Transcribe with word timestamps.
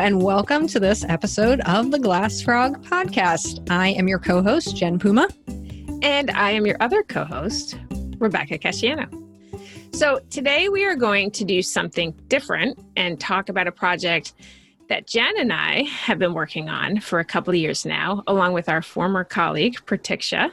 and 0.00 0.22
welcome 0.22 0.66
to 0.66 0.80
this 0.80 1.04
episode 1.10 1.60
of 1.66 1.90
the 1.90 1.98
Glass 1.98 2.40
Frog 2.40 2.82
podcast. 2.86 3.70
I 3.70 3.88
am 3.88 4.08
your 4.08 4.18
co 4.18 4.42
host, 4.42 4.74
Jen 4.74 4.98
Puma. 4.98 5.28
And 6.00 6.30
I 6.30 6.52
am 6.52 6.64
your 6.64 6.78
other 6.80 7.02
co 7.02 7.22
host, 7.22 7.78
Rebecca 8.16 8.56
Casciano. 8.56 9.06
So, 9.94 10.20
today 10.30 10.70
we 10.70 10.86
are 10.86 10.96
going 10.96 11.30
to 11.32 11.44
do 11.44 11.60
something 11.60 12.12
different 12.28 12.78
and 12.96 13.20
talk 13.20 13.50
about 13.50 13.66
a 13.66 13.72
project 13.72 14.32
that 14.88 15.06
Jen 15.06 15.38
and 15.38 15.52
I 15.52 15.82
have 15.82 16.18
been 16.18 16.32
working 16.32 16.70
on 16.70 17.00
for 17.00 17.18
a 17.18 17.24
couple 17.24 17.50
of 17.50 17.56
years 17.56 17.84
now, 17.84 18.22
along 18.26 18.54
with 18.54 18.70
our 18.70 18.80
former 18.80 19.22
colleague, 19.22 19.76
Pratiksha. 19.84 20.50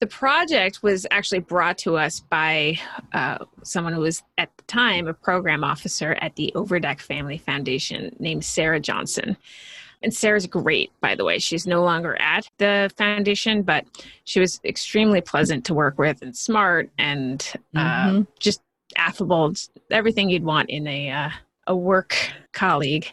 The 0.00 0.06
project 0.06 0.82
was 0.82 1.06
actually 1.10 1.40
brought 1.40 1.76
to 1.78 1.96
us 1.96 2.20
by 2.20 2.78
uh, 3.12 3.38
someone 3.64 3.92
who 3.92 4.02
was 4.02 4.22
at 4.38 4.56
the 4.56 4.62
time 4.64 5.08
a 5.08 5.14
program 5.14 5.64
officer 5.64 6.16
at 6.20 6.36
the 6.36 6.52
Overdeck 6.54 7.00
Family 7.00 7.38
Foundation 7.38 8.14
named 8.20 8.44
Sarah 8.44 8.78
Johnson. 8.78 9.36
And 10.00 10.14
Sarah's 10.14 10.46
great, 10.46 10.92
by 11.00 11.16
the 11.16 11.24
way. 11.24 11.40
She's 11.40 11.66
no 11.66 11.82
longer 11.82 12.16
at 12.20 12.48
the 12.58 12.90
foundation, 12.96 13.62
but 13.62 13.84
she 14.22 14.38
was 14.38 14.60
extremely 14.64 15.20
pleasant 15.20 15.64
to 15.64 15.74
work 15.74 15.98
with 15.98 16.22
and 16.22 16.36
smart 16.36 16.90
and 16.98 17.44
uh, 17.74 17.80
mm-hmm. 17.80 18.22
just 18.38 18.62
affable, 18.96 19.52
everything 19.90 20.30
you'd 20.30 20.44
want 20.44 20.70
in 20.70 20.86
a, 20.86 21.10
uh, 21.10 21.30
a 21.66 21.76
work 21.76 22.14
colleague. 22.52 23.10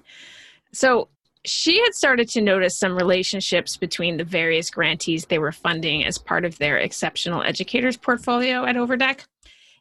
So 0.72 1.08
she 1.46 1.80
had 1.82 1.94
started 1.94 2.30
to 2.30 2.42
notice 2.42 2.78
some 2.78 2.96
relationships 2.96 3.78
between 3.78 4.18
the 4.18 4.24
various 4.24 4.70
grantees 4.70 5.26
they 5.26 5.40
were 5.40 5.52
funding 5.52 6.06
as 6.06 6.18
part 6.18 6.46
of 6.46 6.58
their 6.58 6.78
exceptional 6.78 7.44
educators 7.44 7.98
portfolio 7.98 8.66
at 8.66 8.78
Overdeck. 8.78 9.26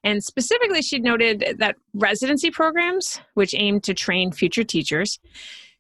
And 0.03 0.23
specifically, 0.23 0.83
she 0.83 0.99
noted 0.99 1.56
that 1.59 1.77
residency 1.95 2.51
programs, 2.51 3.21
which 3.34 3.55
aim 3.55 3.81
to 3.81 3.95
train 3.95 4.33
future 4.33 4.65
teachers, 4.65 5.19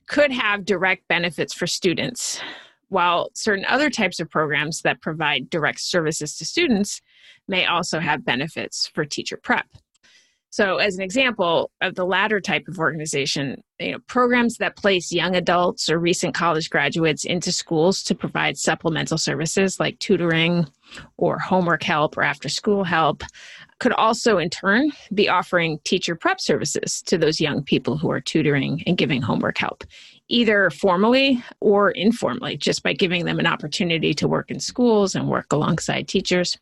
could 0.06 0.32
have 0.32 0.64
direct 0.64 1.06
benefits 1.08 1.52
for 1.52 1.66
students, 1.66 2.40
while 2.88 3.30
certain 3.34 3.66
other 3.66 3.90
types 3.90 4.20
of 4.20 4.30
programs 4.30 4.80
that 4.82 5.02
provide 5.02 5.50
direct 5.50 5.80
services 5.80 6.36
to 6.36 6.44
students 6.44 7.02
may 7.48 7.66
also 7.66 8.00
have 8.00 8.24
benefits 8.24 8.86
for 8.86 9.04
teacher 9.04 9.36
prep. 9.36 9.66
So, 10.54 10.76
as 10.76 10.94
an 10.94 11.02
example 11.02 11.72
of 11.80 11.96
the 11.96 12.06
latter 12.06 12.40
type 12.40 12.68
of 12.68 12.78
organization, 12.78 13.60
you 13.80 13.90
know, 13.90 13.98
programs 14.06 14.58
that 14.58 14.76
place 14.76 15.10
young 15.10 15.34
adults 15.34 15.90
or 15.90 15.98
recent 15.98 16.32
college 16.32 16.70
graduates 16.70 17.24
into 17.24 17.50
schools 17.50 18.04
to 18.04 18.14
provide 18.14 18.56
supplemental 18.56 19.18
services 19.18 19.80
like 19.80 19.98
tutoring 19.98 20.68
or 21.16 21.40
homework 21.40 21.82
help 21.82 22.16
or 22.16 22.22
after 22.22 22.48
school 22.48 22.84
help 22.84 23.24
could 23.80 23.94
also, 23.94 24.38
in 24.38 24.48
turn, 24.48 24.92
be 25.12 25.28
offering 25.28 25.80
teacher 25.82 26.14
prep 26.14 26.40
services 26.40 27.02
to 27.02 27.18
those 27.18 27.40
young 27.40 27.60
people 27.64 27.98
who 27.98 28.08
are 28.12 28.20
tutoring 28.20 28.80
and 28.86 28.96
giving 28.96 29.22
homework 29.22 29.58
help, 29.58 29.82
either 30.28 30.70
formally 30.70 31.42
or 31.58 31.90
informally, 31.90 32.56
just 32.56 32.84
by 32.84 32.92
giving 32.92 33.24
them 33.24 33.40
an 33.40 33.46
opportunity 33.48 34.14
to 34.14 34.28
work 34.28 34.52
in 34.52 34.60
schools 34.60 35.16
and 35.16 35.28
work 35.28 35.52
alongside 35.52 36.06
teachers. 36.06 36.56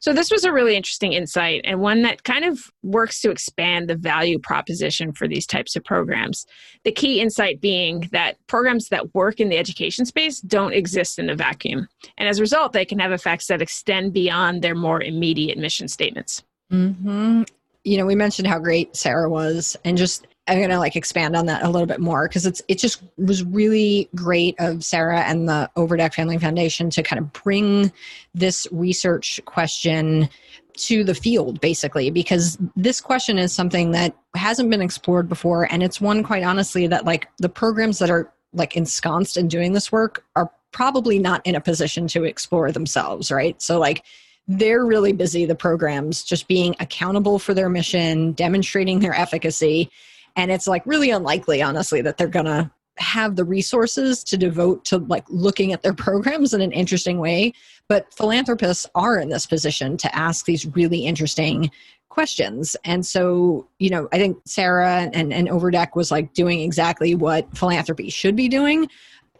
So 0.00 0.14
this 0.14 0.30
was 0.30 0.44
a 0.44 0.52
really 0.52 0.76
interesting 0.76 1.12
insight 1.12 1.60
and 1.64 1.80
one 1.80 2.02
that 2.02 2.24
kind 2.24 2.44
of 2.44 2.58
works 2.82 3.20
to 3.20 3.30
expand 3.30 3.88
the 3.88 3.96
value 3.96 4.38
proposition 4.38 5.12
for 5.12 5.28
these 5.28 5.46
types 5.46 5.76
of 5.76 5.84
programs. 5.84 6.46
The 6.84 6.92
key 6.92 7.20
insight 7.20 7.60
being 7.60 8.08
that 8.12 8.36
programs 8.46 8.88
that 8.88 9.14
work 9.14 9.40
in 9.40 9.50
the 9.50 9.58
education 9.58 10.06
space 10.06 10.40
don't 10.40 10.72
exist 10.72 11.18
in 11.18 11.28
a 11.28 11.36
vacuum. 11.36 11.86
And 12.16 12.28
as 12.28 12.38
a 12.38 12.42
result, 12.42 12.72
they 12.72 12.86
can 12.86 12.98
have 12.98 13.12
effects 13.12 13.46
that 13.48 13.60
extend 13.60 14.14
beyond 14.14 14.62
their 14.62 14.74
more 14.74 15.02
immediate 15.02 15.58
mission 15.58 15.86
statements. 15.86 16.42
Mm-hmm. 16.72 17.42
You 17.84 17.98
know, 17.98 18.06
we 18.06 18.14
mentioned 18.14 18.48
how 18.48 18.58
great 18.58 18.96
Sarah 18.96 19.28
was 19.28 19.76
and 19.84 19.98
just 19.98 20.26
I'm 20.46 20.58
going 20.58 20.70
to 20.70 20.78
like 20.78 20.96
expand 20.96 21.36
on 21.36 21.46
that 21.46 21.62
a 21.62 21.68
little 21.68 21.86
bit 21.86 22.00
more 22.00 22.26
because 22.26 22.46
it's 22.46 22.62
it 22.66 22.78
just 22.78 23.02
was 23.16 23.44
really 23.44 24.08
great 24.14 24.56
of 24.58 24.84
Sarah 24.84 25.20
and 25.20 25.48
the 25.48 25.70
Overdeck 25.76 26.14
Family 26.14 26.38
Foundation 26.38 26.90
to 26.90 27.02
kind 27.02 27.20
of 27.20 27.32
bring 27.32 27.92
this 28.34 28.66
research 28.72 29.40
question 29.44 30.28
to 30.74 31.04
the 31.04 31.14
field 31.14 31.60
basically 31.60 32.10
because 32.10 32.56
this 32.74 33.00
question 33.00 33.38
is 33.38 33.52
something 33.52 33.90
that 33.90 34.16
hasn't 34.34 34.70
been 34.70 34.80
explored 34.80 35.28
before 35.28 35.70
and 35.70 35.82
it's 35.82 36.00
one 36.00 36.22
quite 36.22 36.42
honestly 36.42 36.86
that 36.86 37.04
like 37.04 37.28
the 37.38 37.48
programs 37.48 37.98
that 37.98 38.08
are 38.08 38.32
like 38.52 38.76
ensconced 38.76 39.36
in 39.36 39.46
doing 39.48 39.72
this 39.72 39.92
work 39.92 40.24
are 40.36 40.50
probably 40.72 41.18
not 41.18 41.44
in 41.46 41.54
a 41.54 41.60
position 41.60 42.06
to 42.08 42.24
explore 42.24 42.70
themselves, 42.72 43.30
right? 43.30 43.60
So 43.60 43.78
like 43.78 44.04
they're 44.48 44.84
really 44.84 45.12
busy 45.12 45.44
the 45.44 45.54
programs 45.54 46.22
just 46.22 46.48
being 46.48 46.74
accountable 46.80 47.38
for 47.38 47.54
their 47.54 47.68
mission, 47.68 48.32
demonstrating 48.32 49.00
their 49.00 49.14
efficacy 49.14 49.90
and 50.36 50.50
it's 50.50 50.66
like 50.66 50.84
really 50.86 51.10
unlikely 51.10 51.62
honestly 51.62 52.00
that 52.02 52.16
they're 52.16 52.28
gonna 52.28 52.70
have 52.98 53.36
the 53.36 53.44
resources 53.44 54.22
to 54.24 54.36
devote 54.36 54.84
to 54.84 54.98
like 54.98 55.24
looking 55.28 55.72
at 55.72 55.82
their 55.82 55.94
programs 55.94 56.52
in 56.52 56.60
an 56.60 56.72
interesting 56.72 57.18
way. 57.18 57.52
But 57.88 58.12
philanthropists 58.12 58.86
are 58.94 59.18
in 59.18 59.30
this 59.30 59.46
position 59.46 59.96
to 59.98 60.14
ask 60.14 60.44
these 60.44 60.66
really 60.66 61.06
interesting 61.06 61.70
questions. 62.10 62.76
And 62.84 63.06
so 63.06 63.66
you 63.78 63.88
know 63.88 64.08
i 64.12 64.18
think 64.18 64.36
sarah 64.44 65.08
and, 65.12 65.32
and 65.32 65.48
overdeck 65.48 65.96
was 65.96 66.10
like 66.10 66.34
doing 66.34 66.60
exactly 66.60 67.14
what 67.14 67.46
philanthropy 67.56 68.10
should 68.10 68.36
be 68.36 68.48
doing 68.48 68.88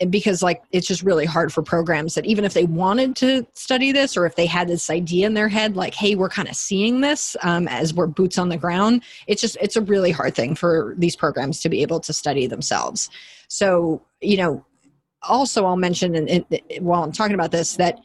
because 0.08 0.42
like 0.42 0.62
it's 0.72 0.86
just 0.86 1.02
really 1.02 1.26
hard 1.26 1.52
for 1.52 1.62
programs 1.62 2.14
that 2.14 2.24
even 2.24 2.44
if 2.44 2.54
they 2.54 2.64
wanted 2.64 3.14
to 3.16 3.46
study 3.52 3.92
this 3.92 4.16
or 4.16 4.24
if 4.24 4.34
they 4.36 4.46
had 4.46 4.66
this 4.66 4.88
idea 4.88 5.26
in 5.26 5.34
their 5.34 5.48
head 5.48 5.76
like 5.76 5.94
hey 5.94 6.14
we're 6.14 6.28
kind 6.28 6.48
of 6.48 6.56
seeing 6.56 7.02
this 7.02 7.36
um, 7.42 7.68
as 7.68 7.92
we're 7.92 8.06
boots 8.06 8.38
on 8.38 8.48
the 8.48 8.56
ground 8.56 9.02
it's 9.26 9.42
just 9.42 9.58
it's 9.60 9.76
a 9.76 9.82
really 9.82 10.10
hard 10.10 10.34
thing 10.34 10.54
for 10.54 10.94
these 10.96 11.16
programs 11.16 11.60
to 11.60 11.68
be 11.68 11.82
able 11.82 12.00
to 12.00 12.12
study 12.12 12.46
themselves. 12.46 13.10
So 13.48 14.02
you 14.20 14.36
know 14.36 14.64
also 15.22 15.66
i'll 15.66 15.76
mention 15.76 16.14
and 16.14 16.44
while 16.80 17.02
i'm 17.02 17.12
talking 17.12 17.34
about 17.34 17.50
this 17.50 17.76
that 17.76 18.00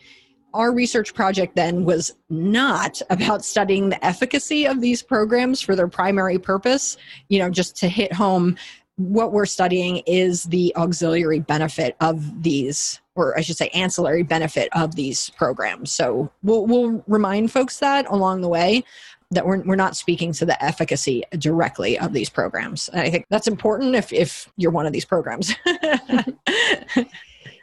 our 0.53 0.73
research 0.73 1.13
project 1.13 1.55
then 1.55 1.83
was 1.83 2.13
not 2.29 3.01
about 3.09 3.43
studying 3.43 3.89
the 3.89 4.05
efficacy 4.05 4.65
of 4.65 4.81
these 4.81 5.01
programs 5.01 5.61
for 5.61 5.75
their 5.75 5.87
primary 5.87 6.39
purpose 6.39 6.97
you 7.29 7.39
know 7.39 7.49
just 7.49 7.75
to 7.77 7.87
hit 7.87 8.11
home 8.11 8.57
what 8.97 9.33
we're 9.33 9.45
studying 9.45 9.97
is 10.05 10.43
the 10.43 10.73
auxiliary 10.75 11.39
benefit 11.39 11.95
of 11.99 12.43
these 12.43 13.01
or 13.15 13.37
I 13.37 13.41
should 13.41 13.57
say 13.57 13.69
ancillary 13.69 14.23
benefit 14.23 14.69
of 14.73 14.95
these 14.95 15.29
programs. 15.31 15.93
So 15.93 16.29
we'll, 16.43 16.65
we'll 16.65 17.03
remind 17.07 17.51
folks 17.51 17.79
that 17.79 18.05
along 18.09 18.41
the 18.41 18.49
way 18.49 18.83
that 19.31 19.45
we're, 19.45 19.61
we're 19.63 19.75
not 19.75 19.95
speaking 19.95 20.33
to 20.33 20.45
the 20.45 20.61
efficacy 20.63 21.23
directly 21.37 21.97
of 21.97 22.13
these 22.13 22.29
programs. 22.29 22.89
I 22.93 23.09
think 23.09 23.25
that's 23.29 23.47
important 23.47 23.95
if, 23.95 24.13
if 24.13 24.51
you're 24.57 24.71
one 24.71 24.85
of 24.85 24.93
these 24.93 25.05
programs. 25.05 25.55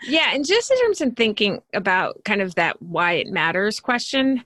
yeah. 0.03 0.31
And 0.33 0.45
just 0.45 0.71
in 0.71 0.81
terms 0.81 1.01
of 1.01 1.15
thinking 1.17 1.63
about 1.75 2.25
kind 2.25 2.41
of 2.41 2.55
that 2.57 2.81
why 2.83 3.13
it 3.13 3.29
matters 3.29 3.79
question, 3.79 4.43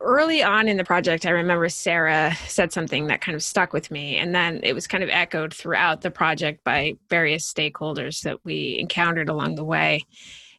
early 0.00 0.42
on 0.42 0.68
in 0.68 0.76
the 0.76 0.84
project, 0.84 1.26
I 1.26 1.30
remember 1.30 1.68
Sarah 1.68 2.34
said 2.46 2.72
something 2.72 3.06
that 3.06 3.20
kind 3.20 3.34
of 3.34 3.42
stuck 3.42 3.72
with 3.72 3.90
me. 3.90 4.16
And 4.16 4.34
then 4.34 4.60
it 4.62 4.74
was 4.74 4.86
kind 4.86 5.02
of 5.02 5.10
echoed 5.10 5.52
throughout 5.52 6.00
the 6.00 6.10
project 6.10 6.64
by 6.64 6.94
various 7.08 7.50
stakeholders 7.52 8.22
that 8.22 8.38
we 8.44 8.76
encountered 8.78 9.28
along 9.28 9.54
the 9.56 9.64
way. 9.64 10.04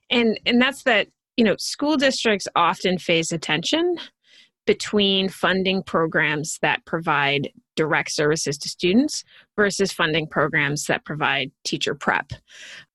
And, 0.09 0.39
and 0.45 0.61
that's 0.61 0.83
that, 0.83 1.07
you 1.35 1.43
know, 1.43 1.55
school 1.57 1.97
districts 1.97 2.47
often 2.55 2.97
face 2.97 3.31
attention 3.31 3.97
between 4.65 5.29
funding 5.29 5.81
programs 5.81 6.59
that 6.61 6.85
provide 6.85 7.49
direct 7.75 8.11
services 8.11 8.57
to 8.57 8.69
students 8.69 9.23
versus 9.57 9.91
funding 9.91 10.27
programs 10.27 10.85
that 10.85 11.03
provide 11.03 11.51
teacher 11.65 11.95
prep. 11.95 12.31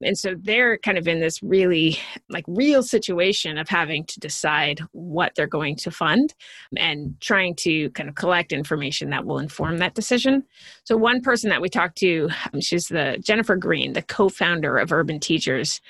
And 0.01 0.17
so 0.17 0.35
they're 0.41 0.79
kind 0.79 0.97
of 0.97 1.07
in 1.09 1.21
this 1.21 1.43
really 1.43 1.99
like 2.31 2.45
real 2.47 2.83
situation 2.83 3.59
of 3.59 3.69
having 3.69 4.05
to 4.07 4.21
decide 4.21 4.81
what 4.93 5.35
they're 5.35 5.47
going 5.47 5.77
to 5.77 5.91
fund 5.91 6.35
and 6.77 7.21
trying 7.21 7.57
to 7.57 7.91
kind 7.91 8.09
of 8.09 8.15
collect 8.15 8.53
information 8.53 9.11
that 9.11 9.27
will 9.27 9.39
inform 9.39 9.79
that 9.79 9.95
decision. 9.95 10.45
So 10.85 10.97
one 10.97 11.21
person 11.21 11.51
that 11.51 11.61
we 11.61 11.69
talked 11.69 11.99
to, 11.99 12.31
um, 12.55 12.61
she's 12.61 12.87
the 12.87 13.21
Jennifer 13.23 13.57
Green, 13.57 13.93
the 13.93 14.03
co-founder 14.03 14.79
of 14.79 14.93
Urban 14.93 15.21
Teachers 15.21 15.81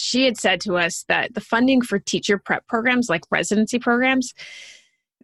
she 0.00 0.24
had 0.24 0.38
said 0.38 0.60
to 0.60 0.76
us 0.76 1.04
that 1.08 1.34
the 1.34 1.40
funding 1.40 1.82
for 1.82 1.98
teacher 1.98 2.38
prep 2.38 2.64
programs 2.68 3.08
like 3.08 3.22
residency 3.32 3.80
programs 3.80 4.32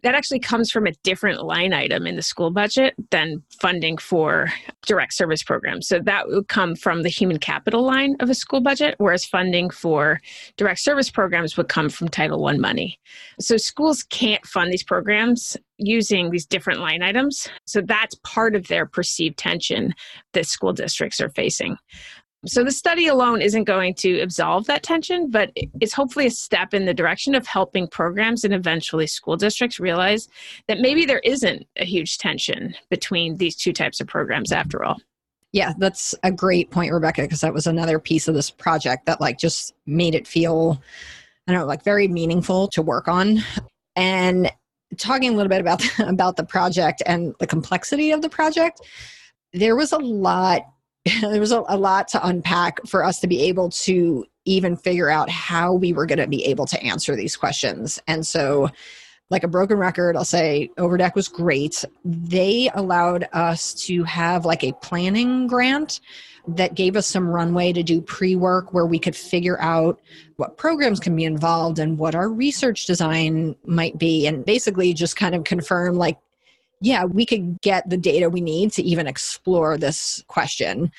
that 0.05 0.13
actually 0.13 0.39
comes 0.39 0.69
from 0.69 0.85
a 0.85 0.91
different 1.03 1.43
line 1.43 1.73
item 1.73 2.05
in 2.05 2.15
the 2.15 2.21
school 2.21 2.51
budget 2.51 2.93
than 3.09 3.41
funding 3.59 3.97
for 3.97 4.53
direct 4.85 5.15
service 5.15 5.41
programs. 5.41 5.87
So 5.87 5.99
that 5.99 6.27
would 6.27 6.47
come 6.47 6.75
from 6.75 7.01
the 7.01 7.09
human 7.09 7.39
capital 7.39 7.81
line 7.81 8.15
of 8.19 8.29
a 8.29 8.35
school 8.35 8.61
budget, 8.61 8.93
whereas 8.99 9.25
funding 9.25 9.71
for 9.71 10.19
direct 10.57 10.81
service 10.81 11.09
programs 11.09 11.57
would 11.57 11.69
come 11.69 11.89
from 11.89 12.07
Title 12.07 12.45
I 12.45 12.55
money. 12.57 12.99
So 13.39 13.57
schools 13.57 14.03
can't 14.03 14.45
fund 14.45 14.71
these 14.71 14.83
programs 14.83 15.57
using 15.79 16.29
these 16.29 16.45
different 16.45 16.81
line 16.81 17.01
items. 17.01 17.49
So 17.65 17.81
that's 17.81 18.13
part 18.23 18.55
of 18.55 18.67
their 18.67 18.85
perceived 18.85 19.37
tension 19.37 19.95
that 20.33 20.45
school 20.45 20.71
districts 20.71 21.19
are 21.19 21.29
facing. 21.29 21.77
So 22.47 22.63
the 22.63 22.71
study 22.71 23.07
alone 23.07 23.41
isn't 23.41 23.63
going 23.63 23.95
to 23.95 24.19
absolve 24.19 24.67
that 24.67 24.83
tension, 24.83 25.29
but 25.29 25.51
it's 25.79 25.93
hopefully 25.93 26.27
a 26.27 26.31
step 26.31 26.73
in 26.73 26.85
the 26.85 26.93
direction 26.93 27.35
of 27.35 27.47
helping 27.47 27.87
programs 27.87 28.43
and 28.43 28.53
eventually 28.53 29.07
school 29.07 29.35
districts 29.35 29.79
realize 29.79 30.27
that 30.67 30.79
maybe 30.79 31.05
there 31.05 31.21
isn't 31.23 31.65
a 31.77 31.85
huge 31.85 32.17
tension 32.17 32.75
between 32.89 33.37
these 33.37 33.55
two 33.55 33.73
types 33.73 33.99
of 33.99 34.07
programs 34.07 34.51
after 34.51 34.83
all. 34.83 34.97
Yeah, 35.51 35.73
that's 35.77 36.13
a 36.23 36.31
great 36.31 36.69
point, 36.69 36.91
Rebecca, 36.91 37.21
because 37.21 37.41
that 37.41 37.53
was 37.53 37.65
another 37.65 37.97
piece 37.97 38.27
of 38.27 38.35
this 38.35 38.49
project 38.49 39.05
that 39.05 39.21
like 39.21 39.37
just 39.37 39.73
made 39.85 40.13
it 40.13 40.27
feel, 40.27 40.81
I 41.47 41.53
don't 41.53 41.61
know, 41.61 41.65
like 41.65 41.83
very 41.83 42.07
meaningful 42.07 42.67
to 42.69 42.81
work 42.81 43.07
on. 43.07 43.39
And 43.95 44.51
talking 44.97 45.33
a 45.33 45.33
little 45.33 45.49
bit 45.49 45.61
about 45.61 45.81
about 45.99 46.35
the 46.35 46.43
project 46.43 47.01
and 47.05 47.33
the 47.39 47.47
complexity 47.47 48.11
of 48.11 48.21
the 48.21 48.29
project, 48.29 48.81
there 49.53 49.75
was 49.75 49.91
a 49.91 49.97
lot. 49.97 50.63
There 51.21 51.39
was 51.39 51.51
a, 51.51 51.63
a 51.67 51.77
lot 51.77 52.07
to 52.09 52.27
unpack 52.27 52.85
for 52.87 53.03
us 53.03 53.19
to 53.19 53.27
be 53.27 53.43
able 53.43 53.69
to 53.69 54.25
even 54.45 54.75
figure 54.75 55.09
out 55.09 55.29
how 55.29 55.73
we 55.73 55.93
were 55.93 56.05
going 56.05 56.19
to 56.19 56.27
be 56.27 56.45
able 56.45 56.65
to 56.67 56.81
answer 56.83 57.15
these 57.15 57.35
questions. 57.35 57.99
And 58.07 58.25
so, 58.25 58.69
like 59.31 59.43
a 59.43 59.47
broken 59.47 59.77
record, 59.77 60.15
I'll 60.15 60.23
say 60.23 60.69
Overdeck 60.77 61.15
was 61.15 61.27
great. 61.27 61.83
They 62.03 62.69
allowed 62.75 63.27
us 63.33 63.73
to 63.85 64.03
have 64.03 64.45
like 64.45 64.63
a 64.63 64.73
planning 64.73 65.47
grant 65.47 65.99
that 66.47 66.75
gave 66.75 66.95
us 66.95 67.07
some 67.07 67.27
runway 67.27 67.73
to 67.73 67.81
do 67.81 68.01
pre 68.01 68.35
work 68.35 68.73
where 68.73 68.85
we 68.85 68.99
could 68.99 69.15
figure 69.15 69.59
out 69.59 69.99
what 70.37 70.57
programs 70.57 70.99
can 70.99 71.15
be 71.15 71.23
involved 71.23 71.79
and 71.79 71.97
what 71.97 72.13
our 72.13 72.29
research 72.29 72.85
design 72.85 73.55
might 73.65 73.97
be. 73.97 74.27
And 74.27 74.45
basically 74.45 74.93
just 74.93 75.15
kind 75.15 75.33
of 75.33 75.43
confirm, 75.43 75.95
like, 75.95 76.19
yeah, 76.85 77.03
we 77.03 77.25
could 77.25 77.59
get 77.61 77.89
the 77.89 77.97
data 77.97 78.29
we 78.29 78.41
need 78.41 78.71
to 78.73 78.83
even 78.83 79.07
explore 79.07 79.75
this 79.75 80.23
question. 80.27 80.91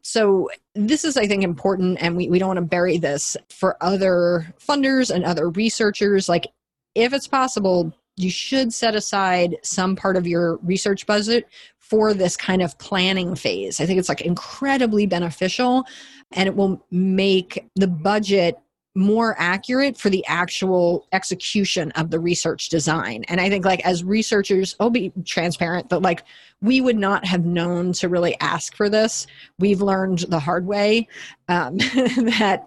So, 0.00 0.48
this 0.74 1.04
is, 1.04 1.18
I 1.18 1.26
think, 1.26 1.44
important, 1.44 1.98
and 2.00 2.16
we, 2.16 2.28
we 2.30 2.38
don't 2.38 2.48
want 2.48 2.58
to 2.58 2.62
bury 2.62 2.96
this 2.96 3.36
for 3.50 3.76
other 3.82 4.46
funders 4.58 5.14
and 5.14 5.22
other 5.22 5.50
researchers. 5.50 6.30
Like, 6.30 6.46
if 6.94 7.12
it's 7.12 7.28
possible, 7.28 7.92
you 8.16 8.30
should 8.30 8.72
set 8.72 8.96
aside 8.96 9.56
some 9.62 9.96
part 9.96 10.16
of 10.16 10.26
your 10.26 10.56
research 10.62 11.06
budget 11.06 11.46
for 11.78 12.14
this 12.14 12.38
kind 12.38 12.62
of 12.62 12.78
planning 12.78 13.34
phase. 13.34 13.82
I 13.82 13.86
think 13.86 13.98
it's 13.98 14.08
like 14.08 14.22
incredibly 14.22 15.04
beneficial 15.06 15.84
and 16.32 16.46
it 16.46 16.56
will 16.56 16.82
make 16.90 17.68
the 17.74 17.88
budget 17.88 18.56
more 18.94 19.34
accurate 19.38 19.96
for 19.96 20.08
the 20.08 20.24
actual 20.26 21.06
execution 21.12 21.90
of 21.92 22.10
the 22.10 22.20
research 22.20 22.68
design. 22.68 23.24
And 23.28 23.40
I 23.40 23.48
think 23.48 23.64
like 23.64 23.84
as 23.84 24.04
researchers, 24.04 24.76
I'll 24.78 24.90
be 24.90 25.12
transparent, 25.24 25.88
but 25.88 26.02
like 26.02 26.22
we 26.62 26.80
would 26.80 26.96
not 26.96 27.24
have 27.26 27.44
known 27.44 27.92
to 27.94 28.08
really 28.08 28.38
ask 28.40 28.76
for 28.76 28.88
this. 28.88 29.26
We've 29.58 29.82
learned 29.82 30.20
the 30.28 30.38
hard 30.38 30.66
way 30.66 31.08
um, 31.48 31.76
that 32.38 32.66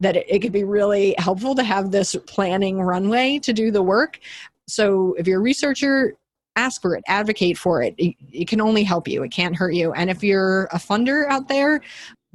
that 0.00 0.16
it, 0.16 0.26
it 0.28 0.38
could 0.40 0.52
be 0.52 0.64
really 0.64 1.14
helpful 1.18 1.54
to 1.54 1.62
have 1.62 1.90
this 1.90 2.16
planning 2.26 2.80
runway 2.80 3.38
to 3.40 3.52
do 3.52 3.70
the 3.70 3.82
work. 3.82 4.20
So 4.66 5.14
if 5.18 5.26
you're 5.26 5.40
a 5.40 5.42
researcher, 5.42 6.14
ask 6.56 6.82
for 6.82 6.94
it, 6.94 7.04
advocate 7.06 7.56
for 7.56 7.82
it. 7.82 7.94
it. 7.98 8.14
It 8.32 8.48
can 8.48 8.60
only 8.60 8.84
help 8.84 9.08
you, 9.08 9.22
it 9.22 9.30
can't 9.30 9.56
hurt 9.56 9.74
you. 9.74 9.92
And 9.92 10.10
if 10.10 10.22
you're 10.22 10.64
a 10.66 10.76
funder 10.76 11.28
out 11.28 11.48
there, 11.48 11.80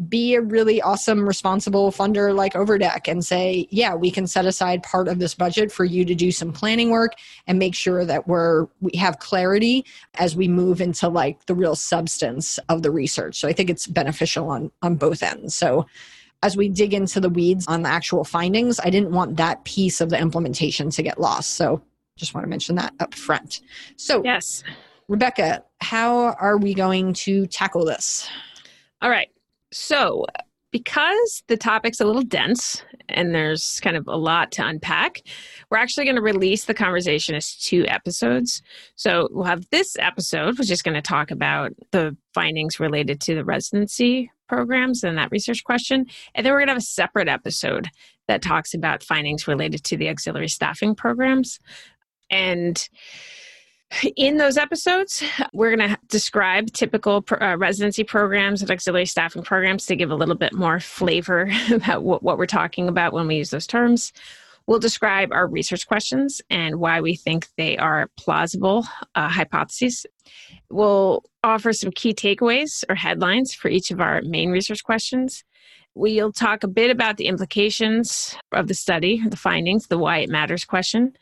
be 0.09 0.33
a 0.33 0.41
really 0.41 0.81
awesome, 0.81 1.27
responsible 1.27 1.91
funder 1.91 2.35
like 2.35 2.55
Overdeck 2.55 3.07
and 3.07 3.23
say, 3.23 3.67
yeah, 3.69 3.93
we 3.93 4.09
can 4.09 4.25
set 4.25 4.45
aside 4.45 4.81
part 4.81 5.07
of 5.07 5.19
this 5.19 5.35
budget 5.35 5.71
for 5.71 5.85
you 5.85 6.03
to 6.03 6.15
do 6.15 6.31
some 6.31 6.51
planning 6.51 6.89
work 6.89 7.13
and 7.45 7.59
make 7.59 7.75
sure 7.75 8.03
that 8.03 8.27
we're 8.27 8.67
we 8.81 8.97
have 8.97 9.19
clarity 9.19 9.85
as 10.15 10.35
we 10.35 10.47
move 10.47 10.81
into 10.81 11.07
like 11.07 11.45
the 11.45 11.53
real 11.53 11.75
substance 11.75 12.57
of 12.69 12.81
the 12.81 12.89
research. 12.89 13.39
So 13.39 13.47
I 13.47 13.53
think 13.53 13.69
it's 13.69 13.85
beneficial 13.85 14.49
on 14.49 14.71
on 14.81 14.95
both 14.95 15.21
ends. 15.21 15.53
So 15.53 15.85
as 16.41 16.57
we 16.57 16.69
dig 16.69 16.93
into 16.93 17.19
the 17.19 17.29
weeds 17.29 17.65
on 17.67 17.83
the 17.83 17.89
actual 17.89 18.23
findings, 18.23 18.79
I 18.79 18.89
didn't 18.89 19.11
want 19.11 19.37
that 19.37 19.63
piece 19.63 20.01
of 20.01 20.09
the 20.09 20.19
implementation 20.19 20.89
to 20.89 21.03
get 21.03 21.19
lost. 21.19 21.51
So 21.51 21.81
just 22.17 22.33
want 22.33 22.45
to 22.45 22.49
mention 22.49 22.75
that 22.75 22.93
up 22.99 23.13
front. 23.13 23.61
So, 23.95 24.23
yes, 24.23 24.63
Rebecca, 25.07 25.63
how 25.81 26.33
are 26.33 26.57
we 26.57 26.73
going 26.73 27.13
to 27.13 27.47
tackle 27.47 27.85
this? 27.85 28.27
All 29.01 29.09
right. 29.09 29.29
So, 29.73 30.25
because 30.71 31.43
the 31.47 31.57
topic's 31.57 32.01
a 32.01 32.05
little 32.05 32.23
dense 32.23 32.83
and 33.09 33.33
there's 33.33 33.79
kind 33.81 33.95
of 33.95 34.07
a 34.07 34.15
lot 34.15 34.51
to 34.53 34.65
unpack, 34.65 35.21
we're 35.69 35.77
actually 35.77 36.05
going 36.05 36.15
to 36.15 36.21
release 36.21 36.65
the 36.65 36.73
conversation 36.73 37.35
as 37.35 37.55
two 37.55 37.85
episodes. 37.87 38.61
So, 38.95 39.27
we'll 39.31 39.45
have 39.45 39.69
this 39.71 39.97
episode, 39.99 40.57
which 40.59 40.71
is 40.71 40.81
going 40.81 40.95
to 40.95 41.01
talk 41.01 41.31
about 41.31 41.73
the 41.91 42.15
findings 42.33 42.79
related 42.79 43.19
to 43.21 43.35
the 43.35 43.43
residency 43.43 44.31
programs 44.47 45.03
and 45.03 45.17
that 45.17 45.31
research 45.31 45.63
question. 45.63 46.05
And 46.35 46.45
then 46.45 46.53
we're 46.53 46.59
going 46.59 46.67
to 46.67 46.73
have 46.73 46.81
a 46.81 46.85
separate 46.85 47.27
episode 47.27 47.89
that 48.27 48.41
talks 48.41 48.73
about 48.73 49.03
findings 49.03 49.47
related 49.47 49.83
to 49.85 49.97
the 49.97 50.09
auxiliary 50.09 50.47
staffing 50.47 50.95
programs. 50.95 51.59
And 52.29 52.87
in 54.15 54.37
those 54.37 54.57
episodes, 54.57 55.23
we're 55.53 55.75
going 55.75 55.89
to 55.89 55.97
describe 56.07 56.71
typical 56.71 57.23
uh, 57.41 57.57
residency 57.57 58.03
programs 58.03 58.61
and 58.61 58.71
auxiliary 58.71 59.05
staffing 59.05 59.43
programs 59.43 59.85
to 59.87 59.95
give 59.95 60.11
a 60.11 60.15
little 60.15 60.35
bit 60.35 60.53
more 60.53 60.79
flavor 60.79 61.51
about 61.71 62.03
what, 62.03 62.23
what 62.23 62.37
we're 62.37 62.45
talking 62.45 62.87
about 62.87 63.13
when 63.13 63.27
we 63.27 63.35
use 63.35 63.49
those 63.49 63.67
terms. 63.67 64.13
We'll 64.65 64.79
describe 64.79 65.33
our 65.33 65.45
research 65.45 65.87
questions 65.87 66.41
and 66.49 66.77
why 66.77 67.01
we 67.01 67.15
think 67.15 67.47
they 67.57 67.77
are 67.77 68.09
plausible 68.17 68.85
uh, 69.13 69.27
hypotheses. 69.27 70.05
We'll 70.69 71.23
offer 71.43 71.73
some 71.73 71.91
key 71.91 72.13
takeaways 72.13 72.85
or 72.87 72.95
headlines 72.95 73.53
for 73.53 73.67
each 73.67 73.91
of 73.91 73.99
our 73.99 74.21
main 74.21 74.51
research 74.51 74.83
questions. 74.83 75.43
We'll 75.95 76.31
talk 76.31 76.63
a 76.63 76.67
bit 76.67 76.89
about 76.91 77.17
the 77.17 77.27
implications 77.27 78.35
of 78.53 78.67
the 78.67 78.73
study, 78.73 79.21
the 79.27 79.37
findings, 79.37 79.87
the 79.87 79.97
why 79.97 80.19
it 80.19 80.29
matters 80.29 80.63
question. 80.63 81.13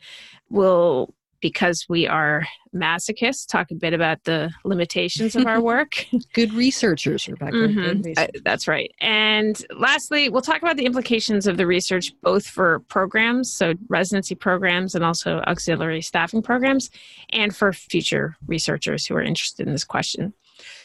We'll 0.48 1.12
because 1.42 1.84
we 1.88 2.06
are 2.06 2.46
masochists, 2.74 3.46
talk 3.46 3.70
a 3.70 3.74
bit 3.74 3.92
about 3.92 4.24
the 4.24 4.50
limitations 4.64 5.36
of 5.36 5.46
our 5.46 5.60
work. 5.72 6.06
Good 6.32 6.54
researchers, 6.54 7.28
Rebecca. 7.28 7.56
Mm-hmm. 7.56 7.80
Good 7.80 8.04
research. 8.06 8.30
uh, 8.34 8.40
that's 8.44 8.66
right. 8.66 8.90
And 9.00 9.62
lastly, 9.76 10.30
we'll 10.30 10.40
talk 10.40 10.62
about 10.62 10.78
the 10.78 10.86
implications 10.86 11.46
of 11.46 11.58
the 11.58 11.66
research 11.66 12.12
both 12.22 12.46
for 12.46 12.80
programs, 12.88 13.52
so 13.52 13.74
residency 13.88 14.34
programs 14.34 14.94
and 14.94 15.04
also 15.04 15.38
auxiliary 15.46 16.00
staffing 16.00 16.40
programs, 16.40 16.88
and 17.30 17.54
for 17.54 17.72
future 17.74 18.36
researchers 18.46 19.04
who 19.04 19.14
are 19.14 19.22
interested 19.22 19.66
in 19.66 19.72
this 19.72 19.84
question. 19.84 20.32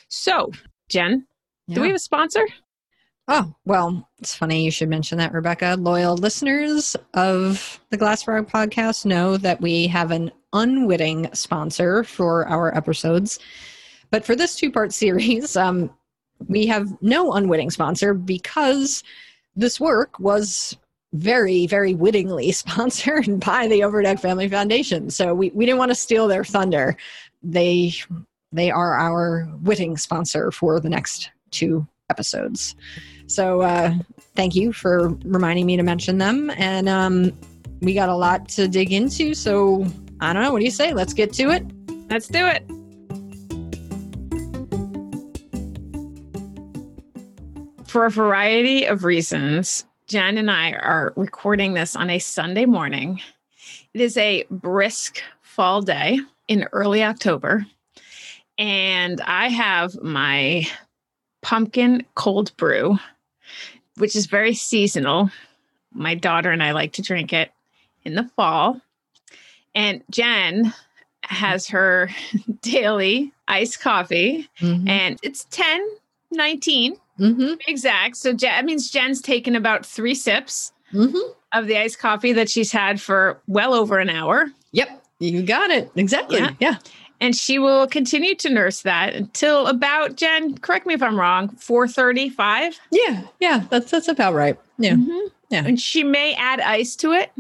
So, 0.10 0.52
Jen, 0.90 1.26
yeah. 1.68 1.76
do 1.76 1.82
we 1.82 1.88
have 1.88 1.96
a 1.96 2.00
sponsor? 2.00 2.46
Oh, 3.30 3.54
well, 3.66 4.10
it's 4.20 4.34
funny 4.34 4.64
you 4.64 4.72
should 4.72 4.88
mention 4.88 5.18
that, 5.18 5.34
Rebecca. 5.34 5.76
Loyal 5.78 6.16
listeners 6.16 6.96
of 7.14 7.82
the 7.90 7.98
Glass 7.98 8.24
Frog 8.24 8.50
podcast 8.50 9.06
know 9.06 9.36
that 9.36 9.60
we 9.60 9.88
have 9.88 10.12
an 10.12 10.32
unwitting 10.54 11.30
sponsor 11.34 12.04
for 12.04 12.48
our 12.48 12.76
episodes. 12.76 13.40
But 14.12 14.26
for 14.26 14.36
this 14.36 14.56
two 14.56 14.72
part 14.72 14.94
series, 14.94 15.56
um, 15.58 15.90
we 16.48 16.66
have 16.68 17.02
no 17.02 17.34
unwitting 17.34 17.72
sponsor 17.72 18.14
because 18.14 19.04
this 19.56 19.80
work 19.80 20.20
was 20.20 20.78
very, 21.14 21.68
very 21.68 21.96
wittingly 21.96 22.52
sponsored 22.64 23.40
by 23.40 23.68
the 23.68 23.84
Overdeck 23.84 24.20
Family 24.20 24.48
Foundation. 24.48 25.10
So 25.10 25.34
we, 25.34 25.52
we 25.52 25.66
didn't 25.66 25.80
want 25.80 25.92
to 25.92 25.96
steal 25.96 26.28
their 26.28 26.44
thunder. 26.44 26.96
They 27.44 27.94
they 28.54 28.72
are 28.72 28.94
our 28.94 29.48
witting 29.62 29.98
sponsor 29.98 30.52
for 30.52 30.80
the 30.80 30.90
next 30.90 31.32
two 31.52 31.86
episodes. 32.10 32.76
So 33.28 33.62
uh, 33.62 33.94
thank 34.36 34.56
you 34.56 34.72
for 34.72 35.10
reminding 35.26 35.66
me 35.66 35.76
to 35.76 35.84
mention 35.84 36.18
them. 36.18 36.50
And 36.52 36.88
um, 36.88 37.34
we 37.82 37.94
got 37.94 38.08
a 38.08 38.16
lot 38.16 38.48
to 38.50 38.70
dig 38.70 38.94
into. 38.94 39.34
So 39.34 39.86
I 40.20 40.34
don't 40.34 40.44
know. 40.44 40.52
What 40.52 40.60
do 40.60 40.66
you 40.66 40.72
say? 40.72 40.94
Let's 40.94 41.14
get 41.14 41.34
to 41.34 41.52
it. 41.52 41.66
Let's 42.10 42.28
do 42.28 42.46
it. 42.46 42.64
For 47.88 48.06
a 48.06 48.12
variety 48.12 48.86
of 48.86 49.04
reasons, 49.04 49.86
Jen 50.08 50.38
and 50.38 50.52
I 50.52 50.72
are 50.74 51.14
recording 51.16 51.74
this 51.74 51.96
on 51.96 52.10
a 52.10 52.20
Sunday 52.20 52.66
morning. 52.66 53.22
It 53.94 54.02
is 54.02 54.18
a 54.18 54.46
brisk 54.50 55.22
fall 55.42 55.82
day 55.82 56.20
in 56.48 56.68
early 56.72 57.04
October. 57.04 57.66
And 58.58 59.22
I 59.22 59.50
have 59.50 60.02
my 60.02 60.68
pumpkin 61.42 62.06
cold 62.16 62.56
brew 62.58 62.98
which 63.98 64.16
is 64.16 64.28
very 64.28 64.54
seasonal. 64.54 65.30
My 65.92 66.16
daughter 66.16 66.52
and 66.52 66.64
I 66.64 66.72
like 66.72 66.94
to 66.94 67.02
drink 67.02 67.34
it 67.34 67.52
in 68.04 68.16
the 68.16 68.30
fall. 68.36 68.80
And 69.78 70.04
Jen 70.10 70.74
has 71.24 71.68
her 71.68 72.10
daily 72.62 73.32
iced 73.48 73.80
coffee, 73.80 74.50
mm-hmm. 74.60 74.88
and 74.88 75.20
it's 75.22 75.46
10 75.52 75.88
19 76.32 76.98
mm-hmm. 77.20 77.54
exact. 77.68 78.18
So 78.18 78.34
that 78.34 78.66
means 78.66 78.90
Jen's 78.90 79.22
taken 79.22 79.56
about 79.56 79.86
three 79.86 80.16
sips 80.16 80.74
mm-hmm. 80.92 81.32
of 81.54 81.68
the 81.68 81.78
iced 81.78 82.00
coffee 82.00 82.34
that 82.34 82.50
she's 82.50 82.72
had 82.72 83.00
for 83.00 83.40
well 83.48 83.74
over 83.76 84.00
an 84.00 84.10
hour. 84.10 84.48
Yep, 84.72 85.04
you 85.20 85.44
got 85.44 85.70
it. 85.70 85.92
Exactly. 85.96 86.40
Yeah. 86.40 86.54
yeah 86.60 86.78
and 87.20 87.36
she 87.36 87.60
will 87.60 87.88
continue 87.88 88.36
to 88.36 88.50
nurse 88.50 88.82
that 88.82 89.14
until 89.14 89.68
about 89.68 90.16
Jen. 90.16 90.58
Correct 90.58 90.86
me 90.86 90.94
if 90.94 91.02
I'm 91.02 91.20
wrong. 91.20 91.50
Four 91.50 91.88
thirty-five. 91.88 92.80
Yeah, 92.92 93.24
yeah, 93.40 93.64
that's 93.70 93.92
that's 93.92 94.08
about 94.08 94.34
right. 94.34 94.58
Yeah, 94.78 94.94
mm-hmm. 94.94 95.28
yeah. 95.50 95.64
And 95.66 95.80
she 95.80 96.04
may 96.04 96.34
add 96.36 96.60
ice 96.60 96.96
to 96.98 97.14
it. 97.14 97.32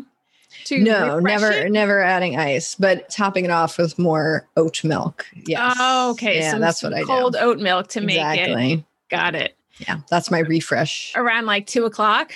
To 0.68 0.80
no, 0.80 1.20
never, 1.20 1.52
it. 1.52 1.72
never 1.72 2.02
adding 2.02 2.38
ice, 2.38 2.76
but 2.76 3.10
topping 3.10 3.46
it 3.46 3.52
off 3.52 3.78
with 3.78 3.98
more 3.98 4.48
oat 4.58 4.84
milk. 4.84 5.26
Yes. 5.46 5.76
Oh, 5.80 6.12
okay. 6.12 6.40
Yeah, 6.40 6.52
so 6.52 6.60
that's 6.60 6.84
what 6.84 6.94
I 6.94 7.00
do. 7.00 7.06
Cold 7.06 7.36
oat 7.38 7.60
milk 7.60 7.88
to 7.90 8.04
exactly. 8.04 8.56
make 8.56 8.80
it 8.80 8.86
Got 9.10 9.36
it. 9.36 9.56
Yeah, 9.78 10.00
that's 10.10 10.30
my 10.30 10.40
refresh. 10.40 11.14
Around 11.16 11.46
like 11.46 11.68
two 11.68 11.86
o'clock. 11.86 12.34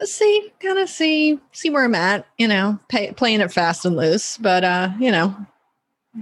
Let's 0.00 0.12
see, 0.12 0.52
kind 0.60 0.78
of 0.78 0.88
see 0.88 1.38
see 1.52 1.70
where 1.70 1.84
I'm 1.84 1.94
at. 1.94 2.26
You 2.38 2.48
know, 2.48 2.78
pay, 2.88 3.12
playing 3.12 3.40
it 3.40 3.52
fast 3.52 3.84
and 3.84 3.96
loose, 3.96 4.38
but 4.38 4.64
uh, 4.64 4.90
you 4.98 5.12
know, 5.12 5.36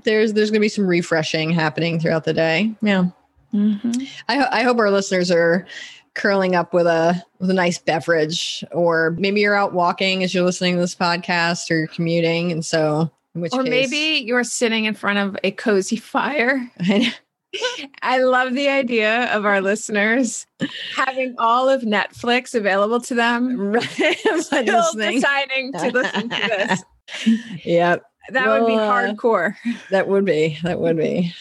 there's 0.05 0.35
there's 0.35 0.51
gonna 0.51 0.61
be 0.61 0.69
some 0.69 0.87
refreshing 0.87 1.51
happening 1.51 1.99
throughout 1.99 2.25
the 2.25 2.35
day. 2.35 2.75
Yeah, 2.83 3.07
Mm-hmm. 3.55 4.03
I 4.29 4.61
I 4.61 4.63
hope 4.63 4.79
our 4.79 4.91
listeners 4.91 5.31
are 5.31 5.67
curling 6.15 6.55
up 6.55 6.73
with 6.73 6.87
a 6.87 7.23
with 7.39 7.51
a 7.51 7.55
nice 7.55 7.79
beverage, 7.79 8.65
or 8.73 9.17
maybe 9.19 9.41
you're 9.41 9.57
out 9.57 9.73
walking 9.73 10.23
as 10.23 10.33
you're 10.35 10.45
listening 10.45 10.75
to 10.75 10.81
this 10.81 10.95
podcast, 10.95 11.71
or 11.71 11.77
you're 11.77 11.87
commuting, 11.89 12.53
and 12.53 12.65
so 12.65 13.11
in 13.35 13.41
which 13.41 13.53
Or 13.53 13.63
case, 13.63 13.71
maybe 13.71 14.25
you're 14.25 14.45
sitting 14.45 14.85
in 14.85 14.95
front 14.95 15.19
of 15.19 15.37
a 15.45 15.51
cozy 15.51 15.97
fire. 15.97 16.71
I 18.03 18.19
love 18.19 18.55
the 18.55 18.69
idea 18.69 19.33
of 19.33 19.45
our 19.45 19.61
listeners 19.61 20.47
having 20.97 21.35
all 21.39 21.69
of 21.69 21.83
Netflix 21.83 22.55
available 22.55 23.01
to 23.03 23.15
them. 23.15 23.57
right, 23.73 23.85
Still 24.41 24.77
listening. 24.77 25.21
deciding 25.21 25.73
to 25.73 25.91
listen 25.91 26.29
to 26.31 26.37
this. 26.49 26.85
Yep. 27.65 28.05
That 28.31 28.49
would 28.49 28.67
be 28.67 28.73
Well, 28.75 28.91
uh, 28.91 29.15
hardcore. 29.15 29.55
That 29.91 30.09
would 30.09 30.25
be. 30.25 30.59
That 30.63 30.81
would 30.81 30.97
be. 30.97 31.33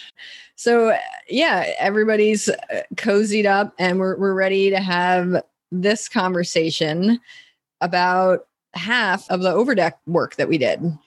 So 0.55 0.89
uh, 0.89 0.97
yeah, 1.29 1.73
everybody's 1.79 2.49
uh, 2.49 2.83
cozied 2.95 3.45
up, 3.45 3.73
and 3.79 3.99
we're 3.99 4.17
we're 4.17 4.33
ready 4.33 4.69
to 4.69 4.79
have 4.79 5.43
this 5.71 6.07
conversation 6.07 7.19
about 7.81 8.47
half 8.73 9.29
of 9.29 9.41
the 9.41 9.51
overdeck 9.51 9.99
work 10.05 10.35
that 10.35 10.47
we 10.47 10.57
did. 10.57 10.97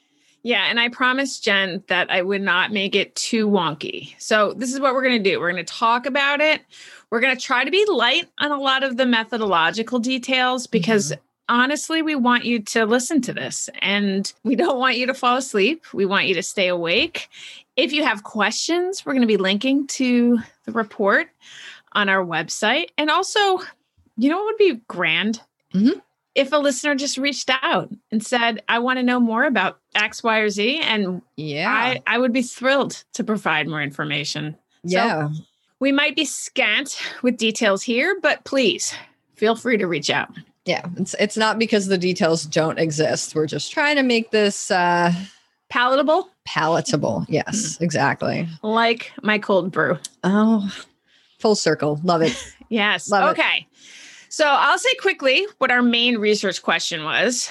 Yeah, 0.42 0.66
and 0.70 0.78
I 0.78 0.90
promised 0.90 1.42
Jen 1.42 1.82
that 1.88 2.08
I 2.08 2.22
would 2.22 2.42
not 2.42 2.72
make 2.72 2.94
it 2.94 3.16
too 3.16 3.48
wonky. 3.48 4.14
So 4.20 4.52
this 4.52 4.72
is 4.72 4.78
what 4.78 4.94
we're 4.94 5.02
going 5.02 5.20
to 5.20 5.30
do. 5.30 5.40
We're 5.40 5.50
going 5.50 5.64
to 5.64 5.74
talk 5.74 6.06
about 6.06 6.40
it. 6.40 6.62
We're 7.10 7.18
going 7.18 7.34
to 7.34 7.42
try 7.42 7.64
to 7.64 7.70
be 7.70 7.84
light 7.88 8.28
on 8.38 8.52
a 8.52 8.60
lot 8.60 8.84
of 8.84 8.96
the 8.96 9.06
methodological 9.06 9.98
details 9.98 10.68
because 10.68 11.12
honestly, 11.48 12.00
we 12.00 12.14
want 12.14 12.44
you 12.44 12.60
to 12.60 12.86
listen 12.86 13.20
to 13.22 13.32
this 13.32 13.68
and 13.80 14.32
we 14.44 14.54
don't 14.54 14.78
want 14.78 14.96
you 14.96 15.06
to 15.06 15.14
fall 15.14 15.36
asleep. 15.36 15.84
We 15.92 16.06
want 16.06 16.26
you 16.26 16.34
to 16.34 16.44
stay 16.44 16.68
awake. 16.68 17.28
If 17.76 17.92
you 17.92 18.04
have 18.04 18.22
questions, 18.22 19.04
we're 19.04 19.12
going 19.12 19.20
to 19.22 19.26
be 19.26 19.36
linking 19.36 19.86
to 19.88 20.38
the 20.64 20.72
report 20.72 21.28
on 21.92 22.08
our 22.08 22.24
website. 22.24 22.88
And 22.98 23.10
also, 23.10 23.58
you 24.16 24.30
know 24.30 24.36
what 24.36 24.44
would 24.46 24.56
be 24.58 24.80
grand? 24.88 25.40
Mhm. 25.74 26.00
If 26.34 26.52
a 26.52 26.56
listener 26.58 26.94
just 26.94 27.16
reached 27.16 27.50
out 27.62 27.90
and 28.12 28.24
said, 28.24 28.62
I 28.68 28.78
want 28.78 28.98
to 28.98 29.02
know 29.02 29.18
more 29.20 29.44
about 29.44 29.78
X, 29.94 30.22
Y, 30.22 30.38
or 30.38 30.50
Z, 30.50 30.80
and 30.82 31.22
Yeah. 31.36 31.70
I, 31.70 32.02
I 32.06 32.18
would 32.18 32.32
be 32.32 32.42
thrilled 32.42 33.04
to 33.14 33.24
provide 33.24 33.66
more 33.68 33.82
information. 33.82 34.56
yeah. 34.82 35.28
We 35.78 35.92
might 35.92 36.16
be 36.16 36.24
scant 36.24 36.98
with 37.22 37.36
details 37.36 37.82
here, 37.82 38.18
but 38.22 38.44
please 38.44 38.94
feel 39.34 39.54
free 39.56 39.76
to 39.76 39.86
reach 39.86 40.08
out. 40.08 40.30
yeah. 40.64 40.86
It's 40.96 41.14
it's 41.20 41.36
not 41.36 41.58
because 41.58 41.86
the 41.86 41.98
details 41.98 42.44
don't 42.44 42.78
exist. 42.78 43.34
We're 43.34 43.46
just 43.46 43.70
trying 43.72 43.96
to 43.96 44.02
make 44.02 44.30
this 44.30 44.70
uh 44.70 45.12
Palatable, 45.68 46.28
palatable. 46.44 47.26
Yes, 47.28 47.76
mm. 47.76 47.82
exactly. 47.82 48.48
like 48.62 49.12
my 49.22 49.38
cold 49.38 49.72
brew. 49.72 49.98
Oh, 50.24 50.72
full 51.38 51.54
circle. 51.54 52.00
Love 52.02 52.22
it. 52.22 52.52
Yes. 52.68 53.08
Love 53.08 53.28
it. 53.28 53.38
okay. 53.38 53.64
So 54.28 54.44
I'll 54.44 54.76
say 54.76 54.92
quickly 54.96 55.46
what 55.58 55.70
our 55.70 55.82
main 55.82 56.18
research 56.18 56.64
question 56.64 57.04
was. 57.04 57.48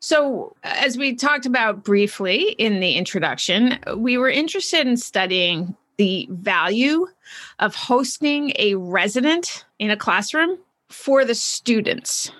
So, 0.00 0.56
uh, 0.64 0.72
as 0.76 0.96
we 0.96 1.14
talked 1.14 1.44
about 1.44 1.84
briefly 1.84 2.52
in 2.52 2.80
the 2.80 2.94
introduction, 2.94 3.78
we 3.96 4.16
were 4.16 4.30
interested 4.30 4.86
in 4.86 4.96
studying 4.96 5.76
the 5.96 6.28
value 6.30 7.08
of 7.58 7.74
hosting 7.74 8.52
a 8.58 8.76
resident 8.76 9.64
in 9.78 9.90
a 9.90 9.96
classroom 9.96 10.58
for 10.88 11.24
the 11.24 11.34
students. 11.34 12.30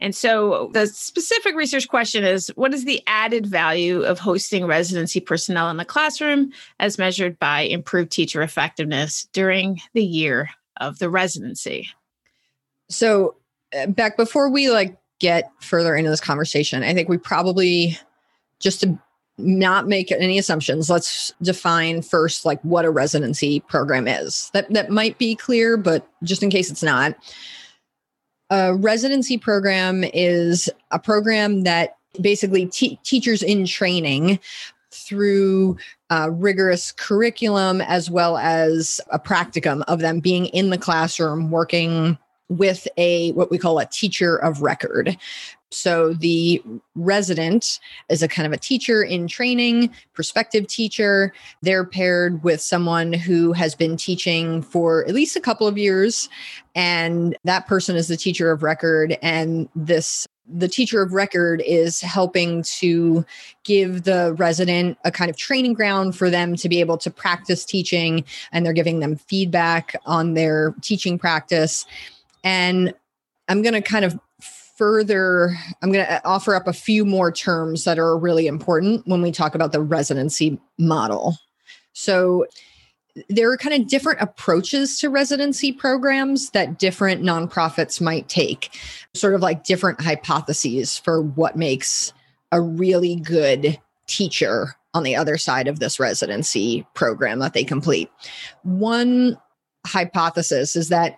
And 0.00 0.14
so, 0.14 0.70
the 0.72 0.86
specific 0.86 1.54
research 1.54 1.88
question 1.88 2.24
is 2.24 2.48
what 2.56 2.74
is 2.74 2.84
the 2.84 3.02
added 3.06 3.46
value 3.46 4.02
of 4.02 4.18
hosting 4.18 4.66
residency 4.66 5.20
personnel 5.20 5.70
in 5.70 5.76
the 5.76 5.84
classroom 5.84 6.52
as 6.80 6.98
measured 6.98 7.38
by 7.38 7.60
improved 7.60 8.10
teacher 8.10 8.42
effectiveness 8.42 9.28
during 9.32 9.80
the 9.92 10.04
year 10.04 10.50
of 10.78 10.98
the 10.98 11.10
residency? 11.10 11.88
So, 12.88 13.36
uh, 13.76 13.86
Beck, 13.86 14.16
before 14.16 14.50
we 14.50 14.70
like 14.70 14.96
get 15.20 15.50
further 15.60 15.94
into 15.94 16.10
this 16.10 16.20
conversation, 16.20 16.82
I 16.82 16.94
think 16.94 17.08
we 17.08 17.18
probably 17.18 17.98
just 18.60 18.80
to 18.80 18.98
not 19.36 19.88
make 19.88 20.12
any 20.12 20.38
assumptions, 20.38 20.88
let's 20.88 21.32
define 21.42 22.02
first 22.02 22.44
like 22.44 22.60
what 22.62 22.84
a 22.84 22.90
residency 22.90 23.60
program 23.60 24.06
is. 24.06 24.50
That 24.54 24.72
that 24.72 24.90
might 24.90 25.18
be 25.18 25.34
clear, 25.34 25.76
but 25.76 26.08
just 26.22 26.42
in 26.42 26.50
case 26.50 26.70
it's 26.70 26.82
not, 26.82 27.16
a 28.54 28.74
residency 28.76 29.36
program 29.36 30.04
is 30.14 30.70
a 30.92 30.98
program 30.98 31.64
that 31.64 31.96
basically 32.20 32.66
te- 32.66 33.00
teachers 33.02 33.42
in 33.42 33.66
training 33.66 34.38
through 34.92 35.76
uh, 36.10 36.30
rigorous 36.30 36.92
curriculum 36.92 37.80
as 37.80 38.08
well 38.08 38.36
as 38.36 39.00
a 39.10 39.18
practicum 39.18 39.82
of 39.88 39.98
them 39.98 40.20
being 40.20 40.46
in 40.46 40.70
the 40.70 40.78
classroom 40.78 41.50
working 41.50 42.16
with 42.48 42.86
a 42.96 43.32
what 43.32 43.50
we 43.50 43.58
call 43.58 43.80
a 43.80 43.86
teacher 43.86 44.36
of 44.36 44.62
record. 44.62 45.16
So 45.74 46.14
the 46.14 46.62
resident 46.94 47.80
is 48.08 48.22
a 48.22 48.28
kind 48.28 48.46
of 48.46 48.52
a 48.52 48.56
teacher 48.56 49.02
in 49.02 49.26
training, 49.26 49.90
prospective 50.12 50.66
teacher. 50.66 51.32
They're 51.62 51.84
paired 51.84 52.42
with 52.44 52.60
someone 52.60 53.12
who 53.12 53.52
has 53.52 53.74
been 53.74 53.96
teaching 53.96 54.62
for 54.62 55.04
at 55.06 55.14
least 55.14 55.36
a 55.36 55.40
couple 55.40 55.66
of 55.66 55.78
years 55.78 56.28
and 56.74 57.36
that 57.44 57.66
person 57.66 57.96
is 57.96 58.08
the 58.08 58.16
teacher 58.16 58.50
of 58.50 58.62
record 58.62 59.16
and 59.22 59.68
this 59.74 60.26
the 60.46 60.68
teacher 60.68 61.00
of 61.00 61.14
record 61.14 61.62
is 61.64 62.02
helping 62.02 62.62
to 62.62 63.24
give 63.62 64.02
the 64.02 64.34
resident 64.36 64.98
a 65.04 65.10
kind 65.10 65.30
of 65.30 65.38
training 65.38 65.72
ground 65.72 66.14
for 66.14 66.28
them 66.28 66.54
to 66.54 66.68
be 66.68 66.80
able 66.80 66.98
to 66.98 67.10
practice 67.10 67.64
teaching 67.64 68.22
and 68.52 68.66
they're 68.66 68.74
giving 68.74 69.00
them 69.00 69.16
feedback 69.16 69.96
on 70.04 70.34
their 70.34 70.74
teaching 70.82 71.18
practice 71.18 71.86
and 72.42 72.92
I'm 73.48 73.62
going 73.62 73.74
to 73.74 73.82
kind 73.82 74.04
of 74.04 74.18
further, 74.76 75.56
I'm 75.82 75.92
going 75.92 76.04
to 76.04 76.12
uh, 76.12 76.20
offer 76.24 76.54
up 76.54 76.66
a 76.66 76.72
few 76.72 77.04
more 77.04 77.30
terms 77.30 77.84
that 77.84 77.98
are 77.98 78.18
really 78.18 78.46
important 78.46 79.06
when 79.06 79.22
we 79.22 79.32
talk 79.32 79.54
about 79.54 79.72
the 79.72 79.80
residency 79.80 80.60
model. 80.78 81.36
So, 81.92 82.46
there 83.28 83.48
are 83.52 83.56
kind 83.56 83.80
of 83.80 83.88
different 83.88 84.20
approaches 84.20 84.98
to 84.98 85.08
residency 85.08 85.72
programs 85.72 86.50
that 86.50 86.80
different 86.80 87.22
nonprofits 87.22 88.00
might 88.00 88.28
take, 88.28 88.76
sort 89.14 89.34
of 89.34 89.40
like 89.40 89.62
different 89.62 90.00
hypotheses 90.00 90.98
for 90.98 91.22
what 91.22 91.54
makes 91.54 92.12
a 92.50 92.60
really 92.60 93.14
good 93.14 93.78
teacher 94.08 94.74
on 94.94 95.04
the 95.04 95.14
other 95.14 95.38
side 95.38 95.68
of 95.68 95.78
this 95.78 96.00
residency 96.00 96.84
program 96.94 97.38
that 97.38 97.52
they 97.52 97.64
complete. 97.64 98.10
One 98.62 99.38
hypothesis 99.86 100.74
is 100.74 100.88
that 100.88 101.16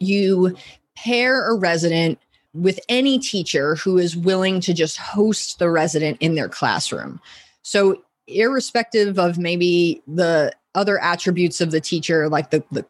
you 0.00 0.56
pair 0.96 1.50
a 1.50 1.58
resident 1.58 2.18
with 2.54 2.78
any 2.88 3.18
teacher 3.18 3.74
who 3.74 3.98
is 3.98 4.16
willing 4.16 4.60
to 4.60 4.72
just 4.72 4.96
host 4.96 5.58
the 5.58 5.68
resident 5.68 6.16
in 6.20 6.36
their 6.36 6.48
classroom. 6.48 7.20
So, 7.62 8.02
irrespective 8.26 9.18
of 9.18 9.36
maybe 9.36 10.02
the 10.06 10.52
other 10.74 10.98
attributes 11.02 11.60
of 11.60 11.72
the 11.72 11.80
teacher, 11.80 12.28
like 12.28 12.50
the, 12.50 12.64
the 12.72 12.86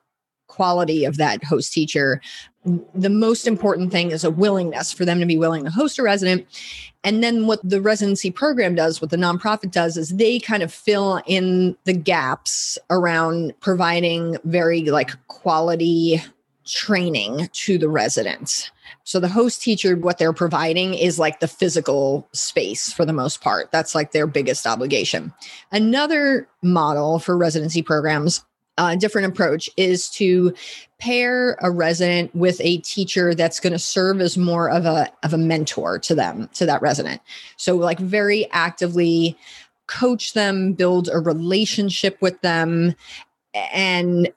quality 0.46 1.04
of 1.04 1.16
that 1.16 1.42
host 1.42 1.72
teacher, 1.72 2.20
the 2.94 3.10
most 3.10 3.46
important 3.46 3.90
thing 3.90 4.10
is 4.10 4.24
a 4.24 4.30
willingness 4.30 4.92
for 4.92 5.04
them 5.04 5.20
to 5.20 5.26
be 5.26 5.36
willing 5.36 5.64
to 5.64 5.70
host 5.70 5.98
a 5.98 6.02
resident. 6.02 6.46
And 7.02 7.22
then 7.22 7.46
what 7.46 7.60
the 7.68 7.80
residency 7.80 8.30
program 8.30 8.74
does, 8.74 9.00
what 9.00 9.10
the 9.10 9.16
nonprofit 9.16 9.70
does, 9.70 9.96
is 9.96 10.10
they 10.10 10.38
kind 10.38 10.62
of 10.62 10.72
fill 10.72 11.20
in 11.26 11.76
the 11.84 11.92
gaps 11.92 12.78
around 12.88 13.52
providing 13.60 14.36
very 14.44 14.82
like 14.84 15.10
quality 15.26 16.22
training 16.64 17.48
to 17.52 17.78
the 17.78 17.88
residents. 17.88 18.70
So 19.04 19.20
the 19.20 19.28
host 19.28 19.62
teacher, 19.62 19.96
what 19.96 20.18
they're 20.18 20.32
providing 20.32 20.94
is 20.94 21.18
like 21.18 21.40
the 21.40 21.48
physical 21.48 22.26
space 22.32 22.92
for 22.92 23.04
the 23.04 23.12
most 23.12 23.40
part. 23.40 23.70
That's 23.70 23.94
like 23.94 24.12
their 24.12 24.26
biggest 24.26 24.66
obligation. 24.66 25.32
Another 25.72 26.48
model 26.62 27.18
for 27.18 27.36
residency 27.36 27.82
programs, 27.82 28.42
a 28.78 28.96
different 28.96 29.28
approach, 29.28 29.68
is 29.76 30.08
to 30.10 30.54
pair 30.98 31.58
a 31.60 31.70
resident 31.70 32.34
with 32.34 32.60
a 32.60 32.78
teacher 32.78 33.34
that's 33.34 33.60
going 33.60 33.74
to 33.74 33.78
serve 33.78 34.20
as 34.20 34.38
more 34.38 34.70
of 34.70 34.86
a 34.86 35.10
of 35.22 35.34
a 35.34 35.38
mentor 35.38 35.98
to 35.98 36.14
them, 36.14 36.48
to 36.54 36.64
that 36.66 36.80
resident. 36.80 37.20
So 37.56 37.76
like 37.76 37.98
very 37.98 38.50
actively 38.52 39.36
coach 39.86 40.32
them, 40.32 40.72
build 40.72 41.10
a 41.12 41.18
relationship 41.18 42.20
with 42.22 42.40
them, 42.40 42.94
and 43.54 44.32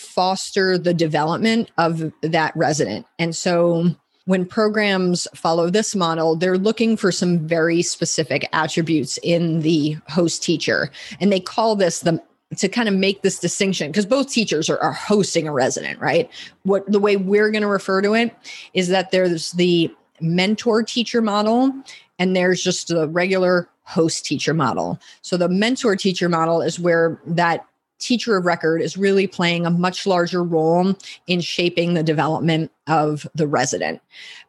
foster 0.00 0.78
the 0.78 0.94
development 0.94 1.70
of 1.78 2.12
that 2.22 2.56
resident. 2.56 3.06
And 3.18 3.36
so 3.36 3.94
when 4.24 4.46
programs 4.46 5.26
follow 5.34 5.70
this 5.70 5.94
model, 5.94 6.36
they're 6.36 6.58
looking 6.58 6.96
for 6.96 7.12
some 7.12 7.38
very 7.38 7.82
specific 7.82 8.48
attributes 8.52 9.18
in 9.22 9.60
the 9.60 9.96
host 10.08 10.42
teacher. 10.42 10.90
And 11.20 11.32
they 11.32 11.40
call 11.40 11.76
this 11.76 12.00
the 12.00 12.22
to 12.56 12.68
kind 12.68 12.88
of 12.88 12.94
make 12.94 13.22
this 13.22 13.38
distinction 13.38 13.90
because 13.90 14.06
both 14.06 14.28
teachers 14.28 14.68
are, 14.68 14.78
are 14.78 14.92
hosting 14.92 15.46
a 15.46 15.52
resident, 15.52 16.00
right? 16.00 16.28
What 16.64 16.90
the 16.90 16.98
way 16.98 17.16
we're 17.16 17.50
going 17.52 17.62
to 17.62 17.68
refer 17.68 18.02
to 18.02 18.14
it 18.14 18.34
is 18.74 18.88
that 18.88 19.12
there's 19.12 19.52
the 19.52 19.94
mentor 20.20 20.82
teacher 20.82 21.22
model 21.22 21.72
and 22.18 22.34
there's 22.34 22.62
just 22.62 22.88
the 22.88 23.08
regular 23.08 23.68
host 23.84 24.24
teacher 24.24 24.54
model. 24.54 24.98
So 25.22 25.36
the 25.36 25.48
mentor 25.48 25.96
teacher 25.96 26.28
model 26.28 26.60
is 26.60 26.78
where 26.78 27.20
that 27.26 27.66
teacher 28.00 28.36
of 28.36 28.46
record 28.46 28.82
is 28.82 28.96
really 28.96 29.26
playing 29.26 29.66
a 29.66 29.70
much 29.70 30.06
larger 30.06 30.42
role 30.42 30.94
in 31.26 31.40
shaping 31.40 31.94
the 31.94 32.02
development 32.02 32.72
of 32.86 33.26
the 33.34 33.46
resident. 33.46 34.00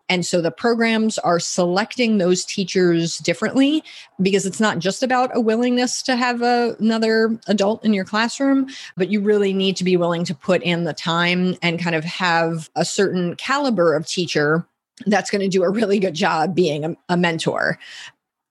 And 0.10 0.26
so 0.26 0.42
the 0.42 0.52
programs 0.52 1.18
are 1.20 1.40
selecting 1.40 2.18
those 2.18 2.44
teachers 2.44 3.18
differently 3.20 3.82
because 4.22 4.46
it's 4.46 4.60
not 4.60 4.80
just 4.80 5.04
about 5.04 5.32
a 5.34 5.40
willingness 5.40 6.02
to 6.04 6.18
have 6.18 6.42
a, 6.42 6.76
another 6.80 7.40
adult 7.48 7.86
in 7.86 7.94
your 7.94 8.04
classroom, 8.04 8.68
but 8.98 9.10
you 9.10 9.22
really 9.22 9.54
need 9.54 9.78
to 9.78 9.86
be 9.86 9.96
willing 9.96 10.26
to 10.26 10.36
put 10.36 10.62
in 10.64 10.84
the 10.84 10.94
time 10.94 11.56
and 11.62 11.80
kind 11.80 11.96
of 11.96 12.04
have 12.04 12.70
a 12.76 12.84
certain 12.84 13.38
caliber 13.38 13.96
of 13.96 14.06
teacher 14.06 14.68
that's 15.06 15.32
going 15.32 15.42
to 15.42 15.48
do 15.48 15.64
a 15.64 15.70
really 15.70 15.98
good 15.98 16.14
job 16.14 16.54
being 16.54 16.84
a, 16.84 16.96
a 17.08 17.16
mentor. 17.16 17.80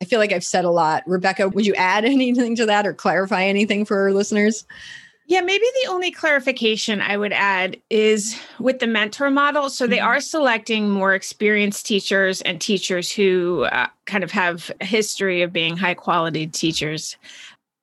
I 0.00 0.04
feel 0.04 0.18
like 0.18 0.32
I've 0.32 0.44
said 0.44 0.64
a 0.64 0.70
lot. 0.70 1.02
Rebecca, 1.06 1.48
would 1.48 1.66
you 1.66 1.74
add 1.74 2.04
anything 2.06 2.56
to 2.56 2.66
that 2.66 2.86
or 2.86 2.92
clarify 2.92 3.44
anything 3.44 3.84
for 3.84 4.00
our 4.00 4.12
listeners? 4.12 4.64
Yeah, 5.26 5.42
maybe 5.42 5.64
the 5.84 5.90
only 5.90 6.10
clarification 6.10 7.00
I 7.00 7.16
would 7.16 7.32
add 7.32 7.76
is 7.88 8.36
with 8.58 8.80
the 8.80 8.88
mentor 8.88 9.30
model. 9.30 9.70
So 9.70 9.86
they 9.86 9.98
mm-hmm. 9.98 10.06
are 10.06 10.20
selecting 10.20 10.90
more 10.90 11.14
experienced 11.14 11.86
teachers 11.86 12.42
and 12.42 12.60
teachers 12.60 13.12
who 13.12 13.62
uh, 13.70 13.86
kind 14.06 14.24
of 14.24 14.32
have 14.32 14.72
a 14.80 14.84
history 14.84 15.42
of 15.42 15.52
being 15.52 15.76
high 15.76 15.94
quality 15.94 16.48
teachers. 16.48 17.16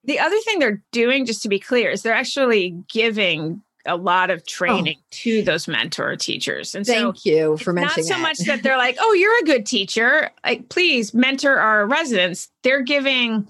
The 0.04 0.18
other 0.18 0.38
thing 0.40 0.58
they're 0.58 0.82
doing, 0.92 1.24
just 1.24 1.42
to 1.42 1.48
be 1.48 1.58
clear, 1.58 1.90
is 1.90 2.02
they're 2.02 2.12
actually 2.12 2.76
giving 2.92 3.62
a 3.86 3.96
lot 3.96 4.30
of 4.30 4.46
training 4.46 4.96
oh. 4.98 5.06
to 5.10 5.42
those 5.42 5.68
mentor 5.68 6.16
teachers. 6.16 6.74
And 6.74 6.86
thank 6.86 7.16
so 7.16 7.30
you 7.30 7.56
for 7.56 7.72
mentioning. 7.72 8.06
Not 8.06 8.14
so 8.14 8.14
that. 8.14 8.22
much 8.22 8.38
that 8.38 8.62
they're 8.62 8.76
like, 8.76 8.96
"Oh, 9.00 9.12
you're 9.12 9.38
a 9.38 9.44
good 9.44 9.66
teacher. 9.66 10.30
Like, 10.44 10.68
please 10.68 11.14
mentor 11.14 11.58
our 11.58 11.86
residents." 11.86 12.48
They're 12.62 12.82
giving 12.82 13.48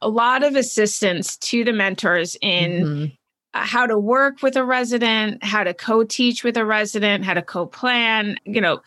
a 0.00 0.08
lot 0.08 0.42
of 0.42 0.56
assistance 0.56 1.36
to 1.38 1.64
the 1.64 1.72
mentors 1.72 2.36
in 2.42 2.70
mm-hmm. 2.84 3.04
how 3.52 3.86
to 3.86 3.98
work 3.98 4.42
with 4.42 4.56
a 4.56 4.64
resident, 4.64 5.42
how 5.44 5.64
to 5.64 5.74
co-teach 5.74 6.44
with 6.44 6.56
a 6.56 6.64
resident, 6.64 7.24
how 7.24 7.34
to 7.34 7.42
co-plan. 7.42 8.36
You 8.44 8.60
know, 8.60 8.82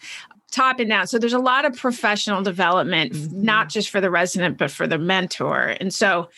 top 0.51 0.79
and 0.79 0.89
down. 0.89 1.07
So 1.07 1.19
there's 1.19 1.33
a 1.33 1.39
lot 1.39 1.65
of 1.65 1.75
professional 1.75 2.41
development, 2.41 3.13
mm-hmm. 3.13 3.41
not 3.41 3.69
just 3.69 3.89
for 3.89 3.99
the 3.99 4.09
resident, 4.09 4.57
but 4.57 4.71
for 4.71 4.87
the 4.87 4.97
mentor. 4.97 5.75
And 5.79 5.93
so 5.93 6.29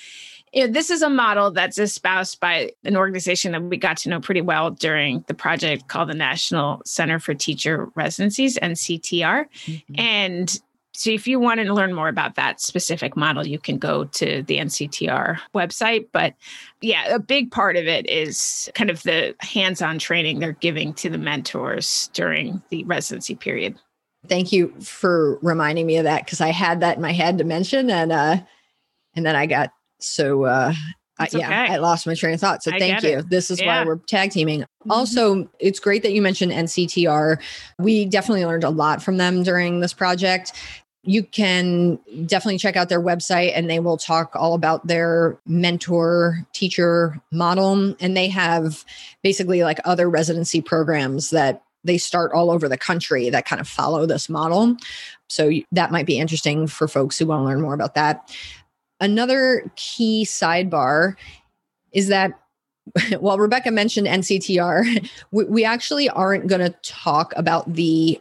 you 0.57 0.65
know, 0.65 0.73
this 0.73 0.89
is 0.89 1.03
a 1.03 1.09
model 1.09 1.51
that's 1.51 1.77
espoused 1.77 2.39
by 2.39 2.71
an 2.83 2.97
organization 2.97 3.51
that 3.51 3.61
we 3.61 3.77
got 3.77 3.95
to 3.97 4.09
know 4.09 4.19
pretty 4.19 4.41
well 4.41 4.71
during 4.71 5.23
the 5.27 5.35
project 5.35 5.87
called 5.87 6.09
the 6.09 6.15
National 6.15 6.81
Center 6.83 7.19
for 7.19 7.35
Teacher 7.35 7.91
Residencies, 7.93 8.57
NCTR. 8.57 9.45
Mm-hmm. 9.65 9.95
And 9.99 10.59
so 10.93 11.11
if 11.11 11.27
you 11.27 11.39
want 11.39 11.59
to 11.59 11.71
learn 11.71 11.93
more 11.93 12.09
about 12.09 12.33
that 12.37 12.59
specific 12.59 13.15
model, 13.15 13.45
you 13.45 13.59
can 13.59 13.77
go 13.77 14.05
to 14.05 14.41
the 14.41 14.57
NCTR 14.57 15.37
website. 15.53 16.07
But 16.11 16.33
yeah, 16.81 17.13
a 17.13 17.19
big 17.19 17.51
part 17.51 17.75
of 17.77 17.85
it 17.85 18.09
is 18.09 18.67
kind 18.73 18.89
of 18.89 19.03
the 19.03 19.35
hands 19.41 19.83
on 19.83 19.99
training 19.99 20.39
they're 20.39 20.53
giving 20.53 20.91
to 20.95 21.07
the 21.11 21.19
mentors 21.19 22.09
during 22.13 22.63
the 22.69 22.83
residency 22.85 23.35
period. 23.35 23.75
Thank 24.27 24.51
you 24.51 24.73
for 24.81 25.37
reminding 25.43 25.85
me 25.85 25.97
of 25.97 26.05
that 26.05 26.25
because 26.25 26.41
I 26.41 26.49
had 26.49 26.79
that 26.79 26.95
in 26.95 27.01
my 27.03 27.11
head 27.11 27.37
to 27.37 27.43
mention 27.43 27.91
and 27.91 28.11
uh 28.11 28.37
and 29.15 29.25
then 29.25 29.35
I 29.35 29.45
got 29.45 29.71
so 29.99 30.45
uh 30.45 30.73
I, 31.19 31.27
yeah, 31.31 31.63
okay. 31.63 31.73
I 31.73 31.77
lost 31.77 32.05
my 32.05 32.13
train 32.13 32.35
of 32.35 32.39
thought. 32.39 32.63
So 32.63 32.71
I 32.71 32.79
thank 32.79 33.01
you. 33.03 33.19
It. 33.19 33.29
This 33.29 33.49
is 33.49 33.59
yeah. 33.59 33.79
why 33.79 33.85
we're 33.85 33.97
tag 33.97 34.31
teaming. 34.31 34.61
Mm-hmm. 34.61 34.91
Also, 34.91 35.49
it's 35.59 35.79
great 35.79 36.03
that 36.03 36.13
you 36.13 36.21
mentioned 36.21 36.51
NCTR. 36.51 37.41
We 37.79 38.05
definitely 38.05 38.45
learned 38.45 38.63
a 38.63 38.69
lot 38.69 39.01
from 39.01 39.17
them 39.17 39.43
during 39.43 39.79
this 39.79 39.93
project. 39.93 40.53
You 41.03 41.23
can 41.23 41.99
definitely 42.25 42.59
check 42.59 42.75
out 42.75 42.89
their 42.89 43.01
website 43.01 43.53
and 43.55 43.69
they 43.69 43.79
will 43.79 43.97
talk 43.97 44.35
all 44.35 44.53
about 44.53 44.85
their 44.85 45.39
mentor 45.47 46.45
teacher 46.53 47.19
model. 47.31 47.95
And 47.99 48.15
they 48.15 48.27
have 48.27 48.83
basically 49.23 49.63
like 49.63 49.79
other 49.85 50.09
residency 50.09 50.61
programs 50.61 51.29
that 51.31 51.63
they 51.83 51.97
start 51.97 52.33
all 52.33 52.51
over 52.51 52.67
the 52.67 52.77
country 52.77 53.29
that 53.29 53.45
kind 53.45 53.61
of 53.61 53.67
follow 53.67 54.05
this 54.05 54.29
model. 54.29 54.75
So 55.29 55.51
that 55.71 55.91
might 55.91 56.05
be 56.05 56.19
interesting 56.19 56.67
for 56.67 56.87
folks 56.87 57.17
who 57.17 57.27
want 57.27 57.41
to 57.41 57.45
learn 57.45 57.61
more 57.61 57.73
about 57.73 57.95
that. 57.95 58.29
Another 58.99 59.71
key 59.75 60.25
sidebar 60.25 61.15
is 61.91 62.07
that 62.07 62.39
while 63.19 63.37
Rebecca 63.37 63.71
mentioned 63.71 64.07
NCTR, 64.07 65.09
we, 65.31 65.45
we 65.45 65.65
actually 65.65 66.09
aren't 66.09 66.47
going 66.47 66.61
to 66.61 66.75
talk 66.83 67.33
about 67.35 67.73
the 67.73 68.19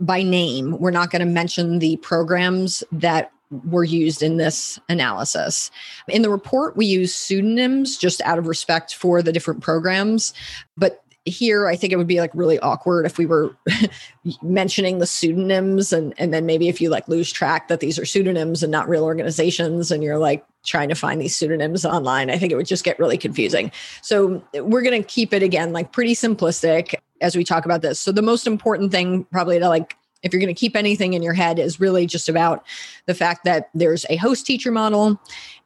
by 0.00 0.22
name. 0.22 0.76
We're 0.78 0.90
not 0.90 1.10
going 1.10 1.20
to 1.20 1.26
mention 1.26 1.78
the 1.78 1.98
programs 1.98 2.82
that 2.90 3.30
were 3.50 3.84
used 3.84 4.22
in 4.22 4.36
this 4.36 4.78
analysis. 4.88 5.70
In 6.08 6.22
the 6.22 6.30
report, 6.30 6.76
we 6.76 6.84
use 6.84 7.14
pseudonyms 7.14 7.96
just 7.96 8.20
out 8.22 8.38
of 8.38 8.46
respect 8.46 8.94
for 8.94 9.22
the 9.22 9.32
different 9.32 9.62
programs, 9.62 10.34
but 10.76 11.02
here 11.24 11.68
i 11.68 11.76
think 11.76 11.92
it 11.92 11.96
would 11.96 12.06
be 12.06 12.20
like 12.20 12.30
really 12.34 12.58
awkward 12.60 13.04
if 13.04 13.18
we 13.18 13.26
were 13.26 13.54
mentioning 14.42 14.98
the 14.98 15.06
pseudonyms 15.06 15.92
and 15.92 16.14
and 16.18 16.32
then 16.32 16.46
maybe 16.46 16.68
if 16.68 16.80
you 16.80 16.88
like 16.88 17.06
lose 17.08 17.30
track 17.30 17.68
that 17.68 17.80
these 17.80 17.98
are 17.98 18.06
pseudonyms 18.06 18.62
and 18.62 18.72
not 18.72 18.88
real 18.88 19.04
organizations 19.04 19.90
and 19.90 20.02
you're 20.02 20.18
like 20.18 20.44
trying 20.64 20.88
to 20.88 20.94
find 20.94 21.20
these 21.20 21.36
pseudonyms 21.36 21.84
online 21.84 22.30
i 22.30 22.38
think 22.38 22.50
it 22.50 22.56
would 22.56 22.66
just 22.66 22.84
get 22.84 22.98
really 22.98 23.18
confusing. 23.18 23.70
So 24.02 24.42
we're 24.54 24.82
going 24.82 25.00
to 25.02 25.06
keep 25.06 25.32
it 25.32 25.42
again 25.42 25.72
like 25.72 25.92
pretty 25.92 26.14
simplistic 26.14 26.94
as 27.20 27.36
we 27.36 27.44
talk 27.44 27.64
about 27.64 27.82
this. 27.82 27.98
So 27.98 28.12
the 28.12 28.22
most 28.22 28.46
important 28.46 28.92
thing 28.92 29.24
probably 29.24 29.58
to 29.58 29.68
like 29.68 29.96
if 30.22 30.32
you're 30.32 30.40
going 30.40 30.52
to 30.52 30.58
keep 30.58 30.74
anything 30.74 31.12
in 31.12 31.22
your 31.22 31.32
head 31.32 31.60
is 31.60 31.78
really 31.78 32.04
just 32.04 32.28
about 32.28 32.64
the 33.06 33.14
fact 33.14 33.44
that 33.44 33.70
there's 33.72 34.04
a 34.10 34.16
host 34.16 34.44
teacher 34.46 34.72
model 34.72 35.20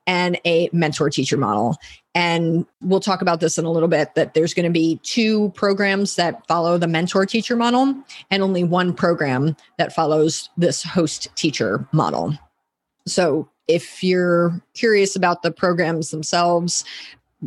and 0.07 0.38
a 0.45 0.69
mentor 0.73 1.11
teacher 1.11 1.37
model. 1.37 1.77
And 2.15 2.67
we'll 2.81 3.01
talk 3.01 3.23
about 3.23 3.41
this 3.41 3.57
in 3.57 3.65
a 3.65 3.71
little 3.71 3.88
bit 3.88 4.15
that 4.17 4.35
there's 4.35 4.53
going 4.53 4.65
to 4.65 4.71
be 4.71 5.01
two 5.03 5.51
programs 5.51 6.17
that 6.17 6.47
follow 6.47 6.77
the 6.77 6.87
mentor 6.87 7.25
teacher 7.25 7.57
model 7.57 7.95
and 8.31 8.43
only 8.43 8.65
one 8.65 8.93
program 8.93 9.57
that 9.79 9.95
follows 9.95 10.51
this 10.57 10.83
host 10.83 11.29
teacher 11.37 11.87
model. 11.93 12.37
So 13.07 13.49
if 13.69 14.05
you're 14.05 14.61
curious 14.75 15.17
about 15.17 15.43
the 15.43 15.51
programs 15.51 16.11
themselves, 16.11 16.85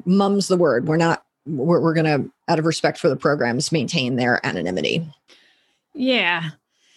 mum's 0.06 0.48
the 0.48 0.58
word. 0.58 0.88
We're 0.88 0.98
not, 0.98 1.24
we're, 1.46 1.80
we're 1.80 1.94
going 1.94 2.06
to, 2.06 2.32
out 2.48 2.60
of 2.60 2.66
respect 2.66 2.98
for 2.98 3.10
the 3.10 3.16
programs, 3.16 3.72
maintain 3.72 4.16
their 4.16 4.44
anonymity. 4.46 5.08
Yeah. 5.94 6.52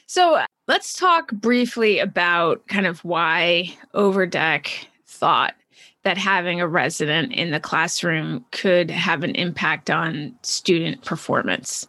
So 0.06 0.36
uh, 0.36 0.46
let's 0.66 0.94
talk 0.94 1.32
briefly 1.32 1.98
about 1.98 2.66
kind 2.66 2.86
of 2.86 3.04
why 3.04 3.76
Overdeck 3.92 4.88
thought 5.18 5.54
that 6.04 6.16
having 6.16 6.60
a 6.60 6.68
resident 6.68 7.32
in 7.32 7.50
the 7.50 7.60
classroom 7.60 8.44
could 8.52 8.90
have 8.90 9.24
an 9.24 9.34
impact 9.34 9.90
on 9.90 10.34
student 10.42 11.04
performance. 11.04 11.86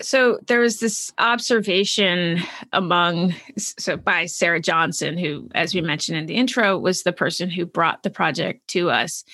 So 0.00 0.38
there 0.46 0.60
was 0.60 0.78
this 0.78 1.12
observation 1.18 2.40
among 2.72 3.34
so 3.56 3.96
by 3.96 4.26
Sarah 4.26 4.60
Johnson, 4.60 5.18
who, 5.18 5.48
as 5.54 5.74
we 5.74 5.80
mentioned 5.80 6.18
in 6.18 6.26
the 6.26 6.36
intro, 6.36 6.78
was 6.78 7.02
the 7.02 7.12
person 7.12 7.50
who 7.50 7.66
brought 7.66 8.04
the 8.04 8.10
project 8.10 8.68
to 8.68 8.90
us. 8.90 9.24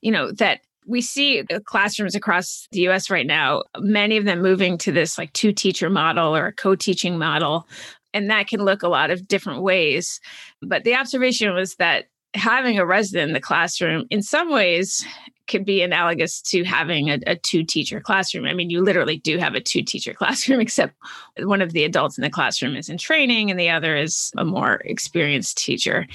You 0.00 0.10
know 0.10 0.32
that 0.32 0.62
we 0.86 1.00
see 1.00 1.44
classrooms 1.64 2.16
across 2.16 2.66
the 2.72 2.88
US 2.88 3.10
right 3.10 3.26
now, 3.26 3.62
many 3.78 4.16
of 4.16 4.24
them 4.24 4.42
moving 4.42 4.78
to 4.78 4.90
this 4.90 5.16
like 5.16 5.32
two 5.32 5.52
teacher 5.52 5.88
model 5.88 6.34
or 6.34 6.46
a 6.46 6.52
co 6.52 6.74
teaching 6.74 7.18
model. 7.18 7.68
And 8.12 8.28
that 8.28 8.48
can 8.48 8.64
look 8.64 8.82
a 8.82 8.88
lot 8.88 9.10
of 9.10 9.28
different 9.28 9.62
ways. 9.62 10.20
But 10.60 10.82
the 10.82 10.96
observation 10.96 11.54
was 11.54 11.76
that 11.76 12.06
having 12.34 12.78
a 12.78 12.86
resident 12.86 13.28
in 13.28 13.34
the 13.34 13.40
classroom 13.40 14.06
in 14.10 14.22
some 14.22 14.50
ways 14.50 15.04
could 15.48 15.64
be 15.64 15.82
analogous 15.82 16.40
to 16.40 16.62
having 16.62 17.10
a, 17.10 17.18
a, 17.26 17.34
two 17.34 17.64
teacher 17.64 18.00
classroom. 18.00 18.46
I 18.46 18.54
mean, 18.54 18.70
you 18.70 18.82
literally 18.82 19.18
do 19.18 19.36
have 19.38 19.54
a 19.54 19.60
two 19.60 19.82
teacher 19.82 20.14
classroom, 20.18 20.60
except 20.60 20.94
one 21.38 21.60
of 21.60 21.72
the 21.72 21.84
adults 21.84 22.16
in 22.16 22.22
the 22.22 22.30
classroom 22.30 22.76
is 22.76 22.88
in 22.88 22.98
training 22.98 23.50
and 23.50 23.58
the 23.58 23.68
other 23.68 23.96
is 23.96 24.30
a 24.36 24.44
more 24.44 24.74
experienced 24.84 25.58
teacher. 25.58 26.06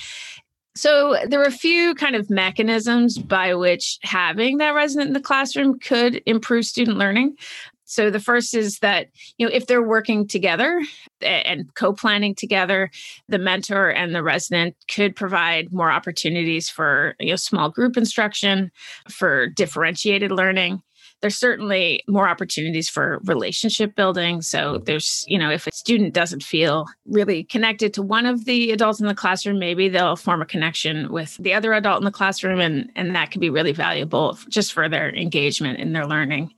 So 0.76 1.18
there 1.28 1.40
were 1.40 1.46
a 1.46 1.52
few 1.52 1.96
kind 1.96 2.16
of 2.16 2.30
mechanisms 2.30 3.18
by 3.18 3.54
which 3.54 3.98
having 4.02 4.58
that 4.58 4.72
resident 4.72 5.08
in 5.08 5.14
the 5.14 5.22
classroom 5.22 5.80
could 5.80 6.22
improve 6.26 6.66
student 6.66 6.98
learning. 6.98 7.38
So 7.86 8.10
the 8.10 8.20
first 8.20 8.56
is 8.56 8.80
that, 8.80 9.08
you 9.38 9.46
know, 9.46 9.54
if 9.54 9.68
they're 9.68 9.88
working 9.88 10.28
together 10.28 10.82
and 11.22 11.74
co-planning 11.76 12.36
together, 12.36 12.90
the 13.30 13.38
mentor 13.38 13.90
and 13.90 14.14
the 14.14 14.24
resident 14.24 14.76
could 14.94 15.16
provide 15.16 15.72
more 15.72 15.92
opportunities 15.92 16.68
for, 16.68 17.16
you 17.20 17.30
know, 17.30 17.36
small 17.36 17.70
group 17.70 17.96
instruction, 17.96 18.72
for 19.10 19.48
differentiated 19.48 20.32
learning. 20.32 20.82
there's 21.22 21.38
certainly 21.38 22.04
more 22.08 22.28
opportunities 22.28 22.90
for 22.90 23.20
relationship 23.24 23.96
building. 23.96 24.42
So 24.42 24.76
mm-hmm. 24.76 24.84
there's, 24.84 25.26
you 25.28 25.38
know, 25.38 25.50
if 25.50 25.68
a 25.68 25.72
student 25.72 26.14
doesn't 26.14 26.44
feel 26.44 26.86
really 27.06 27.44
connected 27.44 27.94
to 27.96 28.02
one 28.02 28.26
of 28.26 28.46
the 28.46 28.72
adults 28.72 29.00
in 29.00 29.08
the 29.08 29.16
classroom, 29.16 29.60
maybe 29.60 29.90
they'll 29.90 30.16
form 30.16 30.42
a 30.42 30.46
connection 30.46 31.12
with 31.12 31.38
the 31.38 31.54
other 31.54 31.74
adult 31.74 32.00
in 32.00 32.06
the 32.06 32.12
classroom 32.12 32.60
and 32.60 32.92
and 32.96 33.16
that 33.16 33.32
can 33.32 33.40
be 33.40 33.50
really 33.50 33.72
valuable 33.72 34.38
just 34.50 34.74
for 34.74 34.90
their 34.90 35.14
engagement 35.16 35.80
in 35.80 35.94
their 35.94 36.06
learning. 36.06 36.54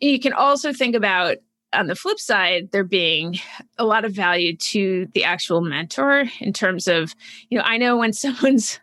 And 0.00 0.10
you 0.10 0.20
can 0.20 0.32
also 0.32 0.72
think 0.72 0.94
about 0.94 1.36
on 1.72 1.86
the 1.86 1.94
flip 1.94 2.18
side, 2.18 2.70
there 2.72 2.84
being 2.84 3.38
a 3.76 3.84
lot 3.84 4.04
of 4.04 4.12
value 4.12 4.56
to 4.56 5.06
the 5.12 5.24
actual 5.24 5.60
mentor 5.60 6.24
in 6.40 6.52
terms 6.52 6.88
of, 6.88 7.14
you 7.50 7.58
know, 7.58 7.64
I 7.64 7.76
know 7.76 7.96
when 7.96 8.12
someone's 8.14 8.80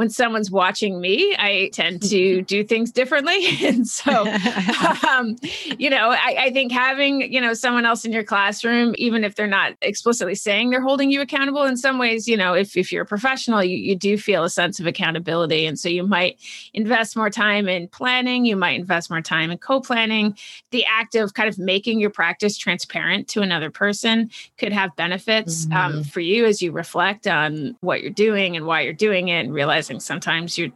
when 0.00 0.08
someone's 0.08 0.50
watching 0.50 0.98
me, 0.98 1.36
I 1.38 1.68
tend 1.74 2.00
to 2.04 2.40
do 2.40 2.64
things 2.64 2.90
differently. 2.90 3.48
And 3.70 3.86
so, 3.86 4.26
um, 5.08 5.36
you 5.78 5.90
know, 5.90 6.10
I, 6.10 6.36
I, 6.38 6.50
think 6.50 6.72
having, 6.72 7.30
you 7.30 7.40
know, 7.40 7.52
someone 7.52 7.84
else 7.84 8.04
in 8.06 8.12
your 8.12 8.24
classroom, 8.24 8.94
even 8.96 9.22
if 9.22 9.34
they're 9.34 9.46
not 9.46 9.74
explicitly 9.82 10.34
saying 10.34 10.70
they're 10.70 10.80
holding 10.80 11.10
you 11.10 11.20
accountable 11.20 11.64
in 11.64 11.76
some 11.76 11.98
ways, 11.98 12.26
you 12.26 12.36
know, 12.36 12.54
if, 12.54 12.76
if 12.76 12.90
you're 12.90 13.02
a 13.02 13.06
professional, 13.06 13.62
you, 13.62 13.76
you 13.76 13.94
do 13.94 14.16
feel 14.16 14.44
a 14.44 14.50
sense 14.50 14.80
of 14.80 14.86
accountability. 14.86 15.66
And 15.66 15.78
so 15.78 15.88
you 15.90 16.06
might 16.06 16.40
invest 16.72 17.16
more 17.16 17.28
time 17.28 17.68
in 17.68 17.86
planning, 17.88 18.46
you 18.46 18.56
might 18.56 18.80
invest 18.80 19.10
more 19.10 19.20
time 19.20 19.50
in 19.50 19.58
co 19.58 19.80
planning. 19.80 20.36
The 20.70 20.86
act 20.86 21.14
of 21.14 21.34
kind 21.34 21.48
of 21.48 21.58
making 21.58 22.00
your 22.00 22.10
practice 22.10 22.56
transparent 22.56 23.28
to 23.28 23.42
another 23.42 23.70
person 23.70 24.30
could 24.56 24.72
have 24.72 24.96
benefits 24.96 25.66
um, 25.66 25.70
mm-hmm. 25.70 25.98
um, 25.98 26.04
for 26.04 26.20
you 26.20 26.46
as 26.46 26.62
you 26.62 26.72
reflect 26.72 27.26
on 27.26 27.76
what 27.80 28.00
you're 28.00 28.10
doing 28.10 28.56
and 28.56 28.64
why 28.64 28.80
you're 28.80 28.92
doing 28.94 29.28
it 29.28 29.40
and 29.40 29.52
realize 29.52 29.89
sometimes 29.98 30.58
you 30.58 30.72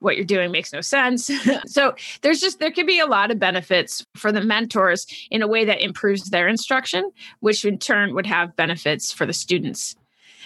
what 0.00 0.16
you're 0.16 0.24
doing 0.24 0.50
makes 0.50 0.72
no 0.72 0.80
sense. 0.80 1.30
so 1.66 1.94
there's 2.22 2.40
just 2.40 2.58
there 2.58 2.70
could 2.70 2.86
be 2.86 2.98
a 2.98 3.06
lot 3.06 3.30
of 3.30 3.38
benefits 3.38 4.04
for 4.16 4.32
the 4.32 4.40
mentors 4.40 5.06
in 5.30 5.42
a 5.42 5.48
way 5.48 5.64
that 5.64 5.82
improves 5.82 6.30
their 6.30 6.48
instruction, 6.48 7.10
which 7.40 7.64
in 7.64 7.78
turn 7.78 8.14
would 8.14 8.26
have 8.26 8.56
benefits 8.56 9.12
for 9.12 9.26
the 9.26 9.32
students. 9.32 9.94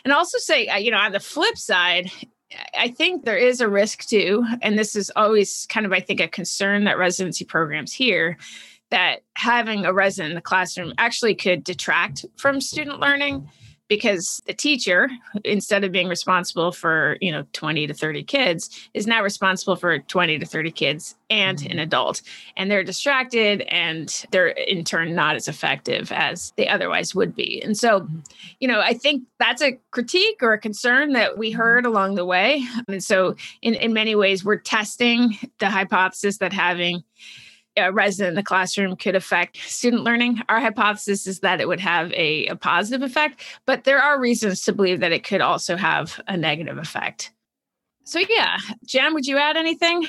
And 0.04 0.12
also 0.12 0.38
say, 0.38 0.66
uh, 0.66 0.76
you 0.76 0.90
know, 0.90 0.98
on 0.98 1.12
the 1.12 1.20
flip 1.20 1.56
side, 1.56 2.10
I 2.78 2.88
think 2.88 3.24
there 3.24 3.38
is 3.38 3.60
a 3.60 3.68
risk 3.68 4.06
too, 4.06 4.44
and 4.60 4.78
this 4.78 4.94
is 4.94 5.10
always 5.16 5.66
kind 5.68 5.86
of 5.86 5.92
I 5.92 6.00
think 6.00 6.20
a 6.20 6.28
concern 6.28 6.84
that 6.84 6.98
residency 6.98 7.44
programs 7.44 7.92
hear 7.92 8.36
that 8.90 9.22
having 9.34 9.84
a 9.84 9.92
resident 9.92 10.32
in 10.32 10.34
the 10.34 10.40
classroom 10.40 10.92
actually 10.98 11.34
could 11.34 11.64
detract 11.64 12.24
from 12.36 12.60
student 12.60 13.00
learning 13.00 13.48
because 13.88 14.40
the 14.46 14.54
teacher 14.54 15.10
instead 15.44 15.84
of 15.84 15.92
being 15.92 16.08
responsible 16.08 16.72
for 16.72 17.16
you 17.20 17.30
know 17.30 17.44
20 17.52 17.86
to 17.86 17.94
30 17.94 18.22
kids 18.24 18.88
is 18.94 19.06
now 19.06 19.22
responsible 19.22 19.76
for 19.76 19.98
20 19.98 20.38
to 20.38 20.46
30 20.46 20.70
kids 20.70 21.16
and 21.30 21.58
mm-hmm. 21.58 21.72
an 21.72 21.78
adult 21.78 22.22
and 22.56 22.70
they're 22.70 22.84
distracted 22.84 23.62
and 23.62 24.26
they're 24.30 24.48
in 24.48 24.84
turn 24.84 25.14
not 25.14 25.36
as 25.36 25.48
effective 25.48 26.10
as 26.12 26.52
they 26.56 26.66
otherwise 26.68 27.14
would 27.14 27.34
be 27.34 27.62
and 27.62 27.76
so 27.76 28.00
mm-hmm. 28.00 28.18
you 28.60 28.68
know 28.68 28.80
i 28.80 28.94
think 28.94 29.22
that's 29.38 29.62
a 29.62 29.78
critique 29.90 30.42
or 30.42 30.52
a 30.52 30.58
concern 30.58 31.12
that 31.12 31.36
we 31.36 31.50
mm-hmm. 31.50 31.60
heard 31.60 31.86
along 31.86 32.14
the 32.14 32.24
way 32.24 32.62
and 32.88 33.04
so 33.04 33.36
in, 33.62 33.74
in 33.74 33.92
many 33.92 34.14
ways 34.14 34.44
we're 34.44 34.56
testing 34.56 35.36
the 35.58 35.68
hypothesis 35.68 36.38
that 36.38 36.52
having 36.52 37.02
a 37.76 37.92
resident 37.92 38.30
in 38.30 38.34
the 38.34 38.42
classroom 38.42 38.96
could 38.96 39.16
affect 39.16 39.56
student 39.56 40.04
learning. 40.04 40.40
Our 40.48 40.60
hypothesis 40.60 41.26
is 41.26 41.40
that 41.40 41.60
it 41.60 41.68
would 41.68 41.80
have 41.80 42.12
a, 42.12 42.46
a, 42.46 42.56
positive 42.56 43.02
effect, 43.02 43.42
but 43.66 43.84
there 43.84 44.00
are 44.00 44.20
reasons 44.20 44.62
to 44.62 44.72
believe 44.72 45.00
that 45.00 45.12
it 45.12 45.24
could 45.24 45.40
also 45.40 45.76
have 45.76 46.20
a 46.28 46.36
negative 46.36 46.78
effect. 46.78 47.32
So, 48.04 48.20
yeah, 48.28 48.58
Jen, 48.86 49.14
would 49.14 49.26
you 49.26 49.38
add 49.38 49.56
anything? 49.56 50.06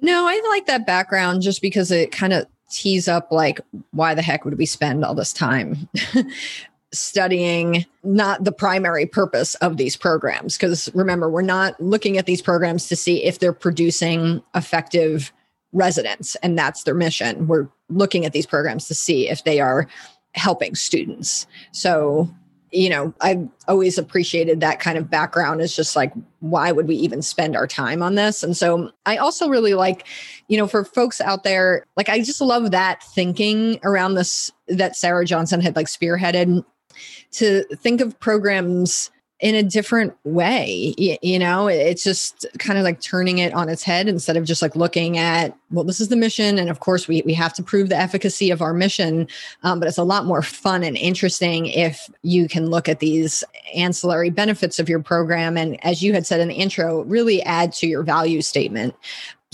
No, 0.00 0.26
I 0.26 0.40
like 0.50 0.66
that 0.66 0.86
background 0.86 1.42
just 1.42 1.60
because 1.60 1.90
it 1.90 2.12
kind 2.12 2.32
of 2.32 2.46
tees 2.70 3.08
up 3.08 3.30
like, 3.30 3.60
why 3.90 4.14
the 4.14 4.22
heck 4.22 4.44
would 4.44 4.58
we 4.58 4.66
spend 4.66 5.04
all 5.04 5.14
this 5.14 5.32
time? 5.32 5.88
studying 6.92 7.84
not 8.04 8.44
the 8.44 8.52
primary 8.52 9.04
purpose 9.04 9.56
of 9.56 9.76
these 9.76 9.96
programs 9.96 10.56
because 10.56 10.88
remember 10.94 11.28
we're 11.28 11.42
not 11.42 11.78
looking 11.80 12.18
at 12.18 12.26
these 12.26 12.40
programs 12.40 12.86
to 12.86 12.94
see 12.94 13.24
if 13.24 13.40
they're 13.40 13.52
producing 13.52 14.40
effective 14.54 15.32
residents 15.74 16.36
and 16.36 16.58
that's 16.58 16.84
their 16.84 16.94
mission. 16.94 17.46
We're 17.46 17.68
looking 17.90 18.24
at 18.24 18.32
these 18.32 18.46
programs 18.46 18.88
to 18.88 18.94
see 18.94 19.28
if 19.28 19.44
they 19.44 19.60
are 19.60 19.86
helping 20.34 20.74
students. 20.74 21.46
So 21.72 22.28
you 22.74 22.90
know 22.90 23.14
i've 23.20 23.48
always 23.68 23.98
appreciated 23.98 24.60
that 24.60 24.80
kind 24.80 24.98
of 24.98 25.08
background. 25.08 25.60
Is 25.60 25.76
just 25.76 25.94
like 25.94 26.12
why 26.40 26.72
would 26.72 26.88
we 26.88 26.96
even 26.96 27.22
spend 27.22 27.54
our 27.54 27.68
time 27.68 28.02
on 28.02 28.16
this? 28.16 28.42
And 28.42 28.56
so 28.56 28.90
i 29.06 29.16
also 29.16 29.48
really 29.48 29.74
like 29.74 30.06
you 30.48 30.58
know 30.58 30.66
for 30.66 30.84
folks 30.84 31.20
out 31.20 31.44
there 31.44 31.86
like 31.96 32.08
i 32.08 32.18
just 32.20 32.40
love 32.40 32.72
that 32.72 33.02
thinking 33.02 33.78
around 33.84 34.14
this 34.14 34.50
that 34.66 34.96
sarah 34.96 35.24
johnson 35.24 35.60
had 35.60 35.76
like 35.76 35.86
spearheaded 35.86 36.64
to 37.30 37.64
think 37.76 38.00
of 38.00 38.18
programs 38.18 39.10
in 39.44 39.54
a 39.54 39.62
different 39.62 40.16
way 40.24 40.94
you, 40.96 41.18
you 41.20 41.38
know? 41.38 41.68
It's 41.68 42.02
just 42.02 42.46
kind 42.58 42.78
of 42.78 42.84
like 42.84 43.00
turning 43.02 43.38
it 43.38 43.52
on 43.52 43.68
its 43.68 43.82
head 43.82 44.08
instead 44.08 44.38
of 44.38 44.44
just 44.44 44.62
like 44.62 44.74
looking 44.74 45.18
at 45.18 45.54
well 45.70 45.84
this 45.84 46.00
is 46.00 46.08
the 46.08 46.16
mission 46.16 46.58
and 46.58 46.70
of 46.70 46.80
course 46.80 47.06
we, 47.06 47.22
we 47.26 47.34
have 47.34 47.52
to 47.54 47.62
prove 47.62 47.90
the 47.90 47.96
efficacy 47.96 48.50
of 48.50 48.62
our 48.62 48.72
mission 48.72 49.28
um, 49.62 49.78
but 49.78 49.88
it's 49.88 49.98
a 49.98 50.04
lot 50.04 50.24
more 50.24 50.40
fun 50.40 50.82
and 50.82 50.96
interesting 50.96 51.66
if 51.66 52.08
you 52.22 52.48
can 52.48 52.70
look 52.70 52.88
at 52.88 53.00
these 53.00 53.44
ancillary 53.74 54.30
benefits 54.30 54.78
of 54.78 54.88
your 54.88 55.00
program 55.00 55.56
and 55.58 55.84
as 55.84 56.02
you 56.02 56.14
had 56.14 56.26
said 56.26 56.40
in 56.40 56.48
the 56.48 56.54
intro 56.54 57.02
really 57.02 57.42
add 57.42 57.72
to 57.72 57.86
your 57.86 58.02
value 58.02 58.40
statement 58.40 58.94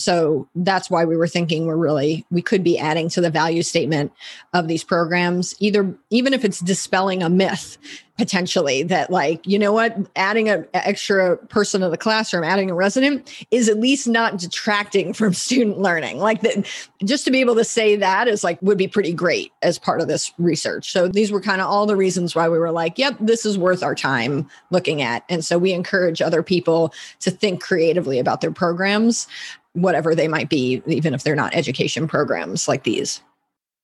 so 0.00 0.48
that's 0.54 0.90
why 0.90 1.04
we 1.04 1.16
were 1.16 1.28
thinking 1.28 1.66
we're 1.66 1.76
really 1.76 2.24
we 2.30 2.42
could 2.42 2.64
be 2.64 2.78
adding 2.78 3.08
to 3.08 3.20
the 3.20 3.30
value 3.30 3.62
statement 3.62 4.12
of 4.54 4.68
these 4.68 4.84
programs 4.84 5.54
either 5.60 5.94
even 6.10 6.32
if 6.32 6.44
it's 6.44 6.60
dispelling 6.60 7.22
a 7.22 7.28
myth 7.28 7.78
potentially 8.20 8.82
that 8.82 9.10
like 9.10 9.46
you 9.46 9.58
know 9.58 9.72
what 9.72 9.96
adding 10.14 10.50
an 10.50 10.66
extra 10.74 11.38
person 11.38 11.80
to 11.80 11.88
the 11.88 11.96
classroom 11.96 12.44
adding 12.44 12.70
a 12.70 12.74
resident 12.74 13.46
is 13.50 13.66
at 13.66 13.80
least 13.80 14.06
not 14.06 14.36
detracting 14.36 15.12
from 15.20 15.32
student 15.32 15.78
learning. 15.78 16.18
Like 16.18 16.42
that 16.42 16.66
just 17.02 17.24
to 17.24 17.30
be 17.30 17.40
able 17.40 17.54
to 17.54 17.64
say 17.64 17.96
that 17.96 18.28
is 18.28 18.44
like 18.44 18.60
would 18.60 18.76
be 18.76 18.86
pretty 18.86 19.14
great 19.14 19.52
as 19.62 19.78
part 19.78 20.02
of 20.02 20.08
this 20.08 20.34
research. 20.36 20.92
So 20.92 21.08
these 21.08 21.32
were 21.32 21.40
kind 21.40 21.62
of 21.62 21.68
all 21.68 21.86
the 21.86 21.96
reasons 21.96 22.34
why 22.34 22.46
we 22.50 22.58
were 22.58 22.70
like 22.70 22.98
yep 22.98 23.16
this 23.20 23.46
is 23.46 23.56
worth 23.56 23.82
our 23.82 23.94
time 23.94 24.46
looking 24.70 25.00
at. 25.00 25.24
And 25.30 25.42
so 25.42 25.56
we 25.56 25.72
encourage 25.72 26.20
other 26.20 26.42
people 26.42 26.92
to 27.20 27.30
think 27.30 27.62
creatively 27.62 28.18
about 28.18 28.42
their 28.42 28.52
programs 28.52 29.28
whatever 29.74 30.14
they 30.14 30.28
might 30.28 30.48
be 30.48 30.82
even 30.86 31.14
if 31.14 31.22
they're 31.22 31.36
not 31.36 31.54
education 31.54 32.08
programs 32.08 32.66
like 32.66 32.82
these 32.82 33.22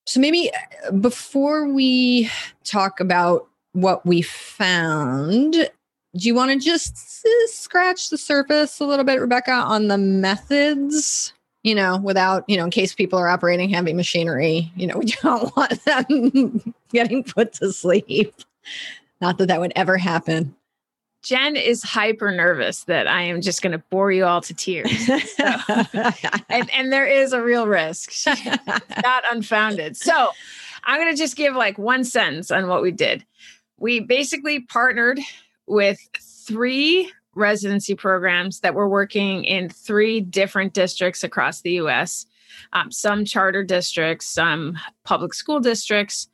so 0.06 0.20
maybe 0.20 0.50
uh, 0.86 0.92
before 0.92 1.68
we 1.68 2.30
talk 2.64 3.00
about 3.00 3.48
what 3.76 4.04
we 4.06 4.22
found. 4.22 5.52
Do 5.52 6.26
you 6.26 6.34
want 6.34 6.50
to 6.50 6.58
just 6.58 6.96
scratch 7.48 8.08
the 8.08 8.16
surface 8.16 8.80
a 8.80 8.84
little 8.84 9.04
bit, 9.04 9.20
Rebecca, 9.20 9.52
on 9.52 9.88
the 9.88 9.98
methods? 9.98 11.34
You 11.62 11.74
know, 11.74 11.98
without, 11.98 12.44
you 12.48 12.56
know, 12.56 12.64
in 12.64 12.70
case 12.70 12.94
people 12.94 13.18
are 13.18 13.28
operating 13.28 13.68
heavy 13.68 13.92
machinery, 13.92 14.72
you 14.76 14.86
know, 14.86 14.98
we 14.98 15.06
don't 15.22 15.54
want 15.56 15.84
them 15.84 16.74
getting 16.90 17.22
put 17.22 17.52
to 17.54 17.72
sleep. 17.72 18.34
Not 19.20 19.38
that 19.38 19.46
that 19.48 19.60
would 19.60 19.72
ever 19.76 19.98
happen. 19.98 20.54
Jen 21.26 21.56
is 21.56 21.82
hyper 21.82 22.30
nervous 22.30 22.84
that 22.84 23.08
I 23.08 23.22
am 23.22 23.40
just 23.40 23.60
going 23.60 23.72
to 23.72 23.82
bore 23.90 24.12
you 24.12 24.24
all 24.24 24.40
to 24.42 24.54
tears. 24.54 24.90
So, 25.36 25.44
and, 26.48 26.70
and 26.72 26.92
there 26.92 27.06
is 27.06 27.32
a 27.32 27.42
real 27.42 27.66
risk, 27.66 28.12
not 29.02 29.24
unfounded. 29.30 29.96
So 29.96 30.30
I'm 30.84 31.00
going 31.00 31.12
to 31.12 31.18
just 31.18 31.36
give 31.36 31.54
like 31.54 31.78
one 31.78 32.04
sentence 32.04 32.50
on 32.50 32.68
what 32.68 32.80
we 32.80 32.92
did 32.92 33.24
we 33.78 34.00
basically 34.00 34.60
partnered 34.60 35.20
with 35.66 35.98
three 36.20 37.12
residency 37.34 37.94
programs 37.94 38.60
that 38.60 38.74
were 38.74 38.88
working 38.88 39.44
in 39.44 39.68
three 39.68 40.20
different 40.20 40.72
districts 40.72 41.22
across 41.22 41.60
the 41.60 41.72
US, 41.72 42.26
um, 42.72 42.90
some 42.90 43.24
charter 43.24 43.62
districts, 43.62 44.26
some 44.26 44.78
public 45.04 45.34
school 45.34 45.60
districts. 45.60 46.28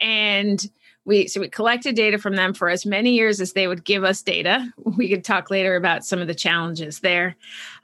And 0.00 0.68
we 1.04 1.26
so 1.26 1.40
we 1.40 1.48
collected 1.48 1.96
data 1.96 2.18
from 2.18 2.36
them 2.36 2.54
for 2.54 2.68
as 2.68 2.86
many 2.86 3.14
years 3.14 3.40
as 3.40 3.52
they 3.52 3.66
would 3.66 3.84
give 3.84 4.04
us 4.04 4.22
data. 4.22 4.72
We 4.96 5.08
could 5.08 5.24
talk 5.24 5.50
later 5.50 5.74
about 5.74 6.04
some 6.04 6.20
of 6.20 6.26
the 6.26 6.34
challenges 6.34 7.00
there, 7.00 7.34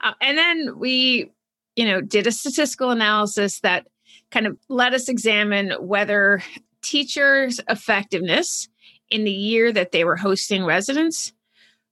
uh, 0.01 0.13
and 0.21 0.37
then 0.37 0.77
we, 0.77 1.31
you 1.75 1.85
know, 1.85 2.01
did 2.01 2.27
a 2.27 2.31
statistical 2.31 2.91
analysis 2.91 3.61
that 3.61 3.87
kind 4.31 4.45
of 4.45 4.57
let 4.69 4.93
us 4.93 5.09
examine 5.09 5.71
whether 5.79 6.43
teachers' 6.81 7.59
effectiveness 7.67 8.69
in 9.09 9.23
the 9.23 9.31
year 9.31 9.71
that 9.71 9.91
they 9.91 10.03
were 10.03 10.15
hosting 10.15 10.63
residents 10.63 11.33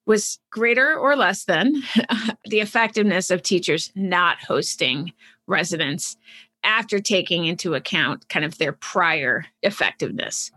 was 0.06 0.40
greater 0.50 0.96
or 0.96 1.16
less 1.16 1.46
than 1.46 1.84
the 2.46 2.60
effectiveness 2.60 3.30
of 3.30 3.42
teachers 3.42 3.92
not 3.96 4.38
hosting 4.40 5.12
residents 5.48 6.16
after 6.64 7.00
taking 7.00 7.46
into 7.46 7.74
account 7.74 8.28
kind 8.30 8.46
of 8.46 8.58
their 8.58 8.74
prior 8.74 9.46
effectiveness. 9.64 10.52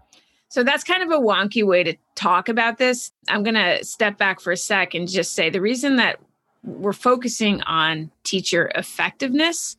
So 0.50 0.64
that's 0.64 0.84
kind 0.84 1.02
of 1.02 1.10
a 1.10 1.22
wonky 1.22 1.64
way 1.64 1.84
to 1.84 1.96
talk 2.16 2.48
about 2.48 2.76
this. 2.78 3.12
I'm 3.28 3.42
going 3.42 3.54
to 3.54 3.84
step 3.84 4.18
back 4.18 4.40
for 4.40 4.52
a 4.52 4.56
sec 4.56 4.94
and 4.94 5.08
just 5.08 5.32
say 5.32 5.48
the 5.48 5.60
reason 5.60 5.96
that 5.96 6.18
we're 6.64 6.92
focusing 6.92 7.62
on 7.62 8.10
teacher 8.24 8.70
effectiveness 8.74 9.76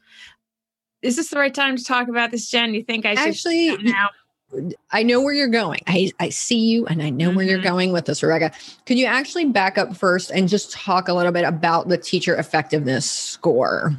is 1.01 1.15
this 1.15 1.29
the 1.29 1.37
right 1.37 1.53
time 1.53 1.75
to 1.75 1.83
talk 1.83 2.07
about 2.07 2.31
this, 2.31 2.49
Jen? 2.49 2.73
You 2.73 2.83
think 2.83 3.05
I 3.05 3.15
should 3.15 3.29
actually 3.29 3.77
now? 3.77 4.09
I 4.91 5.03
know 5.03 5.21
where 5.21 5.33
you're 5.33 5.47
going. 5.47 5.81
I, 5.87 6.11
I 6.19 6.29
see 6.29 6.59
you 6.59 6.85
and 6.85 7.01
I 7.01 7.09
know 7.09 7.27
mm-hmm. 7.27 7.37
where 7.37 7.45
you're 7.45 7.57
mm-hmm. 7.57 7.67
going 7.67 7.91
with 7.93 8.05
this, 8.05 8.21
Rebecca. 8.21 8.55
Could 8.85 8.99
you 8.99 9.05
actually 9.05 9.45
back 9.45 9.77
up 9.77 9.95
first 9.95 10.29
and 10.31 10.49
just 10.49 10.71
talk 10.71 11.07
a 11.07 11.13
little 11.13 11.31
bit 11.31 11.45
about 11.45 11.87
the 11.87 11.97
teacher 11.97 12.35
effectiveness 12.35 13.09
score? 13.09 13.93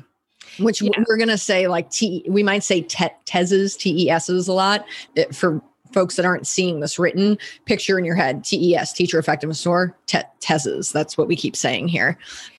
Which 0.58 0.82
yeah. 0.82 0.90
we're 1.08 1.16
going 1.16 1.30
to 1.30 1.38
say 1.38 1.66
like 1.68 1.90
T, 1.90 2.24
we 2.28 2.42
might 2.42 2.62
say 2.62 2.82
te- 2.82 3.08
TESs, 3.24 3.76
TESs 3.76 4.48
a 4.48 4.52
lot 4.52 4.84
for 5.32 5.62
folks 5.92 6.16
that 6.16 6.24
aren't 6.24 6.46
seeing 6.46 6.80
this 6.80 6.98
written. 6.98 7.38
Picture 7.66 7.98
in 7.98 8.04
your 8.04 8.14
head 8.14 8.44
TES, 8.44 8.92
teacher 8.92 9.18
effectiveness 9.18 9.60
score, 9.60 9.96
te- 10.06 10.18
TESs. 10.40 10.92
That's 10.92 11.16
what 11.16 11.28
we 11.28 11.36
keep 11.36 11.56
saying 11.56 11.88
here. 11.88 12.18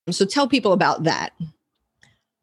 So 0.10 0.26
tell 0.26 0.48
people 0.48 0.74
about 0.74 1.04
that. 1.04 1.34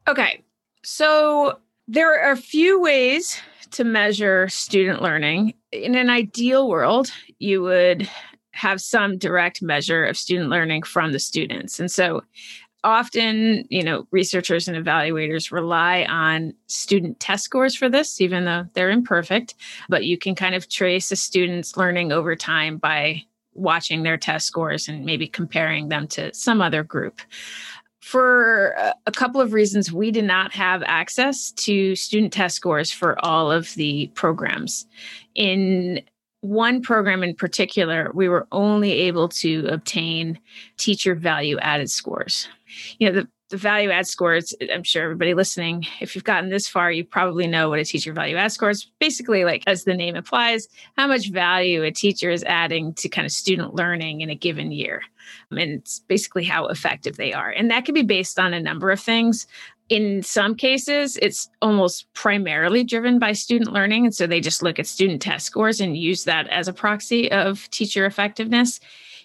Okay. 0.09 0.43
So 0.83 1.59
there 1.89 2.21
are 2.25 2.33
a 2.33 2.37
few 2.37 2.81
ways 2.81 3.41
to 3.73 3.85
measure 3.85 4.49
student 4.49 5.03
learning. 5.03 5.55
In 5.73 5.95
an 5.95 6.11
ideal 6.11 6.69
world, 6.69 7.11
you 7.39 7.63
would 7.63 8.09
have 8.53 8.81
some 8.81 9.17
direct 9.17 9.63
measure 9.63 10.05
of 10.05 10.17
student 10.17 10.51
learning 10.51 10.83
from 10.83 11.13
the 11.13 11.19
students. 11.19 11.81
And 11.81 11.91
so 11.91 12.23
often, 12.85 13.65
you 13.69 13.83
know, 13.83 14.07
researchers 14.11 14.69
and 14.69 14.77
evaluators 14.77 15.53
rely 15.53 16.05
on 16.05 16.55
student 16.67 17.21
test 17.21 17.45
scores 17.45 17.75
for 17.75 17.89
this, 17.89 18.21
even 18.21 18.45
though 18.45 18.65
they're 18.75 18.91
imperfect. 18.91 19.55
But 19.89 20.05
you 20.05 20.19
can 20.19 20.35
kind 20.35 20.55
of 20.55 20.69
trace 20.69 21.11
a 21.13 21.17
student's 21.17 21.77
learning 21.77 22.13
over 22.13 22.37
time 22.37 22.79
by 22.79 23.23
watching 23.55 24.03
their 24.03 24.17
test 24.17 24.47
scores 24.47 24.89
and 24.89 25.05
maybe 25.05 25.27
comparing 25.27 25.89
them 25.89 26.07
to 26.09 26.33
some 26.33 26.63
other 26.63 26.83
group 26.83 27.21
for 28.01 28.75
a 29.07 29.13
couple 29.13 29.41
of 29.41 29.53
reasons, 29.53 29.93
we 29.93 30.11
did 30.11 30.25
not 30.25 30.53
have 30.53 30.83
access 30.87 31.53
to 31.53 31.95
student 31.95 32.33
test 32.33 32.57
scores 32.57 32.91
for 32.91 33.23
all 33.25 33.53
of 33.53 33.75
the 33.75 34.11
programs. 34.15 34.87
In 35.35 36.01
one 36.41 36.81
program 36.81 37.23
in 37.23 37.35
particular, 37.35 38.11
we 38.15 38.29
were 38.29 38.49
only 38.53 38.93
able 38.93 39.29
to 39.29 39.67
obtain 39.67 40.39
teacher 40.79 41.15
value 41.15 41.59
added 41.61 41.91
scores. 41.91 42.49
You 42.99 43.09
know, 43.09 43.21
the 43.21 43.29
the 43.51 43.57
value 43.57 43.91
add 43.91 44.07
scores, 44.07 44.55
I'm 44.73 44.85
sure 44.85 45.03
everybody 45.03 45.35
listening, 45.35 45.85
if 46.01 46.15
you've 46.15 46.25
gotten 46.25 46.51
this 46.51 46.69
far, 46.69 46.91
you 46.91 47.05
probably 47.05 47.49
know 47.49 47.69
what 47.69 47.81
a 47.81 47.85
teacher 47.85 48.13
value 48.13 48.37
add 48.37 48.53
score 48.53 48.71
is. 48.71 48.87
Basically, 49.01 49.45
like 49.45 49.65
as 49.67 49.85
the 49.85 49.95
name 49.95 50.15
implies, 50.15 50.69
how 50.97 51.09
much 51.09 51.31
value 51.31 51.83
a 51.83 51.91
teacher 51.91 52.31
is 52.31 52.45
adding 52.45 52.95
to 52.95 53.09
kind 53.09 53.27
of 53.27 53.33
student 53.33 53.75
learning 53.75 54.21
in 54.21 54.31
a 54.31 54.37
given 54.37 54.71
year. 54.71 55.03
And 55.51 55.59
it's 55.59 55.99
basically 55.99 56.45
how 56.45 56.69
effective 56.69 57.17
they 57.17 57.33
are. 57.33 57.51
And 57.51 57.71
that 57.71 57.85
can 57.85 57.95
be 57.95 58.03
based 58.03 58.39
on 58.39 58.55
a 58.55 58.61
number 58.61 58.91
of 58.91 59.01
things. 59.01 59.49
In 59.89 60.23
some 60.23 60.55
cases, 60.55 61.19
it's 61.21 61.51
almost 61.61 62.13
primarily 62.15 62.85
driven 62.85 63.19
by 63.19 63.33
student 63.33 63.73
learning. 63.73 64.05
And 64.05 64.15
so 64.15 64.29
they 64.29 64.41
just 64.41 64.63
look 64.63 64.79
at 64.79 64.87
student 64.87 65.21
test 65.21 65.47
scores 65.47 65.81
and 65.81 65.97
use 65.97 66.23
that 66.25 66.47
as 66.49 66.69
a 66.69 66.73
proxy 66.73 67.31
of 67.33 67.69
teacher 67.71 68.07
effectiveness. 68.07 68.79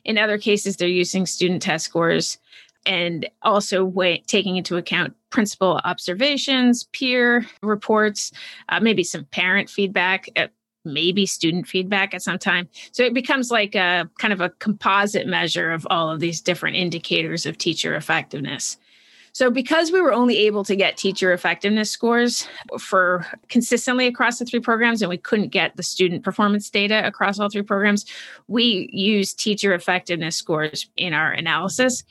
In 0.03 0.17
other 0.17 0.39
cases, 0.39 0.77
they're 0.77 0.87
using 0.87 1.27
student 1.27 1.61
test 1.61 1.85
scores 1.85 2.39
and 2.85 3.27
also 3.41 3.91
taking 4.27 4.57
into 4.57 4.77
account 4.77 5.15
principal 5.29 5.81
observations, 5.83 6.85
peer 6.93 7.45
reports, 7.61 8.31
uh, 8.69 8.79
maybe 8.79 9.03
some 9.03 9.25
parent 9.25 9.69
feedback, 9.69 10.29
uh, 10.35 10.47
maybe 10.85 11.25
student 11.25 11.67
feedback 11.67 12.13
at 12.13 12.21
some 12.21 12.37
time. 12.37 12.69
So 12.91 13.03
it 13.03 13.13
becomes 13.13 13.51
like 13.51 13.75
a 13.75 14.09
kind 14.19 14.31
of 14.31 14.41
a 14.41 14.49
composite 14.49 15.27
measure 15.27 15.71
of 15.71 15.85
all 15.89 16.09
of 16.09 16.19
these 16.19 16.41
different 16.41 16.77
indicators 16.77 17.45
of 17.45 17.57
teacher 17.57 17.95
effectiveness. 17.95 18.77
So, 19.35 19.51
because 19.51 19.91
we 19.91 19.99
were 19.99 20.13
only 20.13 20.37
able 20.37 20.63
to 20.63 20.77
get 20.77 20.95
teacher 20.95 21.33
effectiveness 21.33 21.91
scores 21.91 22.47
for 22.79 23.27
consistently 23.49 24.07
across 24.07 24.39
the 24.39 24.45
three 24.45 24.61
programs, 24.61 25.01
and 25.01 25.09
we 25.09 25.17
couldn't 25.17 25.49
get 25.49 25.75
the 25.75 25.83
student 25.83 26.23
performance 26.23 26.69
data 26.69 27.05
across 27.05 27.37
all 27.37 27.49
three 27.49 27.61
programs, 27.61 28.05
we 28.47 28.89
used 28.93 29.37
teacher 29.37 29.73
effectiveness 29.73 30.37
scores 30.37 30.89
in 30.95 31.13
our 31.13 31.33
analysis. 31.33 32.05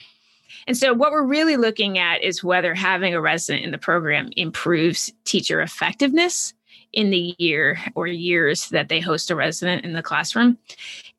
And 0.67 0.77
so, 0.77 0.93
what 0.95 1.12
we're 1.12 1.27
really 1.27 1.57
looking 1.57 1.99
at 1.99 2.23
is 2.23 2.45
whether 2.45 2.75
having 2.75 3.14
a 3.14 3.21
resident 3.21 3.64
in 3.64 3.71
the 3.71 3.79
program 3.79 4.31
improves 4.37 5.12
teacher 5.25 5.61
effectiveness 5.61 6.55
in 6.93 7.11
the 7.11 7.35
year 7.38 7.79
or 7.95 8.07
years 8.07 8.69
that 8.69 8.88
they 8.88 9.01
host 9.01 9.31
a 9.31 9.37
resident 9.37 9.85
in 9.85 9.93
the 9.93 10.03
classroom. 10.03 10.57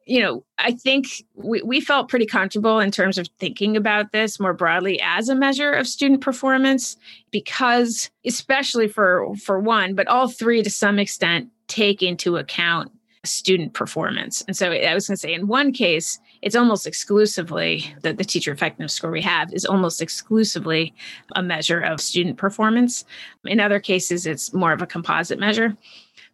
You 0.08 0.22
know, 0.22 0.44
I 0.60 0.72
think 0.72 1.08
we, 1.34 1.62
we 1.64 1.82
felt 1.82 2.10
pretty 2.10 2.28
comfortable 2.28 2.80
in 2.80 2.92
terms 2.92 3.18
of 3.18 3.28
thinking 3.40 3.76
about 3.76 4.12
this 4.12 4.40
more 4.40 4.54
broadly 4.54 5.02
as 5.02 5.30
a 5.30 5.36
measure 5.36 5.72
of 5.72 5.88
student 5.88 6.22
performance 6.22 6.96
because, 7.32 8.12
especially 8.24 8.88
for, 8.88 9.36
for 9.36 9.60
one, 9.60 9.96
but 9.96 10.08
all 10.08 10.30
three 10.30 10.62
to 10.62 10.70
some 10.70 11.00
extent 11.00 11.50
take 11.68 12.04
into 12.04 12.38
account 12.38 12.92
student 13.24 13.74
performance. 13.74 14.44
And 14.44 14.56
so 14.56 14.72
I 14.72 14.94
was 14.94 15.08
going 15.08 15.16
to 15.16 15.22
say, 15.22 15.34
in 15.34 15.48
one 15.48 15.74
case, 15.74 16.20
it's 16.46 16.56
almost 16.56 16.86
exclusively 16.86 17.94
that 18.04 18.20
the 18.20 18.24
teacher 18.24 18.52
effectiveness 18.52 18.94
score 18.94 19.10
we 19.10 19.22
have 19.24 19.52
is 19.52 19.66
almost 19.66 20.00
exclusively 20.00 20.94
a 21.36 21.42
measure 21.42 21.82
of 21.82 22.00
student 22.00 22.38
performance. 22.38 23.04
In 23.46 23.60
other 23.60 23.80
cases, 23.80 24.28
it's 24.28 24.54
more 24.54 24.72
of 24.72 24.82
a 24.82 24.86
composite 24.86 25.40
measure. 25.40 25.76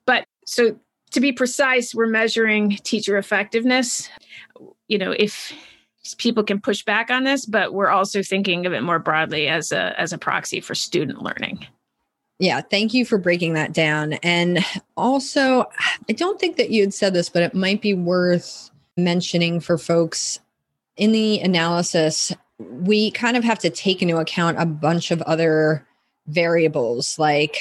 But 0.05 0.25
so 0.45 0.77
to 1.11 1.21
be 1.21 1.31
precise, 1.31 1.95
we're 1.95 2.07
measuring 2.07 2.71
teacher 2.83 3.17
effectiveness. 3.17 4.09
You 4.89 4.97
know, 4.97 5.11
if 5.11 5.53
people 6.17 6.43
can 6.43 6.59
push 6.59 6.83
back 6.83 7.09
on 7.09 7.23
this, 7.23 7.45
but 7.45 7.73
we're 7.73 7.89
also 7.89 8.21
thinking 8.21 8.65
of 8.65 8.73
it 8.73 8.81
more 8.81 8.99
broadly 8.99 9.47
as 9.47 9.71
a 9.71 9.97
as 9.99 10.11
a 10.11 10.17
proxy 10.17 10.59
for 10.59 10.75
student 10.75 11.21
learning. 11.21 11.65
Yeah, 12.37 12.59
thank 12.59 12.93
you 12.93 13.05
for 13.05 13.17
breaking 13.17 13.53
that 13.53 13.71
down. 13.71 14.13
And 14.23 14.65
also, 14.97 15.69
I 16.09 16.13
don't 16.13 16.39
think 16.39 16.57
that 16.57 16.71
you 16.71 16.81
had 16.81 16.93
said 16.93 17.13
this, 17.13 17.29
but 17.29 17.43
it 17.43 17.53
might 17.53 17.81
be 17.81 17.93
worth 17.93 18.70
mentioning 18.97 19.59
for 19.59 19.77
folks 19.77 20.39
in 20.97 21.11
the 21.11 21.39
analysis, 21.39 22.33
we 22.59 23.11
kind 23.11 23.37
of 23.37 23.43
have 23.43 23.59
to 23.59 23.69
take 23.69 24.01
into 24.01 24.17
account 24.17 24.59
a 24.59 24.65
bunch 24.65 25.11
of 25.11 25.21
other 25.23 25.87
variables 26.27 27.17
like 27.17 27.57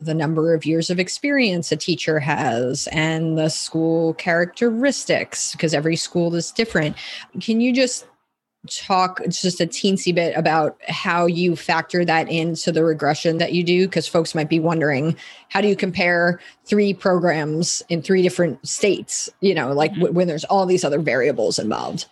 the 0.00 0.14
number 0.14 0.52
of 0.52 0.64
years 0.66 0.90
of 0.90 0.98
experience 0.98 1.72
a 1.72 1.76
teacher 1.76 2.18
has 2.18 2.88
and 2.88 3.38
the 3.38 3.48
school 3.48 4.14
characteristics 4.14 5.52
because 5.52 5.72
every 5.72 5.96
school 5.96 6.34
is 6.34 6.50
different. 6.50 6.96
Can 7.40 7.60
you 7.60 7.72
just 7.72 8.06
talk 8.70 9.20
just 9.28 9.60
a 9.60 9.66
teensy 9.66 10.14
bit 10.14 10.36
about 10.36 10.78
how 10.88 11.26
you 11.26 11.56
factor 11.56 12.04
that 12.04 12.28
into 12.28 12.70
the 12.70 12.84
regression 12.84 13.38
that 13.38 13.52
you 13.52 13.64
do 13.64 13.88
because 13.88 14.06
folks 14.06 14.36
might 14.36 14.48
be 14.48 14.60
wondering 14.60 15.16
how 15.48 15.60
do 15.60 15.66
you 15.66 15.74
compare 15.74 16.38
three 16.64 16.94
programs 16.94 17.82
in 17.88 18.00
three 18.00 18.22
different 18.22 18.64
states 18.66 19.28
you 19.40 19.52
know 19.52 19.72
like 19.72 19.90
mm-hmm. 19.92 20.02
w- 20.02 20.14
when 20.14 20.28
there's 20.28 20.44
all 20.44 20.64
these 20.64 20.84
other 20.84 21.00
variables 21.00 21.58
involved 21.58 22.06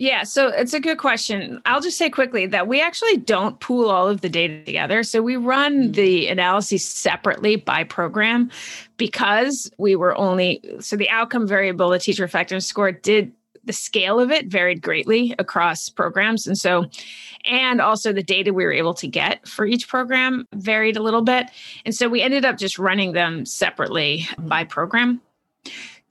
yeah, 0.00 0.22
so 0.22 0.48
it's 0.48 0.72
a 0.72 0.80
good 0.80 0.96
question. 0.96 1.60
I'll 1.66 1.82
just 1.82 1.98
say 1.98 2.08
quickly 2.08 2.46
that 2.46 2.66
we 2.66 2.80
actually 2.80 3.18
don't 3.18 3.60
pool 3.60 3.90
all 3.90 4.08
of 4.08 4.22
the 4.22 4.30
data 4.30 4.64
together. 4.64 5.02
So 5.02 5.20
we 5.20 5.36
run 5.36 5.74
mm-hmm. 5.74 5.92
the 5.92 6.28
analyses 6.28 6.88
separately 6.88 7.56
by 7.56 7.84
program 7.84 8.50
because 8.96 9.70
we 9.76 9.96
were 9.96 10.16
only 10.16 10.62
so 10.80 10.96
the 10.96 11.10
outcome 11.10 11.46
variable, 11.46 11.90
the 11.90 11.98
teacher 11.98 12.24
effectiveness 12.24 12.66
score, 12.66 12.92
did 12.92 13.30
the 13.64 13.72
scale 13.72 14.18
of 14.18 14.30
it 14.30 14.46
varied 14.46 14.82
greatly 14.82 15.34
across 15.38 15.88
programs. 15.88 16.46
And 16.46 16.56
so, 16.56 16.86
and 17.44 17.80
also 17.80 18.12
the 18.12 18.22
data 18.22 18.52
we 18.52 18.64
were 18.64 18.72
able 18.72 18.94
to 18.94 19.06
get 19.06 19.46
for 19.46 19.66
each 19.66 19.88
program 19.88 20.46
varied 20.54 20.96
a 20.96 21.02
little 21.02 21.22
bit. 21.22 21.46
And 21.84 21.94
so 21.94 22.08
we 22.08 22.22
ended 22.22 22.44
up 22.44 22.56
just 22.56 22.78
running 22.78 23.12
them 23.12 23.44
separately 23.44 24.20
mm-hmm. 24.20 24.48
by 24.48 24.64
program. 24.64 25.20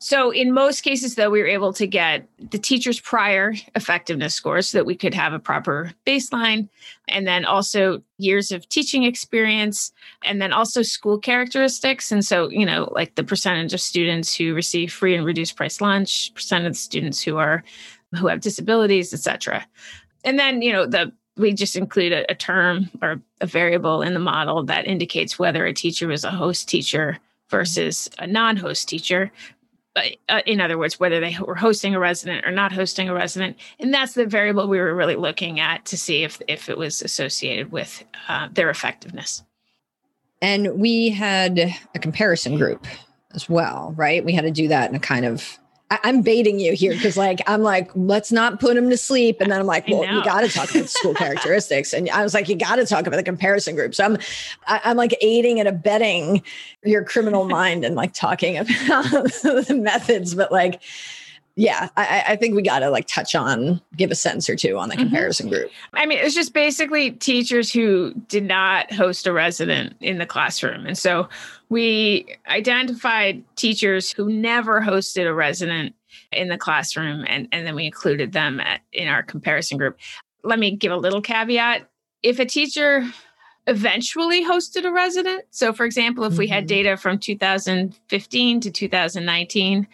So, 0.02 0.32
in 0.32 0.54
most 0.54 0.82
cases, 0.82 1.16
though, 1.16 1.30
we 1.30 1.42
were 1.42 1.48
able 1.48 1.74
to 1.74 1.86
get 1.86 2.26
the 2.52 2.58
teacher's 2.58 3.02
prior 3.02 3.54
effectiveness 3.76 4.34
scores 4.34 4.70
so 4.70 4.78
that 4.78 4.86
we 4.86 4.96
could 4.96 5.14
have 5.14 5.34
a 5.34 5.40
proper 5.40 5.92
baseline, 6.08 6.70
and 7.10 7.28
then 7.28 7.44
also 7.44 8.02
years 8.18 8.54
of 8.54 8.68
teaching 8.70 9.04
experience, 9.04 9.92
and 10.24 10.42
then 10.42 10.54
also 10.54 10.84
school 10.84 11.20
characteristics. 11.20 12.14
And 12.14 12.24
so, 12.24 12.50
you 12.50 12.66
know, 12.66 12.90
like 12.96 13.16
the 13.16 13.26
percentage 13.26 13.74
of 13.74 13.82
students 13.82 14.34
who 14.34 14.54
receive 14.54 14.94
free 14.94 15.16
and 15.16 15.26
reduced 15.26 15.58
price 15.58 15.82
lunch, 15.82 16.34
percent 16.34 16.66
of 16.66 16.72
the 16.72 16.80
students 16.80 17.22
who 17.22 17.36
are 17.36 17.62
who 18.18 18.28
have 18.28 18.40
disabilities, 18.40 19.14
etc. 19.14 19.68
And 20.24 20.40
then, 20.40 20.62
you 20.62 20.72
know, 20.72 20.86
the 20.86 21.12
we 21.36 21.54
just 21.54 21.76
include 21.76 22.14
a, 22.14 22.32
a 22.32 22.36
term 22.36 22.90
or 23.02 23.22
a 23.42 23.46
variable 23.46 24.02
in 24.02 24.14
the 24.14 24.20
model 24.20 24.64
that 24.64 24.88
indicates 24.88 25.38
whether 25.38 25.66
a 25.66 25.74
teacher 25.74 26.08
was 26.08 26.24
a 26.24 26.32
host 26.32 26.70
teacher 26.70 27.18
versus 27.50 28.10
a 28.20 28.28
non-host 28.28 28.88
teacher 28.88 29.32
uh, 30.30 30.42
in 30.46 30.62
other 30.62 30.78
words, 30.78 31.00
whether 31.00 31.20
they 31.20 31.36
were 31.46 31.56
hosting 31.56 31.96
a 31.96 32.00
resident 32.00 32.46
or 32.46 32.52
not 32.52 32.72
hosting 32.72 33.10
a 33.10 33.14
resident, 33.14 33.58
and 33.80 33.94
that's 33.94 34.14
the 34.14 34.26
variable 34.26 34.68
we 34.68 34.80
were 34.80 34.96
really 34.96 35.16
looking 35.16 35.60
at 35.60 35.86
to 35.86 35.98
see 35.98 36.24
if 36.24 36.42
if 36.48 36.70
it 36.70 36.78
was 36.78 37.02
associated 37.02 37.72
with 37.72 38.04
uh, 38.28 38.48
their 38.52 38.70
effectiveness. 38.70 39.44
And 40.42 40.80
we 40.80 41.10
had 41.10 41.60
a 41.60 42.00
comparison 42.00 42.58
group 42.58 42.88
as 43.34 43.50
well, 43.50 43.94
right? 43.98 44.24
We 44.24 44.34
had 44.34 44.44
to 44.44 44.52
do 44.52 44.68
that 44.70 44.90
in 44.90 44.96
a 44.96 45.00
kind 45.00 45.26
of 45.26 45.60
I, 45.92 46.10
am 46.10 46.22
baiting 46.22 46.60
you 46.60 46.74
here 46.74 46.94
because, 46.94 47.18
like, 47.18 47.40
I'm 47.48 47.62
like, 47.62 47.90
let's 47.96 48.32
not 48.32 48.60
put 48.60 48.78
him 48.78 48.90
to 48.90 48.98
sleep, 48.98 49.42
and 49.42 49.52
then 49.52 49.60
I'm 49.60 49.66
like, 49.66 49.88
well, 49.88 50.06
you 50.06 50.24
got 50.24 50.42
to 50.42 50.50
talk 50.50 50.74
about 50.74 50.90
school 50.90 51.14
characteristics, 51.14 51.94
and 51.94 52.10
I 52.10 52.24
was 52.24 52.34
like, 52.34 52.48
you 52.48 52.56
got 52.56 52.76
to 52.76 52.86
talk 52.86 53.08
about 53.08 53.18
the 53.18 53.24
comparison 53.24 53.76
group. 53.76 53.96
So 53.96 54.06
I'm, 54.06 54.18
I, 54.68 54.82
I'm 54.84 54.98
like 54.98 55.16
aiding 55.22 55.60
and 55.60 55.68
abetting 55.68 56.44
your 56.84 57.04
criminal 57.04 57.46
mind 57.48 57.84
and 57.84 57.96
like 57.96 58.14
talking 58.14 58.58
about 58.58 58.70
the 58.72 59.80
methods, 59.82 60.36
but 60.36 60.52
like 60.52 60.82
yeah, 61.60 61.90
I, 61.98 62.24
I, 62.30 62.36
think 62.38 62.56
we 62.56 62.62
got 62.62 62.80
to 62.80 62.90
like 62.90 63.06
touch 63.08 63.36
on, 63.36 63.82
give 63.98 64.12
a 64.12 64.16
sentence 64.16 64.50
or 64.50 64.56
two 64.56 64.78
on 64.78 64.88
the 64.88 64.96
mm-hmm. 64.96 65.04
comparison 65.04 65.48
mm-hmm. 65.48 65.56
group. 65.56 65.72
I 65.94 66.06
mean, 66.06 66.20
it's 66.20 66.34
just 66.34 66.54
basically 66.54 67.12
teachers 67.12 67.70
who 67.72 68.14
did 68.30 68.46
not 68.46 68.94
host 68.94 69.28
a 69.28 69.34
resident 69.34 69.98
in 70.00 70.20
the 70.20 70.26
classroom. 70.26 70.86
And 70.86 70.98
so 70.98 71.28
we 71.68 72.38
identified 72.48 73.44
teachers 73.58 74.10
who 74.10 74.32
never 74.32 74.80
hosted 74.80 75.28
a 75.28 75.34
resident 75.34 75.96
in 76.32 76.48
the 76.48 76.58
classroom, 76.58 77.26
and, 77.28 77.50
and 77.52 77.68
then 77.68 77.76
we 77.76 77.86
included 77.86 78.32
them 78.32 78.62
at, 78.62 78.80
in 78.94 79.10
our 79.10 79.22
comparison 79.22 79.78
group. 79.78 79.98
Let 80.44 80.60
me 80.60 80.78
give 80.78 80.94
a 80.94 80.98
little 80.98 81.22
caveat. 81.22 81.90
If 82.24 82.40
a 82.40 82.46
teacher 82.46 83.06
eventually 83.68 84.46
hosted 84.46 84.86
a 84.86 84.94
resident, 84.94 85.44
so 85.50 85.74
for 85.74 85.86
example, 85.86 86.24
if 86.24 86.38
we 86.38 86.48
had 86.48 86.62
mm-hmm. 86.62 86.68
data 86.68 86.98
from 86.98 87.20
2015 87.20 88.62
to 88.62 88.72
2019, 88.72 89.88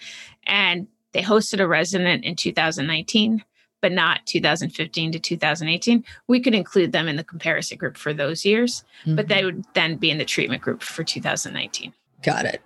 and 0.47 0.88
they 1.15 1.21
hosted 1.21 1.62
a 1.62 1.67
resident 1.67 2.25
in 2.25 2.36
2019, 2.36 3.41
but 3.82 3.93
not 3.93 4.25
2015 4.25 5.13
to 5.13 5.19
2018. 5.19 6.04
We 6.28 6.41
could 6.41 6.54
include 6.54 6.91
them 6.91 7.08
in 7.08 7.15
the 7.15 7.23
comparison 7.23 7.78
group 7.78 7.95
for 7.95 8.13
those 8.13 8.43
years, 8.43 8.84
mm-hmm. 9.04 9.15
but 9.15 9.30
they 9.30 9.36
mm-hmm. 9.36 9.45
would 9.45 9.65
then 9.75 9.95
be 9.95 10.12
in 10.12 10.17
the 10.17 10.25
treatment 10.25 10.62
group 10.62 10.84
for 10.84 11.06
2019. 11.06 11.93
Got 12.21 12.43
it. 12.43 12.62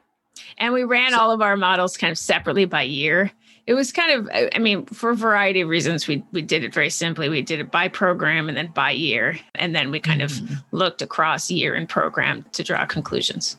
And 0.57 0.73
we 0.73 0.83
ran 0.83 1.11
so- 1.11 1.19
all 1.19 1.31
of 1.31 1.43
our 1.43 1.55
models 1.55 1.95
kind 1.95 2.09
of 2.09 2.17
separately 2.17 2.65
by 2.65 2.81
year. 2.81 3.31
It 3.67 3.75
was 3.75 3.91
kind 3.91 4.13
of, 4.13 4.29
I 4.33 4.57
mean, 4.57 4.87
for 4.87 5.11
a 5.11 5.15
variety 5.15 5.61
of 5.61 5.69
reasons, 5.69 6.07
we 6.07 6.23
we 6.31 6.41
did 6.41 6.63
it 6.63 6.73
very 6.73 6.89
simply. 6.89 7.29
We 7.29 7.43
did 7.43 7.59
it 7.59 7.69
by 7.69 7.87
program 7.87 8.49
and 8.49 8.57
then 8.57 8.71
by 8.73 8.89
year, 8.89 9.37
and 9.53 9.75
then 9.75 9.91
we 9.91 9.99
kind 9.99 10.21
mm-hmm. 10.21 10.53
of 10.53 10.63
looked 10.71 11.03
across 11.03 11.51
year 11.51 11.75
and 11.75 11.87
program 11.87 12.45
to 12.53 12.63
draw 12.63 12.87
conclusions. 12.87 13.57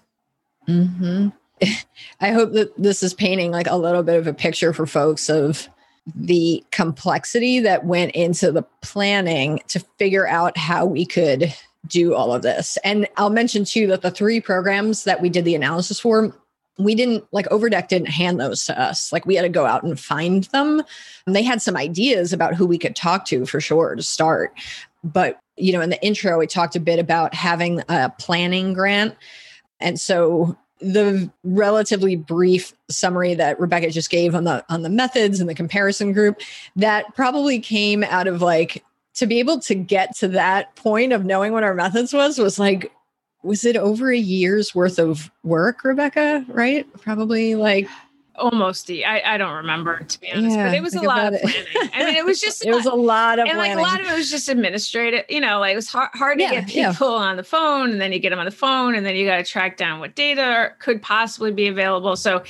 Hmm. 0.67 1.29
I 2.21 2.31
hope 2.31 2.53
that 2.53 2.77
this 2.77 3.03
is 3.03 3.15
painting 3.15 3.51
like 3.51 3.67
a 3.67 3.77
little 3.77 4.03
bit 4.03 4.19
of 4.19 4.27
a 4.27 4.35
picture 4.35 4.73
for 4.73 4.87
folks 4.87 5.29
of 5.29 5.69
the 6.15 6.65
complexity 6.71 7.61
that 7.61 7.85
went 7.85 8.13
into 8.13 8.51
the 8.51 8.63
planning 8.83 9.61
to 9.69 9.81
figure 9.99 10.27
out 10.27 10.57
how 10.57 10.85
we 10.85 11.05
could 11.05 11.55
do 11.87 12.15
all 12.15 12.35
of 12.35 12.43
this. 12.43 12.79
And 12.85 13.07
I'll 13.17 13.31
mention 13.31 13.65
too 13.65 13.87
that 13.89 14.03
the 14.03 14.11
three 14.11 14.41
programs 14.41 15.05
that 15.05 15.21
we 15.21 15.29
did 15.29 15.45
the 15.45 15.55
analysis 15.55 16.01
for, 16.01 16.35
we 16.79 16.95
didn't 16.95 17.25
like 17.33 17.51
Overdeck 17.51 17.89
didn't 17.89 18.09
hand 18.09 18.41
those 18.41 18.65
to 18.67 18.81
us. 18.81 19.13
Like 19.13 19.27
we 19.27 19.35
had 19.35 19.43
to 19.43 19.49
go 19.49 19.67
out 19.67 19.83
and 19.83 19.99
find 19.99 20.45
them. 20.45 20.83
And 21.27 21.37
they 21.37 21.43
had 21.43 21.63
some 21.63 21.77
ideas 21.77 22.33
about 22.33 22.55
who 22.55 22.67
we 22.67 22.79
could 22.79 22.97
talk 22.97 23.25
to 23.27 23.47
for 23.47 23.61
sure 23.61 23.95
to 23.95 24.03
start. 24.03 24.53
But, 25.03 25.41
you 25.57 25.73
know, 25.73 25.81
in 25.81 25.91
the 25.91 26.03
intro, 26.05 26.39
we 26.39 26.47
talked 26.47 26.77
a 26.77 26.81
bit 26.81 26.99
about 26.99 27.35
having 27.35 27.83
a 27.89 28.11
planning 28.19 28.73
grant. 28.73 29.15
And 29.81 29.99
so 29.99 30.57
the 30.81 31.31
relatively 31.45 32.17
brief 32.17 32.73
summary 32.89 33.35
that 33.35 33.61
Rebecca 33.61 33.91
just 33.91 34.11
gave 34.11 34.35
on 34.35 34.45
the 34.45 34.65
on 34.69 34.83
the 34.83 34.89
methods 34.89 35.41
and 35.41 35.49
the 35.49 35.55
comparison 35.55 36.13
group 36.13 36.41
that 36.77 37.15
probably 37.15 37.59
came 37.59 38.05
out 38.05 38.27
of 38.27 38.43
like 38.43 38.85
to 39.15 39.27
be 39.27 39.39
able 39.39 39.61
to 39.61 39.75
get 39.75 40.17
to 40.17 40.29
that 40.29 40.75
point 40.77 41.13
of 41.13 41.25
knowing 41.25 41.53
what 41.53 41.65
our 41.65 41.75
methods 41.75 42.13
was 42.13 42.39
was 42.39 42.59
like 42.59 42.91
was 43.43 43.65
it 43.65 43.77
over 43.77 44.11
a 44.11 44.19
year's 44.19 44.75
worth 44.75 44.99
of 44.99 45.31
work 45.43 45.85
Rebecca? 45.85 46.45
Right? 46.49 46.91
Probably 47.01 47.55
like 47.55 47.89
almost 48.41 48.91
I, 48.91 49.23
I 49.25 49.37
don't 49.37 49.55
remember 49.55 50.01
to 50.01 50.21
be 50.21 50.33
honest, 50.33 50.57
yeah, 50.57 50.67
but 50.67 50.75
it 50.75 50.83
was 50.83 50.95
a 50.95 51.03
lot 51.03 51.33
of 51.33 51.41
planning. 51.41 51.91
I 51.93 52.05
mean, 52.05 52.17
it 52.17 52.25
was 52.25 52.41
just 52.47 52.65
it 52.65 52.75
was 52.75 52.87
a 52.87 52.95
lot 52.95 53.39
of 53.39 53.47
and 53.47 53.55
planning. 53.57 53.77
like 53.77 53.87
a 53.87 53.89
lot 53.89 54.01
of 54.01 54.13
it 54.13 54.17
was 54.17 54.31
just 54.31 54.49
administrative. 54.49 55.25
You 55.29 55.41
know, 55.41 55.61
like 55.61 55.73
it 55.73 55.77
was 55.77 55.89
hard, 55.89 56.11
hard 56.15 56.39
to 56.39 56.45
yeah, 56.45 56.51
get 56.53 56.69
people 56.69 57.11
yeah. 57.11 57.27
on 57.27 57.37
the 57.37 57.45
phone, 57.45 57.91
and 57.91 58.01
then 58.01 58.13
you 58.13 58.19
get 58.19 58.31
them 58.31 58.39
on 58.39 58.47
the 58.47 58.51
phone, 58.51 58.95
and 58.95 59.05
then 59.05 59.15
you 59.15 59.27
got 59.27 59.37
to 59.37 59.45
track 59.45 59.77
down 59.77 60.01
what 60.01 60.15
data 60.15 60.73
could 60.79 61.03
possibly 61.03 61.53
be 61.53 61.69
available. 61.69 62.17
So 62.17 62.43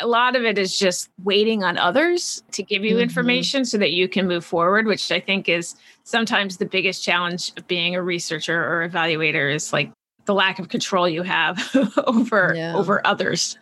a 0.00 0.06
lot 0.06 0.34
of 0.34 0.44
it 0.44 0.58
is 0.58 0.78
just 0.78 1.08
waiting 1.22 1.62
on 1.62 1.78
others 1.78 2.42
to 2.52 2.62
give 2.62 2.84
you 2.84 2.92
mm-hmm. 2.92 3.02
information 3.02 3.64
so 3.64 3.78
that 3.78 3.92
you 3.92 4.08
can 4.08 4.26
move 4.26 4.44
forward, 4.44 4.86
which 4.86 5.10
I 5.12 5.20
think 5.20 5.48
is 5.48 5.76
sometimes 6.04 6.56
the 6.56 6.66
biggest 6.66 7.04
challenge 7.04 7.52
of 7.56 7.66
being 7.66 7.94
a 7.94 8.02
researcher 8.02 8.56
or 8.56 8.88
evaluator 8.88 9.52
is 9.54 9.72
like 9.72 9.92
the 10.24 10.34
lack 10.34 10.58
of 10.58 10.68
control 10.68 11.08
you 11.08 11.22
have 11.22 11.70
over 12.06 12.56
over 12.74 13.06
others. 13.06 13.56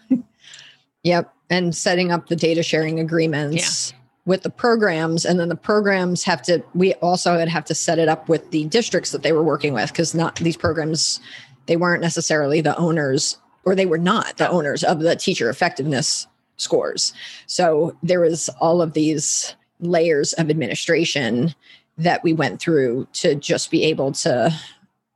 Yep. 1.03 1.34
And 1.51 1.75
setting 1.75 2.11
up 2.11 2.29
the 2.29 2.37
data 2.37 2.63
sharing 2.63 2.99
agreements 2.99 3.91
yeah. 3.91 3.99
with 4.25 4.43
the 4.43 4.51
programs. 4.51 5.25
And 5.25 5.39
then 5.39 5.49
the 5.49 5.57
programs 5.57 6.25
have 6.25 6.43
to, 6.43 6.63
we 6.75 6.95
also 6.95 7.37
would 7.37 7.49
have 7.49 7.65
to 7.67 7.75
set 7.75 7.99
it 7.99 8.09
up 8.09 8.29
with 8.29 8.51
the 8.51 8.65
districts 8.67 9.11
that 9.11 9.23
they 9.23 9.33
were 9.33 9.43
working 9.43 9.75
with 9.75 9.93
because 9.93 10.15
not 10.15 10.37
these 10.37 10.57
programs, 10.57 11.21
they 11.67 11.77
weren't 11.77 12.03
necessarily 12.03 12.61
the 12.61 12.77
owners 12.77 13.37
or 13.65 13.75
they 13.75 13.87
were 13.87 13.99
not 13.99 14.37
the 14.37 14.49
owners 14.49 14.83
of 14.85 15.01
the 15.01 15.17
teacher 15.17 15.49
effectiveness 15.49 16.27
scores. 16.57 17.13
So 17.47 17.97
there 18.03 18.21
was 18.21 18.49
all 18.61 18.81
of 18.81 18.93
these 18.93 19.55
layers 19.81 20.33
of 20.35 20.51
administration 20.51 21.55
that 21.99 22.23
we 22.25 22.33
went 22.33 22.61
through 22.61 23.07
to 23.13 23.35
just 23.35 23.71
be 23.71 23.85
able 23.85 24.13
to 24.13 24.53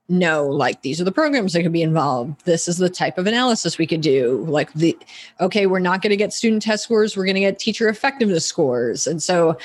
know 0.08 0.46
like 0.46 0.80
these 0.82 1.00
are 1.00 1.04
the 1.04 1.12
programs 1.12 1.52
that 1.52 1.62
could 1.62 1.72
be 1.72 1.82
involved 1.82 2.42
this 2.46 2.66
is 2.66 2.78
the 2.78 2.88
type 2.88 3.18
of 3.18 3.26
analysis 3.26 3.76
we 3.76 3.86
could 3.86 4.00
do 4.00 4.44
like 4.48 4.72
the 4.72 4.96
okay 5.40 5.66
we're 5.66 5.78
not 5.78 6.00
going 6.00 6.10
to 6.10 6.16
get 6.16 6.32
student 6.32 6.62
test 6.62 6.84
scores 6.84 7.16
we're 7.16 7.24
going 7.24 7.34
to 7.34 7.40
get 7.40 7.58
teacher 7.58 7.88
effectiveness 7.88 8.46
scores 8.46 9.06
and 9.06 9.22
so 9.22 9.56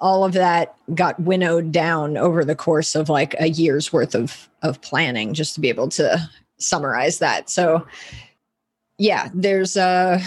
all 0.00 0.24
of 0.24 0.32
that 0.32 0.74
got 0.94 1.18
winnowed 1.20 1.70
down 1.70 2.16
over 2.16 2.44
the 2.44 2.56
course 2.56 2.96
of 2.96 3.08
like 3.08 3.36
a 3.38 3.48
year's 3.50 3.92
worth 3.92 4.14
of 4.14 4.48
of 4.62 4.80
planning 4.82 5.34
just 5.34 5.54
to 5.54 5.60
be 5.60 5.68
able 5.68 5.88
to 5.88 6.18
summarize 6.58 7.20
that 7.20 7.48
so 7.48 7.86
yeah 8.98 9.28
there's 9.32 9.76
a 9.76 10.20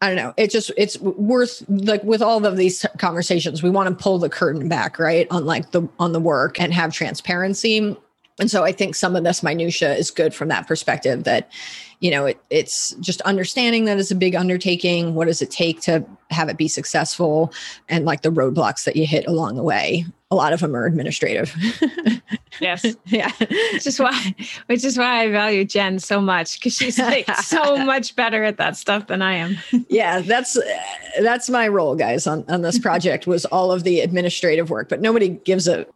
I 0.00 0.08
don't 0.08 0.16
know. 0.16 0.34
It 0.36 0.50
just 0.50 0.70
it's 0.76 1.00
worth 1.00 1.64
like 1.66 2.04
with 2.04 2.20
all 2.20 2.44
of 2.44 2.58
these 2.58 2.84
conversations, 2.98 3.62
we 3.62 3.70
want 3.70 3.88
to 3.88 4.02
pull 4.02 4.18
the 4.18 4.28
curtain 4.28 4.68
back, 4.68 4.98
right? 4.98 5.26
On 5.30 5.46
like 5.46 5.70
the 5.70 5.88
on 5.98 6.12
the 6.12 6.20
work 6.20 6.60
and 6.60 6.74
have 6.74 6.92
transparency 6.92 7.96
and 8.40 8.50
so 8.50 8.64
I 8.64 8.72
think 8.72 8.96
some 8.96 9.14
of 9.14 9.22
this 9.22 9.42
minutia 9.42 9.94
is 9.94 10.10
good 10.10 10.34
from 10.34 10.48
that 10.48 10.66
perspective 10.66 11.22
that, 11.22 11.52
you 12.00 12.10
know, 12.10 12.26
it, 12.26 12.40
it's 12.50 12.90
just 12.96 13.20
understanding 13.20 13.84
that 13.84 13.98
it's 13.98 14.10
a 14.10 14.16
big 14.16 14.34
undertaking. 14.34 15.14
What 15.14 15.28
does 15.28 15.40
it 15.40 15.52
take 15.52 15.80
to 15.82 16.04
have 16.30 16.48
it 16.48 16.56
be 16.56 16.66
successful? 16.66 17.52
And 17.88 18.04
like 18.04 18.22
the 18.22 18.30
roadblocks 18.30 18.84
that 18.84 18.96
you 18.96 19.06
hit 19.06 19.28
along 19.28 19.54
the 19.54 19.62
way. 19.62 20.04
A 20.32 20.34
lot 20.34 20.52
of 20.52 20.58
them 20.58 20.74
are 20.74 20.84
administrative. 20.84 21.54
yes. 22.60 22.84
yeah. 23.06 23.30
Which 23.38 23.86
is 23.86 24.00
why 24.00 24.34
which 24.66 24.82
is 24.82 24.98
why 24.98 25.22
I 25.22 25.30
value 25.30 25.64
Jen 25.64 26.00
so 26.00 26.20
much 26.20 26.58
because 26.58 26.74
she's 26.74 26.98
like 26.98 27.30
so 27.36 27.76
much 27.84 28.16
better 28.16 28.42
at 28.42 28.56
that 28.56 28.76
stuff 28.76 29.06
than 29.06 29.22
I 29.22 29.34
am. 29.34 29.56
yeah, 29.88 30.22
that's 30.22 30.58
that's 31.20 31.48
my 31.48 31.68
role, 31.68 31.94
guys, 31.94 32.26
on, 32.26 32.44
on 32.48 32.62
this 32.62 32.80
project 32.80 33.28
was 33.28 33.44
all 33.44 33.70
of 33.70 33.84
the 33.84 34.00
administrative 34.00 34.70
work, 34.70 34.88
but 34.88 35.00
nobody 35.00 35.28
gives 35.28 35.68
a 35.68 35.86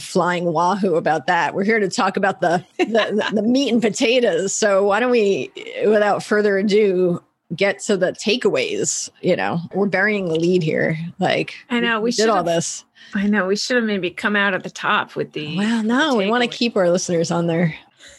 flying 0.00 0.52
wahoo 0.52 0.96
about 0.96 1.26
that. 1.26 1.54
We're 1.54 1.64
here 1.64 1.78
to 1.78 1.88
talk 1.88 2.16
about 2.16 2.40
the, 2.40 2.64
the, 2.78 3.30
the 3.32 3.42
meat 3.42 3.72
and 3.72 3.80
potatoes. 3.82 4.54
So 4.54 4.84
why 4.84 5.00
don't 5.00 5.10
we, 5.10 5.50
without 5.86 6.22
further 6.22 6.58
ado, 6.58 7.22
get 7.54 7.80
to 7.80 7.96
the 7.96 8.12
takeaways? 8.12 9.08
You 9.20 9.36
know, 9.36 9.60
we're 9.74 9.86
burying 9.86 10.28
the 10.28 10.38
lead 10.38 10.62
here. 10.62 10.98
Like 11.18 11.54
I 11.68 11.80
know 11.80 12.00
we, 12.00 12.08
we 12.08 12.12
did 12.12 12.28
all 12.28 12.42
this. 12.42 12.84
I 13.14 13.26
know 13.26 13.46
we 13.46 13.56
should 13.56 13.76
have 13.76 13.84
maybe 13.84 14.10
come 14.10 14.36
out 14.36 14.54
at 14.54 14.62
the 14.62 14.70
top 14.70 15.16
with 15.16 15.32
the. 15.32 15.56
Well, 15.56 15.82
no, 15.82 16.16
we 16.16 16.30
want 16.30 16.48
to 16.48 16.56
keep 16.56 16.76
our 16.76 16.90
listeners 16.90 17.30
on 17.30 17.46
their 17.46 17.74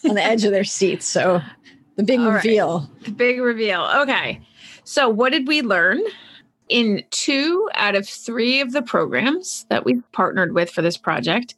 on 0.08 0.15
the 0.15 0.24
edge 0.24 0.44
of 0.44 0.52
their 0.52 0.63
seats. 0.63 1.06
So 1.06 1.41
the 1.96 2.04
big 2.04 2.20
all 2.22 2.32
reveal. 2.32 2.80
Right. 2.80 3.06
The 3.06 3.12
big 3.12 3.39
reveal. 3.39 3.84
Okay. 4.02 4.41
So 4.84 5.10
what 5.10 5.32
did 5.32 5.48
we 5.48 5.62
learn? 5.62 6.02
In 6.71 7.03
two 7.12 7.69
out 7.73 7.95
of 7.95 8.07
three 8.07 8.62
of 8.62 8.71
the 8.71 8.81
programs 8.81 9.65
that 9.69 9.84
we 9.84 10.01
partnered 10.13 10.53
with 10.53 10.71
for 10.71 10.81
this 10.81 10.97
project, 10.97 11.53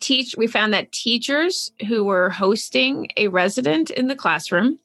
teach 0.00 0.34
we 0.36 0.46
found 0.46 0.72
that 0.72 0.92
teachers 0.92 1.70
who 1.86 2.04
were 2.04 2.30
hosting 2.30 3.08
a 3.18 3.28
resident 3.28 3.90
in 3.90 4.08
the 4.08 4.16
classroom 4.16 4.78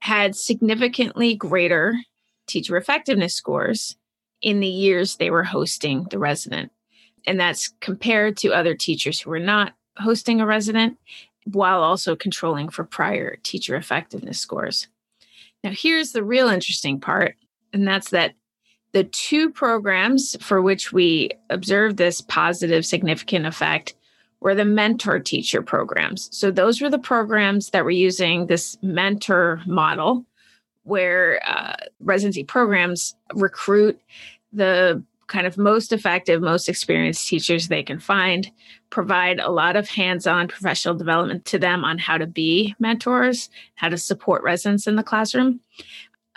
had 0.00 0.34
significantly 0.34 1.34
greater 1.34 1.94
teacher 2.46 2.78
effectiveness 2.78 3.34
scores 3.34 3.96
in 4.40 4.60
the 4.60 4.66
years 4.66 5.16
they 5.16 5.30
were 5.30 5.44
hosting 5.44 6.06
the 6.10 6.18
resident. 6.18 6.72
And 7.26 7.38
that's 7.38 7.68
compared 7.80 8.38
to 8.38 8.54
other 8.54 8.74
teachers 8.74 9.20
who 9.20 9.28
were 9.28 9.38
not 9.38 9.74
hosting 9.98 10.40
a 10.40 10.46
resident 10.46 10.96
while 11.44 11.82
also 11.82 12.16
controlling 12.16 12.70
for 12.70 12.84
prior 12.84 13.36
teacher 13.42 13.76
effectiveness 13.76 14.40
scores. 14.40 14.88
Now, 15.62 15.72
here's 15.74 16.12
the 16.12 16.24
real 16.24 16.48
interesting 16.48 16.98
part 16.98 17.36
and 17.72 17.86
that's 17.86 18.10
that 18.10 18.34
the 18.92 19.04
two 19.04 19.50
programs 19.50 20.36
for 20.40 20.62
which 20.62 20.92
we 20.92 21.30
observed 21.50 21.96
this 21.96 22.20
positive, 22.20 22.86
significant 22.86 23.46
effect 23.46 23.94
were 24.40 24.54
the 24.54 24.64
mentor 24.64 25.18
teacher 25.18 25.62
programs. 25.62 26.28
So, 26.36 26.50
those 26.50 26.80
were 26.80 26.90
the 26.90 26.98
programs 26.98 27.70
that 27.70 27.84
were 27.84 27.90
using 27.90 28.46
this 28.46 28.78
mentor 28.82 29.60
model, 29.66 30.24
where 30.84 31.40
uh, 31.46 31.76
residency 32.00 32.44
programs 32.44 33.14
recruit 33.34 34.00
the 34.52 35.02
kind 35.26 35.46
of 35.46 35.58
most 35.58 35.92
effective, 35.92 36.40
most 36.40 36.68
experienced 36.68 37.28
teachers 37.28 37.68
they 37.68 37.82
can 37.82 37.98
find, 37.98 38.50
provide 38.90 39.38
a 39.38 39.50
lot 39.50 39.76
of 39.76 39.88
hands 39.88 40.26
on 40.26 40.48
professional 40.48 40.94
development 40.94 41.44
to 41.44 41.58
them 41.58 41.84
on 41.84 41.98
how 41.98 42.16
to 42.16 42.26
be 42.26 42.74
mentors, 42.78 43.50
how 43.74 43.88
to 43.90 43.98
support 43.98 44.42
residents 44.42 44.86
in 44.86 44.96
the 44.96 45.02
classroom, 45.02 45.60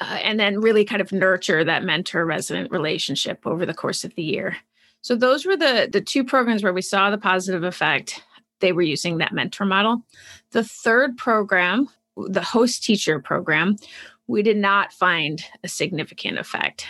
uh, 0.02 0.18
and 0.24 0.40
then 0.40 0.60
really 0.60 0.84
kind 0.84 1.02
of 1.02 1.12
nurture 1.12 1.64
that 1.64 1.84
mentor 1.84 2.26
resident 2.26 2.72
relationship 2.72 3.46
over 3.46 3.68
the 3.68 3.74
course 3.74 4.04
of 4.04 4.14
the 4.16 4.24
year. 4.24 4.58
So 5.02 5.16
those 5.16 5.46
were 5.46 5.56
the 5.56 5.88
the 5.92 6.02
two 6.02 6.24
programs 6.24 6.64
where 6.64 6.74
we 6.74 6.82
saw 6.82 7.10
the 7.12 7.18
positive 7.18 7.64
effect. 7.64 8.22
They 8.60 8.72
were 8.72 8.82
using 8.82 9.20
that 9.20 9.32
mentor 9.32 9.66
model. 9.66 10.04
The 10.52 10.64
third 10.64 11.18
program, 11.18 11.88
the 12.18 12.42
host 12.42 12.84
teacher 12.84 13.20
program, 13.20 13.78
we 14.28 14.42
did 14.42 14.58
not 14.58 14.92
find 14.92 15.44
a 15.64 15.68
significant 15.68 16.40
effect. 16.40 16.88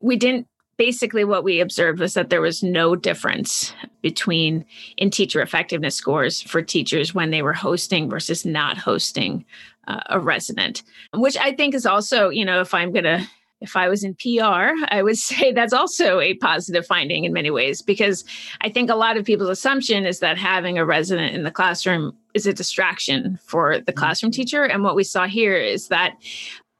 We 0.00 0.16
didn't 0.16 0.46
basically 0.78 1.24
what 1.24 1.44
we 1.44 1.60
observed 1.60 2.00
was 2.00 2.14
that 2.14 2.30
there 2.30 2.40
was 2.40 2.62
no 2.62 2.96
difference 2.96 3.74
between 4.00 4.64
in 4.96 5.10
teacher 5.10 5.42
effectiveness 5.42 5.94
scores 5.94 6.40
for 6.40 6.62
teachers 6.62 7.14
when 7.14 7.30
they 7.30 7.42
were 7.42 7.52
hosting 7.52 8.08
versus 8.08 8.46
not 8.46 8.78
hosting 8.78 9.44
uh, 9.90 10.00
a 10.10 10.20
resident 10.20 10.82
which 11.14 11.36
i 11.38 11.52
think 11.52 11.74
is 11.74 11.86
also 11.86 12.28
you 12.28 12.44
know 12.44 12.60
if 12.60 12.74
i'm 12.74 12.92
going 12.92 13.04
to 13.04 13.26
if 13.60 13.76
I 13.76 13.88
was 13.88 14.02
in 14.02 14.14
PR, 14.14 14.72
I 14.88 15.02
would 15.02 15.18
say 15.18 15.52
that's 15.52 15.72
also 15.72 16.20
a 16.20 16.34
positive 16.34 16.86
finding 16.86 17.24
in 17.24 17.32
many 17.32 17.50
ways 17.50 17.82
because 17.82 18.24
I 18.60 18.70
think 18.70 18.90
a 18.90 18.94
lot 18.94 19.16
of 19.16 19.24
people's 19.24 19.50
assumption 19.50 20.06
is 20.06 20.20
that 20.20 20.38
having 20.38 20.78
a 20.78 20.84
resident 20.84 21.34
in 21.34 21.42
the 21.42 21.50
classroom 21.50 22.16
is 22.34 22.46
a 22.46 22.52
distraction 22.52 23.38
for 23.44 23.74
the 23.74 23.80
mm-hmm. 23.80 23.98
classroom 23.98 24.32
teacher. 24.32 24.64
And 24.64 24.82
what 24.82 24.96
we 24.96 25.04
saw 25.04 25.26
here 25.26 25.56
is 25.56 25.88
that 25.88 26.14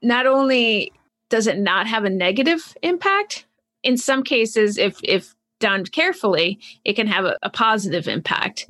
not 0.02 0.26
only 0.26 0.92
does 1.28 1.46
it 1.46 1.58
not 1.58 1.86
have 1.86 2.04
a 2.04 2.10
negative 2.10 2.76
impact, 2.82 3.46
in 3.82 3.96
some 3.96 4.22
cases, 4.22 4.76
if 4.78 4.98
if 5.02 5.34
done 5.58 5.84
carefully, 5.84 6.58
it 6.84 6.94
can 6.94 7.06
have 7.06 7.24
a, 7.24 7.36
a 7.42 7.50
positive 7.50 8.08
impact. 8.08 8.66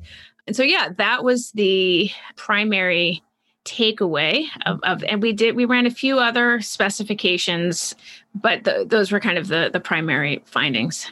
And 0.47 0.55
so, 0.55 0.63
yeah, 0.63 0.89
that 0.97 1.23
was 1.23 1.51
the 1.51 2.09
primary 2.35 3.23
takeaway 3.65 4.45
of, 4.65 4.79
of, 4.83 5.03
and 5.03 5.21
we 5.21 5.33
did 5.33 5.55
we 5.55 5.65
ran 5.65 5.85
a 5.85 5.91
few 5.91 6.19
other 6.19 6.59
specifications 6.61 7.95
but 8.33 8.63
the, 8.63 8.85
those 8.87 9.11
were 9.11 9.19
kind 9.19 9.37
of 9.37 9.47
the 9.49 9.69
the 9.71 9.79
primary 9.79 10.41
findings 10.45 11.11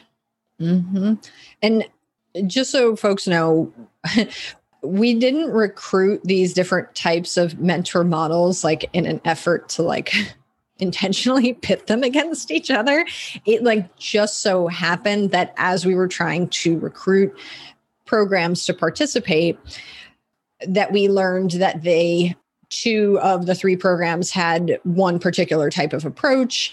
mm-hmm. 0.60 1.14
and 1.62 1.84
just 2.46 2.70
so 2.70 2.96
folks 2.96 3.28
know 3.28 3.72
we 4.82 5.14
didn't 5.14 5.50
recruit 5.50 6.20
these 6.24 6.54
different 6.54 6.94
types 6.94 7.36
of 7.36 7.58
mentor 7.58 8.04
models 8.04 8.64
like 8.64 8.88
in 8.92 9.06
an 9.06 9.20
effort 9.24 9.68
to 9.68 9.82
like 9.82 10.12
intentionally 10.80 11.52
pit 11.52 11.86
them 11.86 12.02
against 12.02 12.50
each 12.50 12.70
other. 12.70 13.06
It 13.46 13.62
like 13.62 13.96
just 13.96 14.40
so 14.40 14.66
happened 14.66 15.30
that 15.30 15.52
as 15.56 15.84
we 15.84 15.94
were 15.94 16.08
trying 16.08 16.48
to 16.48 16.78
recruit 16.78 17.36
programs 18.06 18.64
to 18.66 18.74
participate, 18.74 19.58
that 20.66 20.92
we 20.92 21.08
learned 21.08 21.52
that 21.52 21.82
they 21.82 22.34
two 22.68 23.18
of 23.20 23.46
the 23.46 23.54
three 23.54 23.76
programs 23.76 24.30
had 24.30 24.78
one 24.84 25.18
particular 25.18 25.70
type 25.70 25.92
of 25.92 26.04
approach 26.04 26.72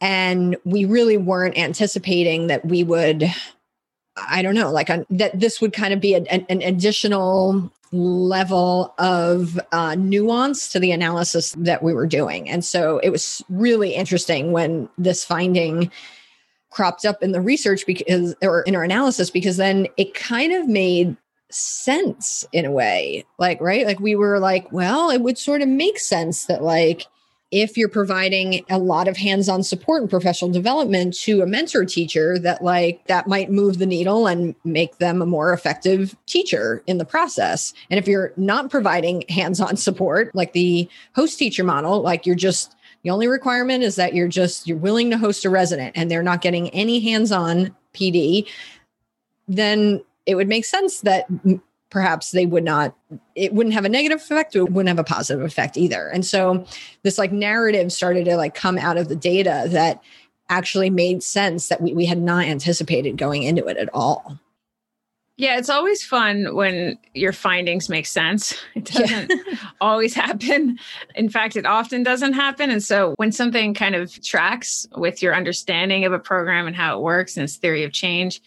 and 0.00 0.56
we 0.64 0.84
really 0.84 1.16
weren't 1.16 1.56
anticipating 1.58 2.46
that 2.46 2.64
we 2.64 2.82
would 2.82 3.24
i 4.16 4.40
don't 4.40 4.54
know 4.54 4.70
like 4.70 4.88
a, 4.88 5.04
that 5.10 5.38
this 5.38 5.60
would 5.60 5.72
kind 5.72 5.92
of 5.92 6.00
be 6.00 6.14
a, 6.14 6.22
an, 6.30 6.46
an 6.48 6.62
additional 6.62 7.70
level 7.94 8.92
of 8.98 9.58
uh, 9.72 9.94
nuance 9.94 10.68
to 10.68 10.80
the 10.80 10.90
analysis 10.90 11.52
that 11.56 11.82
we 11.82 11.94
were 11.94 12.06
doing. 12.06 12.48
And 12.48 12.64
so 12.64 12.98
it 12.98 13.10
was 13.10 13.42
really 13.48 13.94
interesting 13.94 14.52
when 14.52 14.88
this 14.98 15.24
finding 15.24 15.90
cropped 16.70 17.04
up 17.04 17.22
in 17.22 17.30
the 17.30 17.40
research 17.40 17.86
because 17.86 18.34
or 18.42 18.62
in 18.62 18.74
our 18.74 18.82
analysis 18.82 19.30
because 19.30 19.58
then 19.58 19.86
it 19.96 20.12
kind 20.14 20.52
of 20.52 20.66
made 20.66 21.16
sense 21.54 22.44
in 22.52 22.64
a 22.64 22.70
way 22.70 23.24
like 23.38 23.60
right? 23.60 23.86
Like 23.86 24.00
we 24.00 24.16
were 24.16 24.38
like 24.38 24.70
well 24.72 25.10
it 25.10 25.20
would 25.20 25.38
sort 25.38 25.62
of 25.62 25.68
make 25.68 25.98
sense 25.98 26.46
that 26.46 26.62
like 26.62 27.06
if 27.54 27.76
you're 27.76 27.88
providing 27.88 28.64
a 28.68 28.78
lot 28.78 29.06
of 29.06 29.16
hands-on 29.16 29.62
support 29.62 30.00
and 30.00 30.10
professional 30.10 30.50
development 30.50 31.14
to 31.14 31.40
a 31.40 31.46
mentor 31.46 31.84
teacher 31.84 32.36
that 32.36 32.64
like 32.64 33.06
that 33.06 33.28
might 33.28 33.48
move 33.48 33.78
the 33.78 33.86
needle 33.86 34.26
and 34.26 34.56
make 34.64 34.98
them 34.98 35.22
a 35.22 35.26
more 35.26 35.52
effective 35.52 36.16
teacher 36.26 36.82
in 36.88 36.98
the 36.98 37.04
process. 37.04 37.72
And 37.90 37.98
if 37.98 38.08
you're 38.08 38.32
not 38.36 38.70
providing 38.70 39.22
hands-on 39.28 39.76
support 39.76 40.34
like 40.34 40.52
the 40.52 40.88
host 41.14 41.38
teacher 41.38 41.62
model 41.62 42.00
like 42.02 42.26
you're 42.26 42.34
just 42.34 42.74
the 43.04 43.10
only 43.10 43.28
requirement 43.28 43.84
is 43.84 43.94
that 43.96 44.14
you're 44.14 44.26
just 44.26 44.66
you're 44.66 44.76
willing 44.76 45.10
to 45.10 45.18
host 45.18 45.44
a 45.44 45.50
resident 45.50 45.92
and 45.96 46.10
they're 46.10 46.24
not 46.24 46.40
getting 46.40 46.70
any 46.70 46.98
hands-on 46.98 47.72
pd 47.94 48.48
then 49.46 50.02
it 50.26 50.34
would 50.34 50.48
make 50.48 50.64
sense 50.64 51.00
that 51.00 51.26
perhaps 51.90 52.32
they 52.32 52.46
would 52.46 52.64
not 52.64 52.94
it 53.34 53.52
wouldn't 53.52 53.74
have 53.74 53.84
a 53.84 53.88
negative 53.88 54.18
effect 54.18 54.56
it 54.56 54.70
wouldn't 54.70 54.88
have 54.88 54.98
a 54.98 55.04
positive 55.04 55.44
effect 55.44 55.76
either 55.76 56.08
and 56.08 56.26
so 56.26 56.66
this 57.02 57.18
like 57.18 57.32
narrative 57.32 57.92
started 57.92 58.24
to 58.24 58.36
like 58.36 58.54
come 58.54 58.78
out 58.78 58.96
of 58.96 59.08
the 59.08 59.16
data 59.16 59.64
that 59.68 60.02
actually 60.50 60.90
made 60.90 61.22
sense 61.22 61.68
that 61.68 61.80
we, 61.80 61.94
we 61.94 62.04
had 62.04 62.18
not 62.18 62.44
anticipated 62.44 63.16
going 63.16 63.44
into 63.44 63.66
it 63.66 63.76
at 63.76 63.88
all 63.94 64.38
yeah, 65.36 65.58
it's 65.58 65.68
always 65.68 66.04
fun 66.04 66.54
when 66.54 66.96
your 67.12 67.32
findings 67.32 67.88
make 67.88 68.06
sense. 68.06 68.54
It 68.74 68.84
doesn't 68.84 69.30
yeah. 69.30 69.56
always 69.80 70.14
happen. 70.14 70.78
In 71.14 71.28
fact, 71.28 71.56
it 71.56 71.66
often 71.66 72.02
doesn't 72.02 72.34
happen. 72.34 72.70
And 72.70 72.82
so 72.82 73.14
when 73.16 73.32
something 73.32 73.74
kind 73.74 73.94
of 73.94 74.22
tracks 74.22 74.86
with 74.96 75.22
your 75.22 75.34
understanding 75.34 76.04
of 76.04 76.12
a 76.12 76.18
program 76.18 76.66
and 76.66 76.76
how 76.76 76.98
it 76.98 77.02
works 77.02 77.36
and 77.36 77.44
its 77.44 77.56
theory 77.56 77.82
of 77.82 77.92
change, 77.92 78.40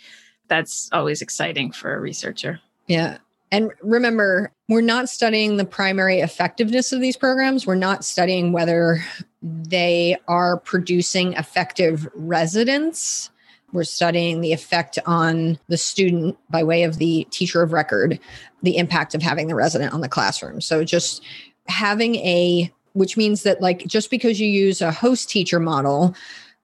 that's 0.47 0.89
always 0.91 1.21
exciting 1.21 1.71
for 1.71 1.93
a 1.93 1.99
researcher. 1.99 2.59
Yeah. 2.87 3.17
And 3.51 3.71
remember, 3.81 4.51
we're 4.67 4.81
not 4.81 5.07
studying 5.09 5.55
the 5.55 5.65
primary 5.65 6.19
effectiveness 6.19 6.91
of 6.91 6.99
these 6.99 7.15
programs. 7.15 7.65
We're 7.65 7.75
not 7.75 8.03
studying 8.03 8.51
whether 8.51 9.03
they 9.41 10.17
are 10.27 10.59
producing 10.59 11.33
effective 11.33 12.09
residents. 12.13 13.29
We're 13.71 13.85
studying 13.85 14.41
the 14.41 14.53
effect 14.53 14.99
on 15.05 15.59
the 15.67 15.77
student 15.77 16.37
by 16.49 16.63
way 16.63 16.83
of 16.83 16.97
the 16.97 17.25
teacher 17.31 17.61
of 17.61 17.71
record, 17.71 18.19
the 18.63 18.77
impact 18.77 19.15
of 19.15 19.21
having 19.21 19.47
the 19.47 19.55
resident 19.55 19.93
on 19.93 20.01
the 20.01 20.09
classroom. 20.09 20.59
So 20.59 20.83
just 20.83 21.23
having 21.67 22.15
a, 22.15 22.71
which 22.93 23.15
means 23.15 23.43
that, 23.43 23.61
like, 23.61 23.85
just 23.85 24.09
because 24.09 24.39
you 24.39 24.47
use 24.47 24.81
a 24.81 24.91
host 24.91 25.29
teacher 25.29 25.59
model, 25.59 26.15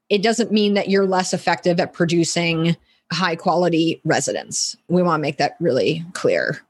it 0.09 0.21
doesn't 0.21 0.51
mean 0.51 0.73
that 0.73 0.89
you're 0.89 1.05
less 1.05 1.33
effective 1.33 1.79
at 1.79 1.93
producing 1.93 2.75
high 3.11 3.35
quality 3.35 4.01
residents. 4.03 4.75
We 4.87 5.03
want 5.03 5.19
to 5.19 5.21
make 5.21 5.37
that 5.37 5.55
really 5.59 6.05
clear. 6.13 6.61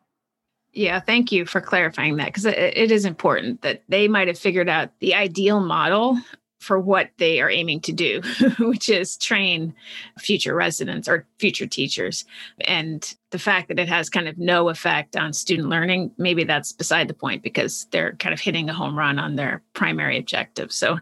Yeah, 0.74 1.00
thank 1.00 1.32
you 1.32 1.46
for 1.46 1.62
clarifying 1.62 2.18
that 2.18 2.28
because 2.28 2.46
it, 2.46 2.58
it 2.58 2.92
is 2.92 3.06
important 3.06 3.62
that 3.62 3.84
they 3.90 4.08
might 4.08 4.28
have 4.28 4.40
figured 4.40 4.70
out 4.70 4.90
the 5.00 5.14
ideal 5.14 5.60
model 5.60 6.18
for 6.64 6.80
what 6.80 7.10
they 7.18 7.42
are 7.42 7.50
aiming 7.50 7.82
to 7.82 7.92
do, 7.92 8.22
which 8.60 8.90
is 8.90 9.18
train 9.18 9.76
future 10.18 10.56
residents 10.56 11.08
or 11.08 11.28
future 11.38 11.68
teachers. 11.68 12.26
And 12.62 13.14
the 13.32 13.40
fact 13.40 13.68
that 13.68 13.80
it 13.80 13.90
has 13.90 14.10
kind 14.10 14.28
of 14.28 14.38
no 14.38 14.70
effect 14.70 15.16
on 15.16 15.34
student 15.34 15.70
learning, 15.70 16.12
maybe 16.18 16.46
that's 16.46 16.72
beside 16.72 17.08
the 17.08 17.14
point 17.14 17.44
because 17.44 17.86
they're 17.92 18.14
kind 18.14 18.34
of 18.34 18.40
hitting 18.40 18.70
a 18.70 18.74
home 18.74 18.98
run 18.98 19.20
on 19.20 19.36
their 19.36 19.62
primary 19.74 20.18
objective. 20.18 20.72
So, 20.72 21.00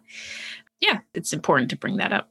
yeah, 0.79 0.99
it's 1.13 1.31
important 1.31 1.69
to 1.69 1.77
bring 1.77 1.97
that 1.97 2.11
up. 2.11 2.29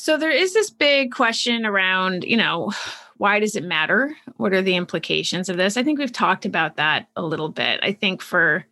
So, 0.00 0.16
there 0.16 0.30
is 0.30 0.54
this 0.54 0.70
big 0.70 1.10
question 1.10 1.66
around, 1.66 2.22
you 2.22 2.36
know, 2.36 2.72
why 3.16 3.40
does 3.40 3.56
it 3.56 3.64
matter? 3.64 4.16
What 4.36 4.52
are 4.52 4.62
the 4.62 4.76
implications 4.76 5.48
of 5.48 5.56
this? 5.56 5.76
I 5.76 5.82
think 5.82 5.98
we've 5.98 6.12
talked 6.12 6.46
about 6.46 6.76
that 6.76 7.08
a 7.16 7.22
little 7.22 7.48
bit. 7.48 7.80
I 7.82 7.92
think 7.92 8.22
for 8.22 8.64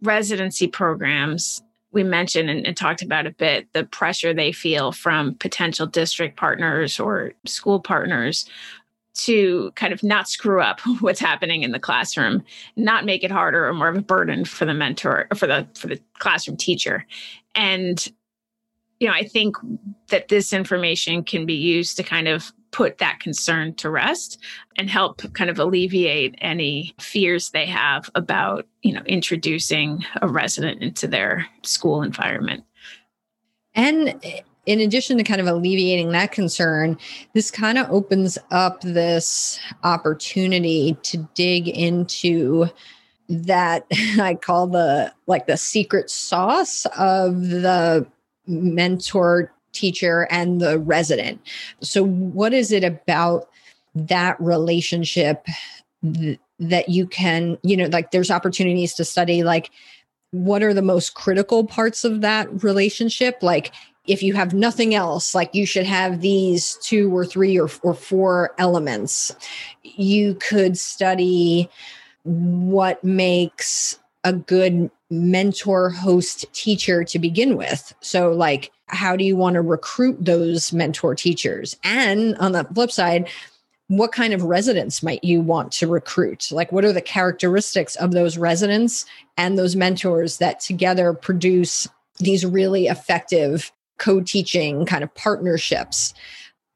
residency 0.00 0.68
programs, 0.68 1.60
we 1.90 2.04
mentioned 2.04 2.48
and, 2.48 2.64
and, 2.64 2.76
talked 2.76 3.02
about 3.02 3.26
a 3.26 3.32
bit 3.32 3.66
the 3.72 3.82
pressure 3.82 4.32
they 4.32 4.52
feel 4.52 4.92
from 4.92 5.34
potential 5.34 5.88
district 5.88 6.36
partners 6.36 7.00
or 7.00 7.32
school 7.46 7.80
partners 7.80 8.48
to 9.14 9.72
kind 9.74 9.92
of 9.92 10.04
not 10.04 10.28
screw 10.28 10.62
up 10.62 10.80
what's 11.00 11.18
happening 11.18 11.64
in 11.64 11.72
the 11.72 11.80
classroom 11.80 12.44
not 12.76 13.04
make 13.04 13.24
it 13.24 13.32
harder 13.32 13.66
or 13.66 13.74
more 13.74 13.88
of 13.88 13.96
a 13.96 14.02
burden 14.02 14.44
for 14.44 14.66
the 14.66 14.72
mentor 14.72 15.26
or 15.32 15.34
for 15.34 15.48
the 15.48 15.66
for 15.74 15.88
the 15.88 16.00
classroom 16.20 16.56
teacher 16.56 17.04
and 17.56 18.12
you 19.00 19.08
know 19.08 19.14
i 19.14 19.24
think 19.24 19.56
that 20.08 20.28
this 20.28 20.52
information 20.52 21.24
can 21.24 21.44
be 21.44 21.54
used 21.54 21.96
to 21.96 22.02
kind 22.02 22.28
of 22.28 22.52
put 22.70 22.98
that 22.98 23.20
concern 23.20 23.74
to 23.74 23.90
rest 23.90 24.38
and 24.76 24.88
help 24.88 25.22
kind 25.32 25.50
of 25.50 25.58
alleviate 25.58 26.34
any 26.40 26.94
fears 27.00 27.50
they 27.50 27.66
have 27.66 28.08
about 28.14 28.66
you 28.82 28.92
know 28.92 29.02
introducing 29.06 30.04
a 30.22 30.28
resident 30.28 30.82
into 30.82 31.06
their 31.06 31.46
school 31.62 32.02
environment. 32.02 32.64
And 33.74 34.22
in 34.66 34.80
addition 34.80 35.16
to 35.16 35.24
kind 35.24 35.40
of 35.40 35.46
alleviating 35.46 36.10
that 36.10 36.32
concern 36.32 36.98
this 37.34 37.50
kind 37.50 37.78
of 37.78 37.90
opens 37.90 38.38
up 38.50 38.80
this 38.82 39.58
opportunity 39.82 40.96
to 41.02 41.28
dig 41.34 41.68
into 41.68 42.66
that 43.28 43.86
I 44.20 44.34
call 44.34 44.66
the 44.66 45.12
like 45.26 45.46
the 45.46 45.56
secret 45.56 46.10
sauce 46.10 46.86
of 46.96 47.40
the 47.48 48.06
mentor 48.50 49.52
teacher 49.72 50.26
and 50.30 50.60
the 50.60 50.78
resident. 50.78 51.40
So 51.80 52.04
what 52.04 52.52
is 52.52 52.72
it 52.72 52.84
about 52.84 53.48
that 53.94 54.40
relationship 54.40 55.46
th- 56.02 56.38
that 56.58 56.88
you 56.88 57.06
can, 57.06 57.56
you 57.62 57.76
know, 57.76 57.86
like 57.86 58.10
there's 58.10 58.30
opportunities 58.30 58.94
to 58.94 59.04
study 59.04 59.42
like 59.42 59.70
what 60.32 60.62
are 60.62 60.74
the 60.74 60.82
most 60.82 61.14
critical 61.14 61.64
parts 61.64 62.04
of 62.04 62.20
that 62.20 62.62
relationship? 62.62 63.38
Like 63.42 63.72
if 64.06 64.22
you 64.22 64.34
have 64.34 64.54
nothing 64.54 64.94
else, 64.94 65.34
like 65.34 65.54
you 65.54 65.66
should 65.66 65.86
have 65.86 66.20
these 66.20 66.76
two 66.82 67.14
or 67.16 67.24
three 67.24 67.58
or, 67.58 67.68
or 67.82 67.94
four 67.94 68.54
elements. 68.58 69.34
You 69.82 70.34
could 70.36 70.78
study 70.78 71.68
what 72.24 73.02
makes 73.02 73.98
a 74.24 74.32
good 74.32 74.90
mentor 75.10 75.90
host 75.90 76.46
teacher 76.52 77.04
to 77.04 77.18
begin 77.18 77.56
with. 77.56 77.92
So, 78.00 78.30
like, 78.30 78.70
how 78.86 79.16
do 79.16 79.24
you 79.24 79.36
want 79.36 79.54
to 79.54 79.60
recruit 79.60 80.24
those 80.24 80.72
mentor 80.72 81.14
teachers? 81.14 81.76
And 81.84 82.36
on 82.38 82.52
the 82.52 82.64
flip 82.64 82.90
side, 82.90 83.28
what 83.88 84.12
kind 84.12 84.32
of 84.32 84.44
residents 84.44 85.02
might 85.02 85.24
you 85.24 85.40
want 85.40 85.72
to 85.72 85.88
recruit? 85.88 86.52
Like, 86.52 86.70
what 86.70 86.84
are 86.84 86.92
the 86.92 87.00
characteristics 87.00 87.96
of 87.96 88.12
those 88.12 88.38
residents 88.38 89.04
and 89.36 89.58
those 89.58 89.74
mentors 89.74 90.38
that 90.38 90.60
together 90.60 91.12
produce 91.12 91.88
these 92.18 92.46
really 92.46 92.86
effective 92.86 93.72
co 93.98 94.20
teaching 94.20 94.86
kind 94.86 95.02
of 95.02 95.12
partnerships? 95.14 96.14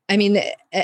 I 0.08 0.16
mean, 0.16 0.40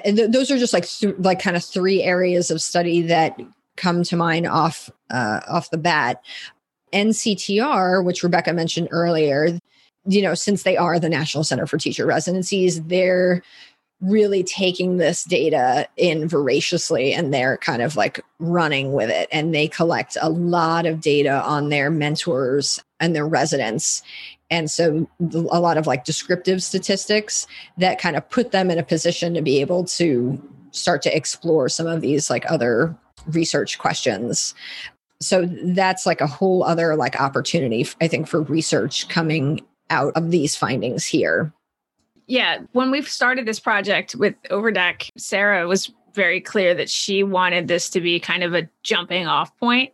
those 0.07 0.51
are 0.51 0.59
just 0.59 0.72
like 0.72 0.88
th- 0.88 1.16
like 1.18 1.42
kind 1.42 1.57
of 1.57 1.64
three 1.64 2.03
areas 2.03 2.51
of 2.51 2.62
study 2.62 3.03
that 3.03 3.38
come 3.76 4.03
to 4.05 4.16
mind 4.16 4.46
off 4.46 4.88
uh, 5.11 5.40
off 5.48 5.70
the 5.70 5.78
bat. 5.78 6.22
NCTR, 6.93 8.05
which 8.05 8.22
Rebecca 8.22 8.53
mentioned 8.53 8.88
earlier, 8.91 9.59
you 10.07 10.22
know, 10.22 10.34
since 10.34 10.62
they 10.62 10.76
are 10.76 10.99
the 10.99 11.09
National 11.09 11.45
Center 11.45 11.66
for 11.66 11.78
Teacher 11.78 12.07
Residencies, 12.07 12.82
they're 12.84 13.43
really 14.01 14.43
taking 14.43 14.97
this 14.97 15.24
data 15.24 15.86
in 15.97 16.26
voraciously 16.26 17.12
and 17.12 17.34
they're 17.34 17.59
kind 17.59 17.82
of 17.82 17.97
like 17.97 18.20
running 18.38 18.93
with 18.93 19.11
it. 19.11 19.28
And 19.30 19.55
they 19.55 19.68
collect 19.68 20.16
a 20.20 20.30
lot 20.30 20.86
of 20.86 21.03
data 21.03 21.43
on 21.43 21.68
their 21.68 21.91
mentors 21.91 22.82
and 22.99 23.14
their 23.14 23.26
residents. 23.26 24.03
And 24.51 24.70
so 24.70 25.09
a 25.20 25.61
lot 25.61 25.76
of 25.76 25.86
like 25.86 26.05
descriptive 26.05 26.62
statistics 26.62 27.47
that 27.76 28.01
kind 28.01 28.16
of 28.16 28.28
put 28.30 28.53
them 28.53 28.70
in 28.70 28.78
a 28.78 28.82
position 28.82 29.34
to 29.34 29.43
be 29.43 29.61
able 29.61 29.84
to 29.84 30.43
start 30.70 31.03
to 31.03 31.14
explore 31.14 31.68
some 31.68 31.86
of 31.86 32.01
these 32.01 32.30
like 32.30 32.51
other 32.51 32.97
research 33.26 33.78
questions 33.78 34.55
so 35.21 35.47
that's 35.62 36.07
like 36.07 36.21
a 36.21 36.27
whole 36.27 36.62
other 36.64 36.97
like 36.97 37.21
opportunity 37.21 37.87
i 38.01 38.09
think 38.09 38.27
for 38.27 38.43
research 38.43 39.09
coming 39.09 39.61
out 39.91 40.12
of 40.16 40.31
these 40.31 40.57
findings 40.57 41.05
here 41.05 41.53
yeah, 42.31 42.61
when 42.71 42.93
we 42.93 43.03
started 43.03 43.45
this 43.45 43.59
project 43.59 44.14
with 44.14 44.37
Overdeck, 44.51 45.11
Sarah 45.18 45.66
was 45.66 45.91
very 46.14 46.41
clear 46.41 46.75
that 46.75 46.89
she 46.89 47.25
wanted 47.25 47.66
this 47.66 47.91
to 47.91 48.01
be 48.01 48.21
kind 48.21 48.45
of 48.45 48.55
a 48.55 48.68
jumping 48.85 49.27
off 49.27 49.57
point, 49.59 49.93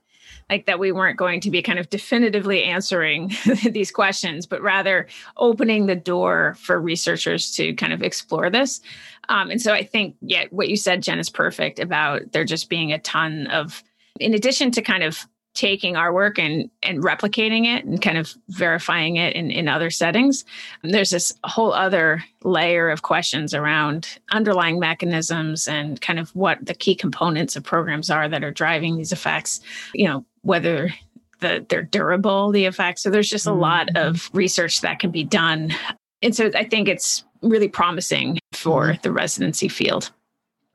like 0.51 0.67
that 0.67 0.79
we 0.79 0.93
weren't 0.93 1.17
going 1.17 1.41
to 1.41 1.51
be 1.51 1.63
kind 1.63 1.79
of 1.79 1.89
definitively 1.89 2.63
answering 2.63 3.33
these 3.71 3.91
questions, 3.91 4.45
but 4.45 4.61
rather 4.61 5.07
opening 5.39 5.87
the 5.87 5.97
door 5.97 6.59
for 6.61 6.79
researchers 6.79 7.53
to 7.53 7.73
kind 7.73 7.95
of 7.95 8.03
explore 8.03 8.51
this. 8.51 8.83
Um, 9.31 9.51
and 9.51 9.63
so 9.63 9.73
I 9.73 9.83
think, 9.83 10.15
yeah, 10.21 10.45
what 10.51 10.69
you 10.69 10.77
said, 10.77 11.03
Jen, 11.03 11.19
is 11.19 11.31
perfect 11.31 11.79
about 11.79 12.33
there 12.33 12.45
just 12.45 12.69
being 12.69 12.93
a 12.93 12.99
ton 12.99 13.47
of, 13.47 13.83
in 14.21 14.35
addition 14.35 14.71
to 14.73 14.83
kind 14.83 15.03
of 15.03 15.27
taking 15.57 15.97
our 15.97 16.13
work 16.13 16.39
and 16.39 16.71
and 16.83 17.03
replicating 17.03 17.65
it 17.65 17.85
and 17.85 18.01
kind 18.01 18.19
of 18.19 18.35
verifying 18.51 19.17
it 19.17 19.35
in, 19.35 19.51
in 19.51 19.69
other 19.69 19.91
settings 19.91 20.45
there's 20.85 21.11
this 21.11 21.33
whole 21.45 21.73
other 21.73 22.23
layer 22.45 22.91
of 22.91 23.03
questions 23.03 23.55
around 23.55 24.19
underlying 24.31 24.79
mechanisms 24.79 25.67
and 25.67 26.01
kind 26.03 26.19
of 26.19 26.29
what 26.37 26.65
the 26.65 26.75
key 26.75 26.95
components 26.95 27.57
of 27.57 27.65
programs 27.65 28.11
are 28.11 28.29
that 28.29 28.45
are 28.45 28.51
driving 28.51 28.97
these 28.97 29.13
effects 29.13 29.61
you 29.95 30.07
know 30.07 30.25
whether 30.43 30.95
the, 31.41 31.65
they're 31.69 31.83
durable 31.83 32.53
the 32.53 32.67
effects 32.67 33.03
so 33.03 33.11
there's 33.11 33.29
just 33.29 33.47
a 33.47 33.53
lot 33.53 33.89
mm-hmm. 33.89 34.09
of 34.09 34.31
research 34.35 34.83
that 34.83 34.99
can 34.99 35.11
be 35.11 35.25
done 35.25 35.73
and 36.23 36.37
so 36.37 36.51
i 36.55 36.65
think 36.65 36.87
it's 36.87 37.25
really 37.43 37.69
promising 37.69 38.39
for 38.53 38.89
mm-hmm. 38.89 39.03
the 39.03 39.11
residency 39.11 39.69
field 39.69 40.13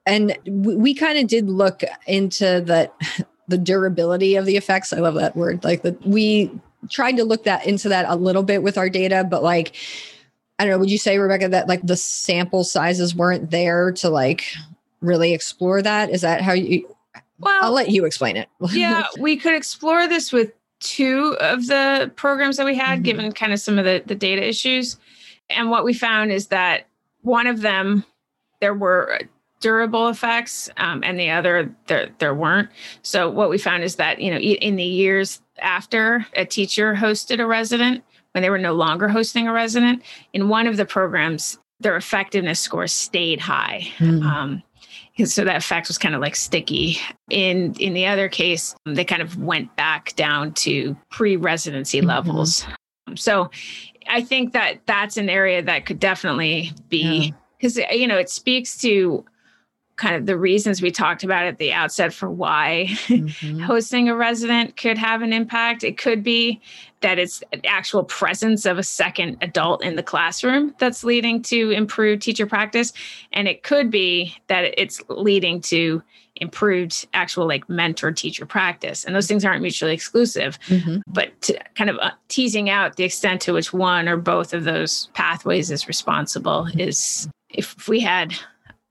and 0.07 0.35
we 0.47 0.95
kind 0.95 1.19
of 1.19 1.27
did 1.27 1.47
look 1.47 1.83
into 2.07 2.61
the 2.61 2.91
the 3.51 3.57
durability 3.57 4.35
of 4.35 4.45
the 4.45 4.57
effects. 4.57 4.91
I 4.91 4.97
love 4.97 5.13
that 5.15 5.35
word. 5.35 5.63
Like 5.63 5.83
that 5.83 6.01
we 6.05 6.49
tried 6.89 7.17
to 7.17 7.23
look 7.23 7.43
that 7.43 7.67
into 7.67 7.89
that 7.89 8.05
a 8.07 8.15
little 8.15 8.43
bit 8.43 8.63
with 8.63 8.77
our 8.77 8.89
data, 8.89 9.23
but 9.29 9.43
like 9.43 9.75
I 10.57 10.65
don't 10.65 10.73
know, 10.73 10.79
would 10.79 10.91
you 10.91 10.97
say, 10.97 11.17
Rebecca, 11.17 11.49
that 11.49 11.67
like 11.67 11.85
the 11.85 11.97
sample 11.97 12.63
sizes 12.63 13.15
weren't 13.15 13.49
there 13.49 13.91
to 13.93 14.09
like 14.09 14.45
really 15.01 15.33
explore 15.33 15.81
that? 15.81 16.09
Is 16.11 16.21
that 16.21 16.41
how 16.41 16.53
you 16.53 16.87
well 17.39 17.63
I'll 17.63 17.71
let 17.71 17.89
you 17.89 18.05
explain 18.05 18.37
it. 18.37 18.49
yeah, 18.71 19.05
we 19.19 19.37
could 19.37 19.55
explore 19.55 20.07
this 20.07 20.31
with 20.31 20.51
two 20.79 21.35
of 21.39 21.67
the 21.67 22.11
programs 22.15 22.57
that 22.57 22.65
we 22.65 22.75
had, 22.75 22.95
mm-hmm. 22.95 23.03
given 23.03 23.31
kind 23.31 23.53
of 23.53 23.59
some 23.59 23.77
of 23.77 23.85
the, 23.85 24.03
the 24.05 24.15
data 24.15 24.47
issues. 24.47 24.97
And 25.49 25.69
what 25.69 25.83
we 25.83 25.93
found 25.93 26.31
is 26.31 26.47
that 26.47 26.87
one 27.21 27.47
of 27.47 27.61
them, 27.61 28.03
there 28.61 28.73
were 28.73 29.19
durable 29.61 30.09
effects 30.09 30.69
um, 30.77 31.01
and 31.03 31.19
the 31.19 31.29
other 31.29 31.73
there 31.87 32.09
there 32.17 32.33
weren't 32.33 32.69
so 33.03 33.29
what 33.29 33.49
we 33.49 33.57
found 33.57 33.83
is 33.83 33.95
that 33.95 34.19
you 34.19 34.29
know 34.29 34.37
in 34.37 34.75
the 34.75 34.83
years 34.83 35.41
after 35.59 36.25
a 36.35 36.43
teacher 36.43 36.93
hosted 36.95 37.39
a 37.39 37.45
resident 37.45 38.03
when 38.33 38.41
they 38.41 38.49
were 38.49 38.57
no 38.57 38.73
longer 38.73 39.07
hosting 39.07 39.47
a 39.47 39.53
resident 39.53 40.01
in 40.33 40.49
one 40.49 40.67
of 40.67 40.77
the 40.77 40.85
programs 40.85 41.57
their 41.79 41.95
effectiveness 41.95 42.59
score 42.59 42.87
stayed 42.87 43.39
high 43.39 43.87
mm. 43.99 44.23
um, 44.23 44.61
so 45.23 45.45
that 45.45 45.57
effect 45.57 45.87
was 45.87 45.97
kind 45.97 46.15
of 46.15 46.21
like 46.21 46.35
sticky 46.35 46.97
in 47.29 47.73
in 47.75 47.93
the 47.93 48.07
other 48.07 48.27
case 48.27 48.75
they 48.85 49.05
kind 49.05 49.21
of 49.21 49.37
went 49.37 49.73
back 49.75 50.15
down 50.15 50.51
to 50.53 50.97
pre-residency 51.11 51.99
mm-hmm. 51.99 52.07
levels 52.07 52.65
so 53.15 53.49
i 54.09 54.21
think 54.21 54.53
that 54.53 54.79
that's 54.87 55.17
an 55.17 55.29
area 55.29 55.61
that 55.61 55.85
could 55.85 55.99
definitely 55.99 56.71
be 56.89 57.33
because 57.57 57.77
yeah. 57.77 57.91
you 57.93 58.07
know 58.07 58.17
it 58.17 58.29
speaks 58.29 58.77
to 58.77 59.23
kind 60.01 60.15
of 60.15 60.25
the 60.25 60.35
reasons 60.35 60.81
we 60.81 60.89
talked 60.89 61.23
about 61.23 61.45
at 61.45 61.59
the 61.59 61.71
outset 61.71 62.11
for 62.11 62.27
why 62.27 62.87
mm-hmm. 62.89 63.59
hosting 63.61 64.09
a 64.09 64.15
resident 64.15 64.75
could 64.75 64.97
have 64.97 65.21
an 65.21 65.31
impact. 65.31 65.83
It 65.83 65.95
could 65.95 66.23
be 66.23 66.59
that 67.01 67.19
it's 67.19 67.43
actual 67.65 68.03
presence 68.03 68.65
of 68.65 68.79
a 68.79 68.83
second 68.83 69.37
adult 69.41 69.83
in 69.83 69.97
the 69.97 70.01
classroom 70.03 70.73
that's 70.79 71.03
leading 71.03 71.43
to 71.43 71.69
improved 71.69 72.23
teacher 72.23 72.47
practice. 72.47 72.93
And 73.31 73.47
it 73.47 73.61
could 73.61 73.91
be 73.91 74.35
that 74.47 74.73
it's 74.75 75.03
leading 75.07 75.61
to 75.61 76.01
improved 76.37 77.07
actual 77.13 77.47
like 77.47 77.69
mentor 77.69 78.11
teacher 78.11 78.47
practice. 78.47 79.05
And 79.05 79.15
those 79.15 79.27
things 79.27 79.45
aren't 79.45 79.61
mutually 79.61 79.93
exclusive, 79.93 80.57
mm-hmm. 80.65 81.01
but 81.05 81.47
kind 81.75 81.91
of 81.91 81.97
uh, 82.01 82.09
teasing 82.27 82.71
out 82.71 82.95
the 82.95 83.03
extent 83.03 83.41
to 83.41 83.53
which 83.53 83.71
one 83.71 84.09
or 84.09 84.17
both 84.17 84.51
of 84.51 84.63
those 84.63 85.09
pathways 85.13 85.69
is 85.69 85.87
responsible 85.87 86.67
is 86.73 87.29
if 87.49 87.87
we 87.87 87.99
had 87.99 88.33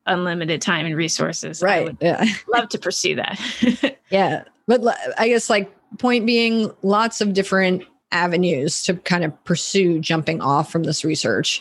unlimited 0.06 0.60
time 0.62 0.86
and 0.86 0.96
resources. 0.96 1.62
Right. 1.62 1.96
yeah. 2.00 2.24
love 2.48 2.68
to 2.70 2.78
pursue 2.78 3.16
that. 3.16 3.98
yeah. 4.10 4.44
But 4.66 4.82
I 5.18 5.28
guess 5.28 5.50
like 5.50 5.70
point 5.98 6.26
being 6.26 6.70
lots 6.82 7.20
of 7.20 7.32
different 7.32 7.84
avenues 8.12 8.82
to 8.84 8.94
kind 8.94 9.24
of 9.24 9.44
pursue 9.44 10.00
jumping 10.00 10.40
off 10.40 10.70
from 10.70 10.84
this 10.84 11.04
research. 11.04 11.60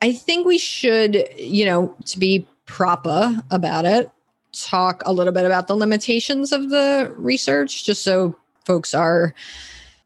I 0.00 0.12
think 0.12 0.46
we 0.46 0.58
should, 0.58 1.28
you 1.36 1.64
know, 1.64 1.94
to 2.06 2.18
be 2.18 2.46
proper 2.66 3.42
about 3.50 3.84
it, 3.84 4.10
talk 4.52 5.02
a 5.06 5.12
little 5.12 5.32
bit 5.32 5.44
about 5.44 5.66
the 5.66 5.74
limitations 5.74 6.52
of 6.52 6.70
the 6.70 7.12
research 7.16 7.84
just 7.84 8.02
so 8.02 8.36
folks 8.64 8.94
are 8.94 9.34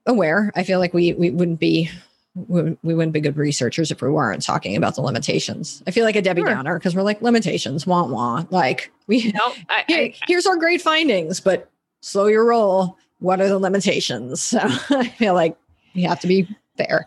aware. 0.06 0.52
I 0.54 0.62
feel 0.62 0.78
like 0.78 0.94
we 0.94 1.12
we 1.12 1.30
wouldn't 1.30 1.60
be 1.60 1.90
we, 2.34 2.76
we 2.82 2.94
wouldn't 2.94 3.12
be 3.12 3.20
good 3.20 3.36
researchers 3.36 3.90
if 3.90 4.00
we 4.00 4.08
weren't 4.08 4.42
talking 4.42 4.76
about 4.76 4.94
the 4.94 5.02
limitations. 5.02 5.82
I 5.86 5.90
feel 5.90 6.04
like 6.04 6.16
a 6.16 6.22
Debbie 6.22 6.40
sure. 6.42 6.48
Downer 6.48 6.78
because 6.78 6.96
we're 6.96 7.02
like 7.02 7.20
limitations, 7.22 7.86
want 7.86 8.10
want. 8.10 8.50
Like 8.50 8.90
we 9.06 9.32
nope, 9.34 9.54
I, 9.68 9.84
here, 9.88 10.02
I, 10.02 10.14
here's 10.26 10.46
our 10.46 10.56
great 10.56 10.80
findings, 10.80 11.40
but 11.40 11.70
slow 12.00 12.26
your 12.26 12.44
roll. 12.44 12.98
What 13.18 13.40
are 13.40 13.48
the 13.48 13.58
limitations? 13.58 14.42
So 14.52 14.58
I 14.60 15.08
feel 15.08 15.34
like 15.34 15.56
we 15.94 16.02
have 16.02 16.20
to 16.20 16.26
be 16.26 16.48
fair. 16.76 17.06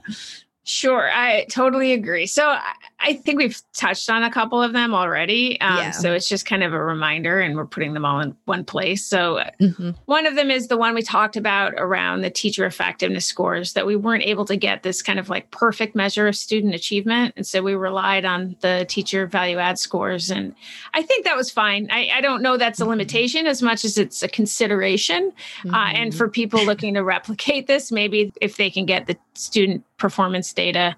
Sure, 0.63 1.11
I 1.11 1.45
totally 1.45 1.93
agree. 1.93 2.25
So 2.25 2.57
I, 3.05 3.13
think 3.13 3.39
we've 3.39 3.61
touched 3.73 4.09
on 4.09 4.23
a 4.23 4.31
couple 4.31 4.61
of 4.61 4.73
them 4.73 4.93
already. 4.93 5.59
Um, 5.61 5.77
yeah. 5.77 5.91
So 5.91 6.13
it's 6.13 6.27
just 6.27 6.45
kind 6.45 6.63
of 6.63 6.73
a 6.73 6.83
reminder, 6.83 7.39
and 7.39 7.55
we're 7.55 7.65
putting 7.65 7.93
them 7.93 8.05
all 8.05 8.19
in 8.19 8.35
one 8.45 8.65
place. 8.65 9.05
So 9.05 9.41
mm-hmm. 9.61 9.91
one 10.05 10.25
of 10.25 10.35
them 10.35 10.49
is 10.49 10.67
the 10.67 10.77
one 10.77 10.95
we 10.95 11.01
talked 11.01 11.35
about 11.35 11.73
around 11.77 12.21
the 12.21 12.29
teacher 12.29 12.65
effectiveness 12.65 13.25
scores 13.25 13.73
that 13.73 13.85
we 13.85 13.95
weren't 13.95 14.23
able 14.23 14.45
to 14.45 14.55
get 14.55 14.83
this 14.83 15.01
kind 15.01 15.19
of 15.19 15.29
like 15.29 15.51
perfect 15.51 15.95
measure 15.95 16.27
of 16.27 16.35
student 16.35 16.73
achievement. 16.73 17.33
And 17.37 17.45
so 17.45 17.61
we 17.61 17.75
relied 17.75 18.25
on 18.25 18.55
the 18.61 18.85
teacher 18.89 19.27
value 19.27 19.57
add 19.57 19.77
scores. 19.79 20.31
And 20.31 20.55
I 20.93 21.01
think 21.01 21.25
that 21.25 21.37
was 21.37 21.51
fine. 21.51 21.87
I, 21.91 22.09
I 22.15 22.21
don't 22.21 22.41
know 22.41 22.57
that's 22.57 22.79
a 22.79 22.83
mm-hmm. 22.83 22.91
limitation 22.91 23.47
as 23.47 23.61
much 23.61 23.85
as 23.85 23.97
it's 23.97 24.23
a 24.23 24.27
consideration. 24.27 25.31
Mm-hmm. 25.59 25.73
Uh, 25.73 25.91
and 25.91 26.09
mm-hmm. 26.11 26.17
for 26.17 26.27
people 26.27 26.65
looking 26.65 26.95
to 26.95 27.03
replicate 27.03 27.67
this, 27.67 27.91
maybe 27.91 28.33
if 28.41 28.57
they 28.57 28.69
can 28.69 28.85
get 28.85 29.07
the 29.07 29.17
student 29.33 29.83
performance 29.97 30.53
data 30.53 30.95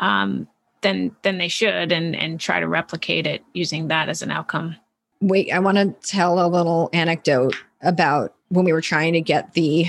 um, 0.00 0.48
then 0.82 1.14
then 1.22 1.38
they 1.38 1.48
should 1.48 1.92
and 1.92 2.16
and 2.16 2.40
try 2.40 2.60
to 2.60 2.68
replicate 2.68 3.26
it 3.26 3.42
using 3.54 3.88
that 3.88 4.08
as 4.08 4.22
an 4.22 4.30
outcome. 4.30 4.76
Wait, 5.20 5.52
I 5.52 5.58
want 5.58 5.76
to 5.76 5.94
tell 6.08 6.44
a 6.44 6.48
little 6.48 6.88
anecdote 6.92 7.54
about 7.82 8.34
when 8.48 8.64
we 8.64 8.72
were 8.72 8.80
trying 8.80 9.12
to 9.12 9.20
get 9.20 9.52
the 9.54 9.86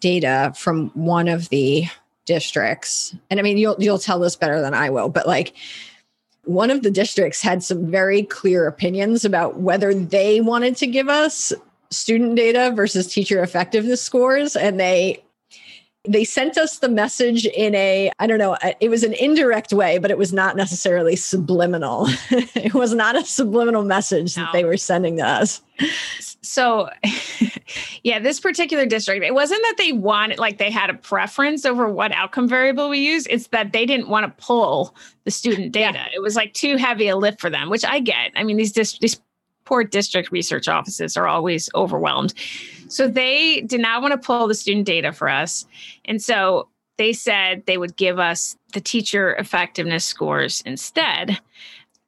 data 0.00 0.52
from 0.56 0.90
one 0.90 1.28
of 1.28 1.48
the 1.50 1.84
districts. 2.24 3.14
And 3.30 3.38
I 3.38 3.42
mean 3.42 3.58
you'll 3.58 3.76
you'll 3.78 3.98
tell 3.98 4.18
this 4.18 4.36
better 4.36 4.60
than 4.60 4.74
I 4.74 4.90
will, 4.90 5.08
but 5.08 5.26
like 5.26 5.54
one 6.44 6.70
of 6.70 6.82
the 6.82 6.90
districts 6.90 7.40
had 7.40 7.62
some 7.62 7.90
very 7.90 8.24
clear 8.24 8.66
opinions 8.66 9.24
about 9.24 9.60
whether 9.60 9.94
they 9.94 10.40
wanted 10.40 10.76
to 10.76 10.86
give 10.86 11.08
us 11.08 11.52
student 11.90 12.36
data 12.36 12.72
versus 12.74 13.06
teacher 13.06 13.42
effectiveness 13.42 14.02
scores 14.02 14.56
and 14.56 14.80
they 14.80 15.22
they 16.04 16.24
sent 16.24 16.58
us 16.58 16.78
the 16.78 16.88
message 16.88 17.46
in 17.46 17.74
a 17.76 18.10
i 18.18 18.26
don't 18.26 18.38
know 18.38 18.56
it 18.80 18.88
was 18.88 19.04
an 19.04 19.12
indirect 19.14 19.72
way 19.72 19.98
but 19.98 20.10
it 20.10 20.18
was 20.18 20.32
not 20.32 20.56
necessarily 20.56 21.16
subliminal. 21.16 22.08
It 22.54 22.74
was 22.74 22.94
not 22.94 23.16
a 23.16 23.24
subliminal 23.24 23.82
message 23.82 24.36
no. 24.36 24.44
that 24.44 24.52
they 24.52 24.64
were 24.64 24.76
sending 24.76 25.16
to 25.16 25.26
us. 25.26 25.60
So 26.42 26.88
yeah 28.02 28.18
this 28.18 28.40
particular 28.40 28.86
district 28.86 29.24
it 29.24 29.34
wasn't 29.34 29.62
that 29.62 29.74
they 29.78 29.92
wanted 29.92 30.38
like 30.38 30.58
they 30.58 30.70
had 30.70 30.90
a 30.90 30.94
preference 30.94 31.64
over 31.64 31.88
what 31.88 32.12
outcome 32.12 32.48
variable 32.48 32.88
we 32.88 32.98
use. 32.98 33.26
It's 33.26 33.48
that 33.48 33.72
they 33.72 33.84
didn't 33.84 34.08
want 34.08 34.26
to 34.26 34.44
pull 34.44 34.94
the 35.24 35.30
student 35.30 35.72
data. 35.72 35.98
Yeah. 35.98 36.08
it 36.14 36.20
was 36.20 36.36
like 36.36 36.54
too 36.54 36.76
heavy 36.76 37.08
a 37.08 37.16
lift 37.16 37.40
for 37.40 37.50
them 37.50 37.68
which 37.68 37.84
i 37.84 38.00
get. 38.00 38.32
I 38.36 38.44
mean 38.44 38.56
these 38.56 38.72
dis- 38.72 38.98
these 38.98 39.20
poor 39.64 39.84
district 39.84 40.30
research 40.32 40.68
offices 40.68 41.16
are 41.16 41.26
always 41.26 41.68
overwhelmed 41.74 42.34
so 42.92 43.08
they 43.08 43.62
did 43.62 43.80
not 43.80 44.02
want 44.02 44.12
to 44.12 44.18
pull 44.18 44.46
the 44.46 44.54
student 44.54 44.84
data 44.84 45.12
for 45.12 45.30
us. 45.30 45.66
And 46.04 46.22
so 46.22 46.68
they 46.98 47.14
said 47.14 47.64
they 47.64 47.78
would 47.78 47.96
give 47.96 48.18
us 48.18 48.54
the 48.74 48.82
teacher 48.82 49.34
effectiveness 49.36 50.04
scores 50.04 50.62
instead 50.66 51.40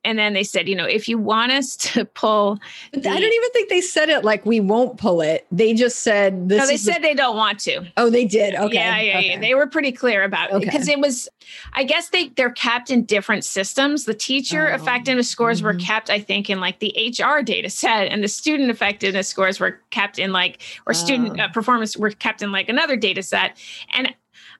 and 0.05 0.19
then 0.19 0.33
they 0.35 0.45
said, 0.45 0.69
you 0.69 0.77
know, 0.77 0.85
if 0.85 1.09
you 1.09 1.19
want 1.19 1.53
us 1.53 1.77
to 1.95 2.05
pull, 2.05 2.59
the, 2.93 3.09
I 3.09 3.21
don't 3.21 3.33
even 3.33 3.51
think 3.51 3.71
they 3.71 3.81
said 3.81 4.09
it 4.09 4.25
like 4.25 4.45
we 4.45 4.61
won't 4.61 4.99
pull 4.99 5.21
it. 5.21 5.47
They 5.51 5.75
just 5.75 6.01
said 6.01 6.49
this. 6.49 6.59
No, 6.59 6.67
they 6.67 6.77
said 6.77 6.99
the, 6.99 7.09
they 7.09 7.15
don't 7.15 7.37
want 7.37 7.61
to. 7.61 7.85
Oh, 7.97 8.11
they 8.11 8.25
did. 8.25 8.55
Okay. 8.55 8.75
Yeah, 8.75 9.01
yeah, 9.01 9.19
okay. 9.19 9.31
yeah. 9.31 9.41
They 9.41 9.55
were 9.55 9.67
pretty 9.67 9.93
clear 9.93 10.23
about 10.23 10.53
it 10.53 10.61
because 10.61 10.89
it 10.89 10.99
was. 10.99 11.29
I 11.75 11.85
guess 11.85 12.09
they 12.09 12.29
they're 12.29 12.51
kept 12.51 12.91
in 12.91 13.05
different 13.05 13.45
systems. 13.45 14.05
The 14.05 14.15
teacher 14.15 14.71
oh. 14.71 14.75
effectiveness 14.75 15.29
scores 15.29 15.59
mm-hmm. 15.59 15.67
were 15.67 15.75
kept, 15.75 16.11
I 16.11 16.19
think, 16.21 16.49
in 16.49 16.61
like 16.61 16.79
the 16.79 16.95
HR 17.19 17.43
data 17.43 17.71
set, 17.71 18.09
and 18.09 18.23
the 18.23 18.29
student 18.29 18.71
effectiveness 18.71 19.29
scores 19.29 19.61
were 19.61 19.81
kept 19.91 20.19
in 20.19 20.33
like 20.33 20.63
or 20.87 20.95
student 20.95 21.41
oh. 21.41 21.45
uh, 21.45 21.49
performance 21.49 21.97
were 21.97 22.11
kept 22.11 22.43
in 22.43 22.53
like 22.53 22.69
another 22.69 22.97
data 22.97 23.23
set, 23.23 23.57
and 23.93 24.15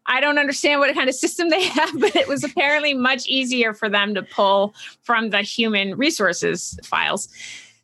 I 0.07 0.21
don't 0.21 0.39
understand 0.39 0.81
what 0.81 0.95
kind 0.95 1.09
of 1.09 1.15
system 1.15 1.51
they 1.51 1.65
have, 1.69 1.99
but 1.99 2.15
it 2.17 2.29
was 2.29 2.45
apparently 2.45 2.95
much 2.95 3.27
easier 3.27 3.75
for 3.75 3.89
them 3.89 4.15
to 4.15 4.23
pull 4.23 4.75
from 5.03 5.31
the 5.31 5.43
human 5.43 5.97
resources 5.97 6.79
files. 6.85 7.29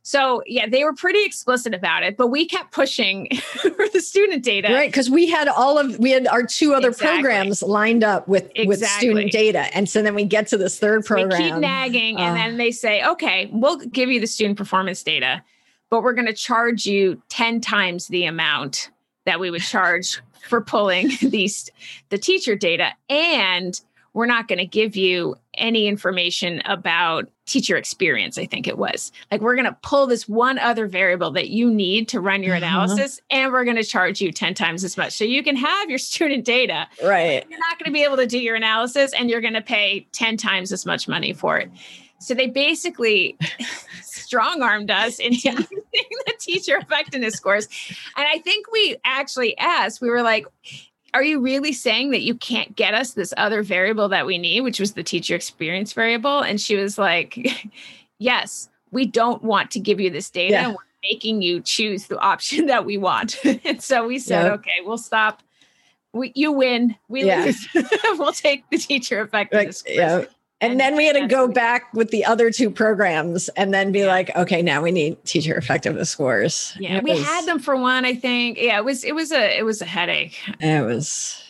So 0.03 0.43
yeah, 0.47 0.67
they 0.67 0.83
were 0.83 0.95
pretty 0.95 1.25
explicit 1.25 1.75
about 1.75 2.03
it, 2.03 2.17
but 2.17 2.29
we 2.29 2.47
kept 2.47 2.73
pushing 2.73 3.29
for 3.37 3.89
the 3.93 4.01
student 4.01 4.43
data. 4.43 4.73
Right, 4.73 4.91
because 4.91 5.11
we 5.11 5.29
had 5.29 5.47
all 5.47 5.79
of 5.79 5.99
we 5.99 6.11
had 6.11 6.27
our 6.27 6.43
two 6.43 6.75
other 6.75 6.89
exactly. 6.89 7.23
programs 7.23 7.63
lined 7.63 8.03
up 8.03 8.27
with 8.27 8.45
exactly. 8.55 8.67
with 8.67 8.85
student 8.87 9.31
data, 9.31 9.75
and 9.77 9.89
so 9.89 10.03
then 10.03 10.15
we 10.15 10.25
get 10.25 10.47
to 10.49 10.57
this 10.57 10.79
third 10.79 11.05
so 11.05 11.15
program. 11.15 11.41
We 11.41 11.51
keep 11.51 11.59
nagging, 11.59 12.17
uh, 12.17 12.21
and 12.21 12.37
then 12.37 12.57
they 12.57 12.71
say, 12.71 13.05
"Okay, 13.05 13.51
we'll 13.53 13.77
give 13.77 14.11
you 14.11 14.21
the 14.21 14.27
student 14.27 14.57
performance 14.57 15.03
data, 15.03 15.45
but 15.91 16.03
we're 16.03 16.15
going 16.15 16.27
to 16.27 16.35
charge 16.35 16.87
you 16.87 17.23
ten 17.29 17.61
times 17.61 18.09
the 18.09 18.25
amount 18.25 18.91
that 19.27 19.39
we 19.39 19.51
would 19.51 19.63
charge 19.63 20.21
for 20.49 20.61
pulling 20.61 21.11
these 21.23 21.71
the 22.09 22.19
teacher 22.19 22.55
data 22.55 22.91
and 23.09 23.81
we're 24.13 24.27
not 24.27 24.49
going 24.49 24.59
to 24.59 24.67
give 24.67 24.97
you 24.97 25.37
any 25.55 25.87
information 25.87 26.61
about 26.65 27.29
teacher 27.47 27.77
experience 27.77 28.39
i 28.39 28.47
think 28.47 28.67
it 28.67 28.79
was 28.79 29.13
like 29.31 29.41
we're 29.41 29.55
going 29.55 29.67
to 29.67 29.77
pull 29.83 30.07
this 30.07 30.29
one 30.29 30.59
other 30.59 30.87
variable 30.87 31.31
that 31.31 31.51
you 31.51 31.71
need 31.71 32.09
to 32.09 32.21
run 32.21 32.43
your 32.43 32.55
uh-huh. 32.55 32.65
analysis 32.65 33.19
uh-huh. 33.19 33.41
and 33.43 33.53
we're 33.53 33.65
going 33.65 33.77
to 33.77 33.85
charge 33.85 34.21
you 34.21 34.33
10 34.33 34.55
times 34.55 34.85
as 34.85 34.97
much 34.97 35.13
so 35.13 35.25
you 35.25 35.43
can 35.43 35.57
have 35.57 35.89
your 35.89 35.99
student 36.11 36.45
data 36.45 36.87
right 37.05 37.47
you're 37.51 37.59
not 37.59 37.79
going 37.79 37.87
to 37.87 37.93
be 37.93 38.03
able 38.03 38.17
to 38.17 38.27
do 38.27 38.39
your 38.39 38.57
analysis 38.57 39.13
and 39.15 39.31
you're 39.31 39.41
going 39.41 39.55
to 39.55 39.63
pay 39.63 40.07
10 40.13 40.37
times 40.37 40.73
as 40.73 40.87
much 40.87 41.09
money 41.09 41.33
for 41.33 41.59
it 41.59 41.71
so 42.21 42.35
they 42.35 42.47
basically 42.47 43.37
strong 44.03 44.63
armed 44.63 44.91
us 44.91 45.19
into 45.19 45.39
yeah. 45.39 45.53
using 45.53 45.79
teacher 46.41 46.77
effectiveness 46.81 47.35
scores. 47.35 47.69
And 48.17 48.27
I 48.27 48.39
think 48.39 48.71
we 48.73 48.97
actually 49.05 49.57
asked, 49.59 50.01
we 50.01 50.11
were 50.11 50.23
like, 50.23 50.47
are 51.13 51.23
you 51.23 51.41
really 51.41 51.73
saying 51.73 52.11
that 52.11 52.23
you 52.23 52.35
can't 52.35 52.75
get 52.77 52.95
us 52.95 53.15
this 53.15 53.35
other 53.37 53.63
variable 53.63 54.09
that 54.09 54.27
we 54.27 54.39
need, 54.39 54.61
which 54.61 54.79
was 54.79 54.93
the 54.93 55.03
teacher 55.03 55.35
experience 55.35 55.93
variable? 55.93 56.41
And 56.41 56.61
she 56.61 56.77
was 56.77 56.99
like, 56.99 57.39
yes, 58.19 58.69
we 58.91 59.07
don't 59.07 59.43
want 59.43 59.71
to 59.73 59.81
give 59.81 60.01
you 60.01 60.11
this 60.11 60.31
data. 60.31 60.53
Yeah. 60.53 60.69
We're 60.69 60.77
making 61.03 61.43
you 61.43 61.61
choose 61.61 62.07
the 62.07 62.19
option 62.19 62.67
that 62.67 62.85
we 62.85 62.97
want. 62.97 63.37
and 63.45 63.83
so 63.83 64.07
we 64.07 64.19
said, 64.19 64.53
okay, 64.53 64.81
we'll 64.85 64.99
stop. 64.99 65.43
We, 66.13 66.33
you 66.35 66.53
win. 66.53 66.97
We 67.09 67.25
yeah. 67.25 67.45
lose. 67.45 67.69
we'll 68.19 68.33
take 68.33 68.69
the 68.71 68.79
teacher 68.79 69.21
effectiveness. 69.21 69.85
Like, 69.87 69.97
yeah 69.97 70.25
and, 70.61 70.73
and 70.73 70.81
then 70.81 70.97
we 70.97 71.07
had 71.07 71.17
to 71.17 71.27
go 71.27 71.49
back 71.49 71.93
with 71.95 72.11
the 72.11 72.25
other 72.25 72.51
two 72.51 72.71
programs 72.71 73.49
and 73.51 73.73
then 73.73 73.93
be 73.93 74.01
yeah. 74.01 74.07
like 74.07 74.35
okay 74.37 74.63
now 74.63 74.83
we 74.83 74.91
need 74.91 75.23
teacher 75.25 75.57
effectiveness 75.57 76.11
scores 76.11 76.77
yeah 76.79 77.01
we 77.03 77.13
was, 77.13 77.23
had 77.23 77.47
them 77.47 77.59
for 77.59 77.77
one 77.77 78.05
i 78.05 78.15
think 78.15 78.59
yeah 78.59 78.79
it 78.79 78.85
was 78.85 79.05
it 79.05 79.15
was 79.15 79.33
a 79.33 79.59
it 79.59 79.65
was 79.65 79.81
a 79.81 79.87
headache 79.87 80.39
it 80.61 80.85
was 80.85 81.43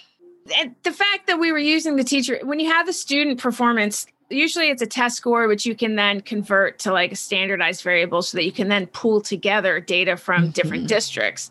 and 0.59 0.75
the 0.83 0.93
fact 0.93 1.27
that 1.27 1.39
we 1.39 1.53
were 1.53 1.59
using 1.59 1.97
the 1.97 2.05
teacher 2.05 2.39
when 2.43 2.61
you 2.61 2.71
have 2.71 2.87
the 2.87 2.93
student 2.93 3.41
performance 3.41 4.07
usually 4.31 4.71
it's 4.71 4.83
a 4.83 4.87
test 4.87 5.17
score 5.17 5.49
which 5.49 5.67
you 5.67 5.75
can 5.75 5.97
then 5.97 6.21
convert 6.21 6.79
to 6.79 6.93
like 6.93 7.13
a 7.13 7.17
standardized 7.17 7.83
variable 7.83 8.23
so 8.23 8.39
that 8.39 8.45
you 8.45 8.53
can 8.53 8.69
then 8.69 8.87
pull 8.89 9.21
together 9.21 9.81
data 9.81 10.17
from 10.17 10.43
mm-hmm. 10.43 10.53
different 10.53 10.89
districts 10.89 11.51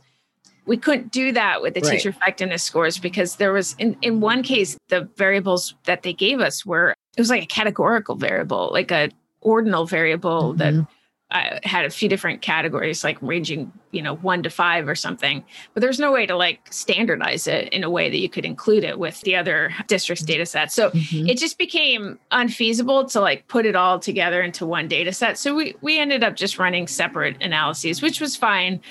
we 0.66 0.78
couldn't 0.78 1.12
do 1.12 1.32
that 1.32 1.64
with 1.64 1.74
the 1.74 1.82
right. 1.82 1.93
teacher 1.93 2.10
effectiveness 2.10 2.62
scores 2.62 2.99
because 2.99 3.38
there 3.38 3.51
was 3.51 3.76
in, 3.80 3.97
in 4.01 4.20
one 4.20 4.43
case 4.43 4.78
the 4.89 5.10
variables 5.18 5.74
that 5.86 6.03
they 6.03 6.14
gave 6.14 6.39
us 6.39 6.66
were 6.66 6.93
it 7.18 7.22
was 7.22 7.30
like 7.30 7.43
a 7.43 7.47
categorical 7.47 8.16
variable, 8.16 8.70
like 8.72 8.91
a 8.91 9.10
ordinal 9.41 9.86
variable 9.86 10.53
mm-hmm. 10.53 10.57
that 10.57 10.88
uh, 11.32 11.60
had 11.64 11.86
a 11.86 11.89
few 11.91 12.10
different 12.10 12.41
categories, 12.41 13.03
like 13.03 13.22
ranging, 13.22 13.72
you 13.91 14.01
know, 14.01 14.16
one 14.16 14.41
to 14.41 14.49
five 14.49 14.88
or 14.88 14.95
something. 14.95 15.43
But 15.74 15.82
there's 15.82 15.99
no 15.99 16.12
way 16.12 16.26
to 16.26 16.36
like 16.36 16.62
standardize 16.74 17.45
it 17.45 17.70
in 17.70 17.84
a 17.84 17.89
way 17.89 18.10
that 18.10 18.18
you 18.18 18.30
could 18.30 18.45
include 18.45 18.84
it 18.84 18.97
with 18.97 19.22
the 19.22 19.36
other 19.36 19.72
district's 19.88 20.24
data 20.24 20.45
sets. 20.45 20.74
So 20.74 20.89
mm-hmm. 20.89 21.28
it 21.28 21.38
just 21.38 21.60
became 21.60 22.18
unfeasible 22.32 23.05
to 23.10 23.22
like 23.22 23.47
put 23.47 23.68
it 23.68 23.76
all 23.76 23.99
together 23.99 24.41
into 24.41 24.66
one 24.66 24.88
data 24.88 25.14
set. 25.14 25.38
So 25.38 25.53
we 25.53 25.76
we 25.82 25.99
ended 25.99 26.24
up 26.24 26.36
just 26.36 26.57
running 26.57 26.88
separate 26.88 27.38
analyses, 27.41 28.01
which 28.01 28.20
was 28.20 28.36
fine 28.36 28.82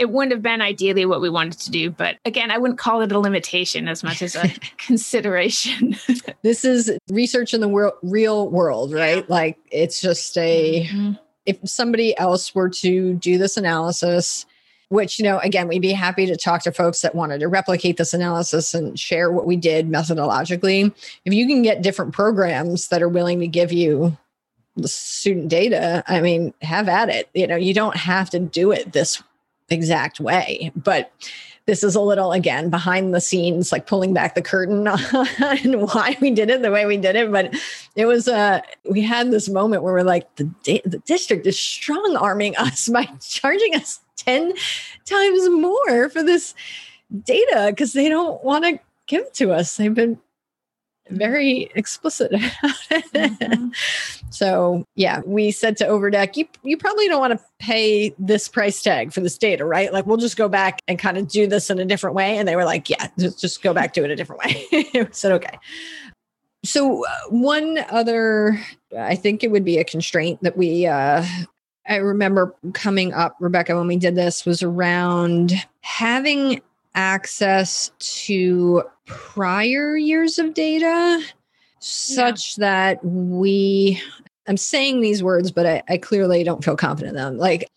it 0.00 0.08
wouldn't 0.08 0.32
have 0.32 0.42
been 0.42 0.62
ideally 0.62 1.04
what 1.04 1.20
we 1.20 1.28
wanted 1.28 1.58
to 1.58 1.70
do. 1.70 1.90
But 1.90 2.16
again, 2.24 2.50
I 2.50 2.56
wouldn't 2.56 2.78
call 2.78 3.02
it 3.02 3.12
a 3.12 3.18
limitation 3.18 3.86
as 3.86 4.02
much 4.02 4.22
as 4.22 4.34
a 4.34 4.48
consideration. 4.78 5.94
this 6.42 6.64
is 6.64 6.90
research 7.10 7.52
in 7.52 7.60
the 7.60 7.68
wor- 7.68 7.92
real 8.02 8.48
world, 8.48 8.94
right? 8.94 9.18
Yeah. 9.18 9.24
Like 9.28 9.58
it's 9.70 10.00
just 10.00 10.38
a, 10.38 10.86
mm-hmm. 10.86 11.12
if 11.44 11.58
somebody 11.66 12.16
else 12.18 12.54
were 12.54 12.70
to 12.70 13.12
do 13.12 13.36
this 13.36 13.58
analysis, 13.58 14.46
which, 14.88 15.18
you 15.18 15.22
know, 15.22 15.38
again, 15.40 15.68
we'd 15.68 15.82
be 15.82 15.92
happy 15.92 16.24
to 16.24 16.34
talk 16.34 16.62
to 16.62 16.72
folks 16.72 17.02
that 17.02 17.14
wanted 17.14 17.40
to 17.40 17.48
replicate 17.48 17.98
this 17.98 18.14
analysis 18.14 18.72
and 18.72 18.98
share 18.98 19.30
what 19.30 19.46
we 19.46 19.54
did 19.54 19.90
methodologically. 19.90 20.94
If 21.26 21.34
you 21.34 21.46
can 21.46 21.60
get 21.60 21.82
different 21.82 22.14
programs 22.14 22.88
that 22.88 23.02
are 23.02 23.08
willing 23.08 23.38
to 23.40 23.46
give 23.46 23.70
you 23.70 24.16
the 24.76 24.88
student 24.88 25.48
data, 25.48 26.02
I 26.06 26.22
mean, 26.22 26.54
have 26.62 26.88
at 26.88 27.10
it. 27.10 27.28
You 27.34 27.46
know, 27.46 27.56
you 27.56 27.74
don't 27.74 27.96
have 27.96 28.30
to 28.30 28.38
do 28.38 28.72
it 28.72 28.92
this 28.92 29.22
exact 29.70 30.20
way. 30.20 30.72
But 30.76 31.12
this 31.66 31.84
is 31.84 31.94
a 31.94 32.00
little 32.00 32.32
again 32.32 32.68
behind 32.70 33.14
the 33.14 33.20
scenes, 33.20 33.70
like 33.70 33.86
pulling 33.86 34.12
back 34.12 34.34
the 34.34 34.42
curtain 34.42 34.88
on 34.88 35.80
why 35.86 36.16
we 36.20 36.30
did 36.30 36.50
it 36.50 36.62
the 36.62 36.70
way 36.70 36.86
we 36.86 36.96
did 36.96 37.16
it. 37.16 37.30
But 37.30 37.54
it 37.96 38.06
was 38.06 38.28
uh 38.28 38.60
we 38.90 39.02
had 39.02 39.30
this 39.30 39.48
moment 39.48 39.82
where 39.82 39.92
we're 39.92 40.02
like 40.02 40.34
the 40.36 40.44
di- 40.62 40.82
the 40.84 40.98
district 40.98 41.46
is 41.46 41.58
strong 41.58 42.16
arming 42.16 42.56
us 42.56 42.88
by 42.92 43.04
charging 43.20 43.74
us 43.74 44.00
ten 44.16 44.52
times 45.04 45.48
more 45.48 46.08
for 46.08 46.22
this 46.22 46.54
data 47.24 47.66
because 47.70 47.92
they 47.92 48.08
don't 48.08 48.42
want 48.44 48.64
to 48.64 48.80
give 49.06 49.32
to 49.34 49.52
us. 49.52 49.76
They've 49.76 49.94
been 49.94 50.18
very 51.10 51.70
explicit 51.74 52.32
about 52.32 52.76
it. 52.90 53.12
Mm-hmm. 53.12 53.68
so 54.30 54.84
yeah, 54.94 55.20
we 55.26 55.50
said 55.50 55.76
to 55.78 55.86
Overdeck, 55.86 56.36
you 56.36 56.46
you 56.62 56.76
probably 56.76 57.08
don't 57.08 57.20
want 57.20 57.38
to 57.38 57.44
pay 57.58 58.14
this 58.18 58.48
price 58.48 58.82
tag 58.82 59.12
for 59.12 59.20
this 59.20 59.36
data, 59.38 59.64
right? 59.64 59.92
Like 59.92 60.06
we'll 60.06 60.16
just 60.16 60.36
go 60.36 60.48
back 60.48 60.80
and 60.88 60.98
kind 60.98 61.18
of 61.18 61.28
do 61.28 61.46
this 61.46 61.70
in 61.70 61.78
a 61.78 61.84
different 61.84 62.16
way. 62.16 62.38
And 62.38 62.48
they 62.48 62.56
were 62.56 62.64
like, 62.64 62.88
yeah, 62.88 63.08
just, 63.18 63.40
just 63.40 63.62
go 63.62 63.74
back 63.74 63.92
to 63.94 64.04
it 64.04 64.10
a 64.10 64.16
different 64.16 64.42
way. 64.42 64.66
we 64.94 65.06
said, 65.10 65.32
okay. 65.32 65.58
So 66.64 67.06
uh, 67.06 67.10
one 67.30 67.78
other, 67.90 68.60
I 68.96 69.16
think 69.16 69.42
it 69.42 69.50
would 69.50 69.64
be 69.64 69.78
a 69.78 69.84
constraint 69.84 70.42
that 70.42 70.56
we 70.56 70.86
uh, 70.86 71.24
I 71.90 71.96
remember 71.96 72.54
coming 72.72 73.12
up, 73.14 73.36
Rebecca, 73.40 73.76
when 73.76 73.88
we 73.88 73.96
did 73.96 74.14
this 74.14 74.46
was 74.46 74.62
around 74.62 75.52
having 75.80 76.60
access 77.00 77.90
to 77.98 78.82
prior 79.06 79.96
years 79.96 80.38
of 80.38 80.52
data 80.52 81.22
such 81.78 82.58
yeah. 82.58 82.60
that 82.66 83.04
we 83.04 83.98
i'm 84.46 84.58
saying 84.58 85.00
these 85.00 85.22
words 85.22 85.50
but 85.50 85.64
I, 85.64 85.82
I, 85.88 85.96
clearly 85.96 86.44
don't 86.44 86.62
feel 86.62 86.76
confident 86.76 87.16
in 87.16 87.22
them 87.22 87.38
like 87.38 87.70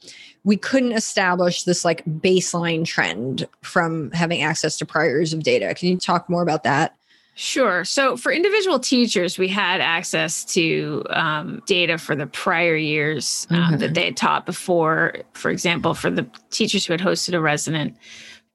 we 0.44 0.58
couldn't 0.58 0.92
establish 0.92 1.64
this 1.64 1.86
like 1.86 2.04
baseline 2.06 2.84
trend 2.84 3.48
from 3.62 4.12
having 4.12 4.42
access 4.42 4.78
to 4.80 4.86
prior 4.86 5.08
years 5.08 5.32
of 5.32 5.42
data 5.42 5.74
can 5.74 5.88
you 5.88 5.98
talk 5.98 6.30
more 6.30 6.44
about 6.44 6.64
that 6.64 6.96
Sure. 7.36 7.84
So 7.84 8.16
for 8.16 8.32
individual 8.32 8.78
teachers, 8.78 9.40
we 9.40 9.48
had 9.48 9.82
access 9.82 10.46
to 10.54 11.04
um, 11.10 11.64
data 11.66 11.98
for 11.98 12.16
the 12.16 12.28
prior 12.28 12.76
years 12.76 13.48
um, 13.50 13.58
mm-hmm. 13.58 13.78
that 13.78 13.96
they 13.96 14.06
had 14.06 14.18
taught 14.18 14.46
before. 14.46 15.16
For 15.34 15.50
example, 15.50 15.96
for 15.96 16.12
the 16.12 16.28
teachers 16.52 16.86
who 16.86 16.94
had 16.94 17.00
hosted 17.00 17.34
a 17.34 17.42
resident, 17.42 17.98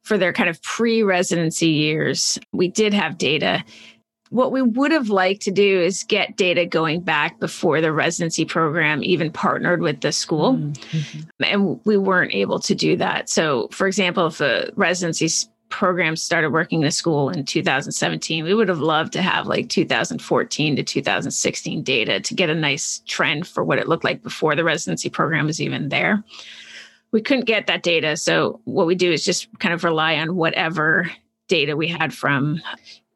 for 0.08 0.18
their 0.18 0.32
kind 0.32 0.48
of 0.48 0.60
pre 0.62 1.02
residency 1.02 1.68
years, 1.68 2.38
we 2.52 2.66
did 2.66 2.94
have 2.94 3.18
data. 3.18 3.62
What 4.30 4.52
we 4.52 4.62
would 4.62 4.90
have 4.90 5.10
liked 5.10 5.42
to 5.42 5.50
do 5.50 5.80
is 5.80 6.02
get 6.02 6.36
data 6.36 6.66
going 6.66 7.00
back 7.02 7.38
before 7.38 7.80
the 7.80 7.92
residency 7.92 8.44
program 8.44 9.02
even 9.04 9.30
partnered 9.30 9.80
with 9.80 10.00
the 10.00 10.12
school. 10.12 10.54
Mm-hmm. 10.54 11.44
And 11.44 11.80
we 11.84 11.96
weren't 11.96 12.34
able 12.34 12.58
to 12.60 12.74
do 12.74 12.96
that. 12.96 13.28
So, 13.28 13.68
for 13.70 13.86
example, 13.86 14.26
if 14.26 14.38
the 14.38 14.70
residency 14.76 15.28
program 15.70 16.16
started 16.16 16.50
working 16.50 16.80
in 16.80 16.86
a 16.86 16.90
school 16.90 17.28
in 17.28 17.44
2017, 17.44 18.44
we 18.44 18.54
would 18.54 18.68
have 18.68 18.80
loved 18.80 19.12
to 19.14 19.22
have 19.22 19.46
like 19.46 19.68
2014 19.68 20.76
to 20.76 20.82
2016 20.82 21.82
data 21.82 22.20
to 22.20 22.34
get 22.34 22.50
a 22.50 22.54
nice 22.54 23.02
trend 23.06 23.46
for 23.46 23.62
what 23.62 23.78
it 23.78 23.88
looked 23.88 24.04
like 24.04 24.22
before 24.22 24.54
the 24.54 24.64
residency 24.64 25.10
program 25.10 25.46
was 25.46 25.60
even 25.60 25.90
there 25.90 26.24
we 27.12 27.22
couldn't 27.22 27.46
get 27.46 27.66
that 27.66 27.82
data. 27.82 28.16
So 28.16 28.60
what 28.64 28.86
we 28.86 28.94
do 28.94 29.10
is 29.10 29.24
just 29.24 29.48
kind 29.58 29.74
of 29.74 29.84
rely 29.84 30.16
on 30.16 30.36
whatever 30.36 31.10
data 31.48 31.76
we 31.76 31.88
had 31.88 32.12
from, 32.14 32.60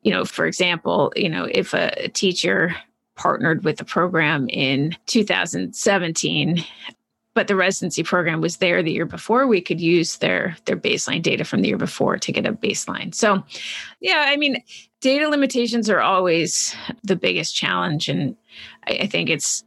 you 0.03 0.11
know, 0.11 0.25
for 0.25 0.47
example, 0.47 1.13
you 1.17 1.29
know, 1.29 1.47
if 1.51 1.75
a, 1.75 2.09
teacher 2.09 2.75
partnered 3.15 3.65
with 3.65 3.77
the 3.77 3.85
program 3.85 4.49
in 4.49 4.97
2017 5.07 6.65
but 7.35 7.49
the 7.49 7.57
residency 7.57 8.03
program 8.03 8.43
was 8.43 8.59
there 8.59 8.83
the 8.83 8.93
year 8.93 9.07
before 9.07 9.47
we 9.47 9.61
could 9.61 9.81
use 9.81 10.17
their 10.17 10.57
their 10.65 10.77
baseline 10.77 11.23
data 11.23 11.45
from 11.45 11.61
the 11.61 11.69
year 11.69 11.77
before 11.77 12.17
to 12.17 12.33
get 12.33 12.47
a 12.47 12.53
baseline 12.53 13.15
so 13.15 13.43
yeah 14.01 14.25
i 14.29 14.37
mean 14.37 14.63
data 15.03 15.29
limitations 15.29 15.91
are 15.91 16.01
always 16.01 16.75
the 17.03 17.15
biggest 17.15 17.55
challenge 17.55 18.09
and 18.09 18.35
I, 18.87 19.01
I 19.03 19.07
think 19.07 19.29
it's 19.29 19.63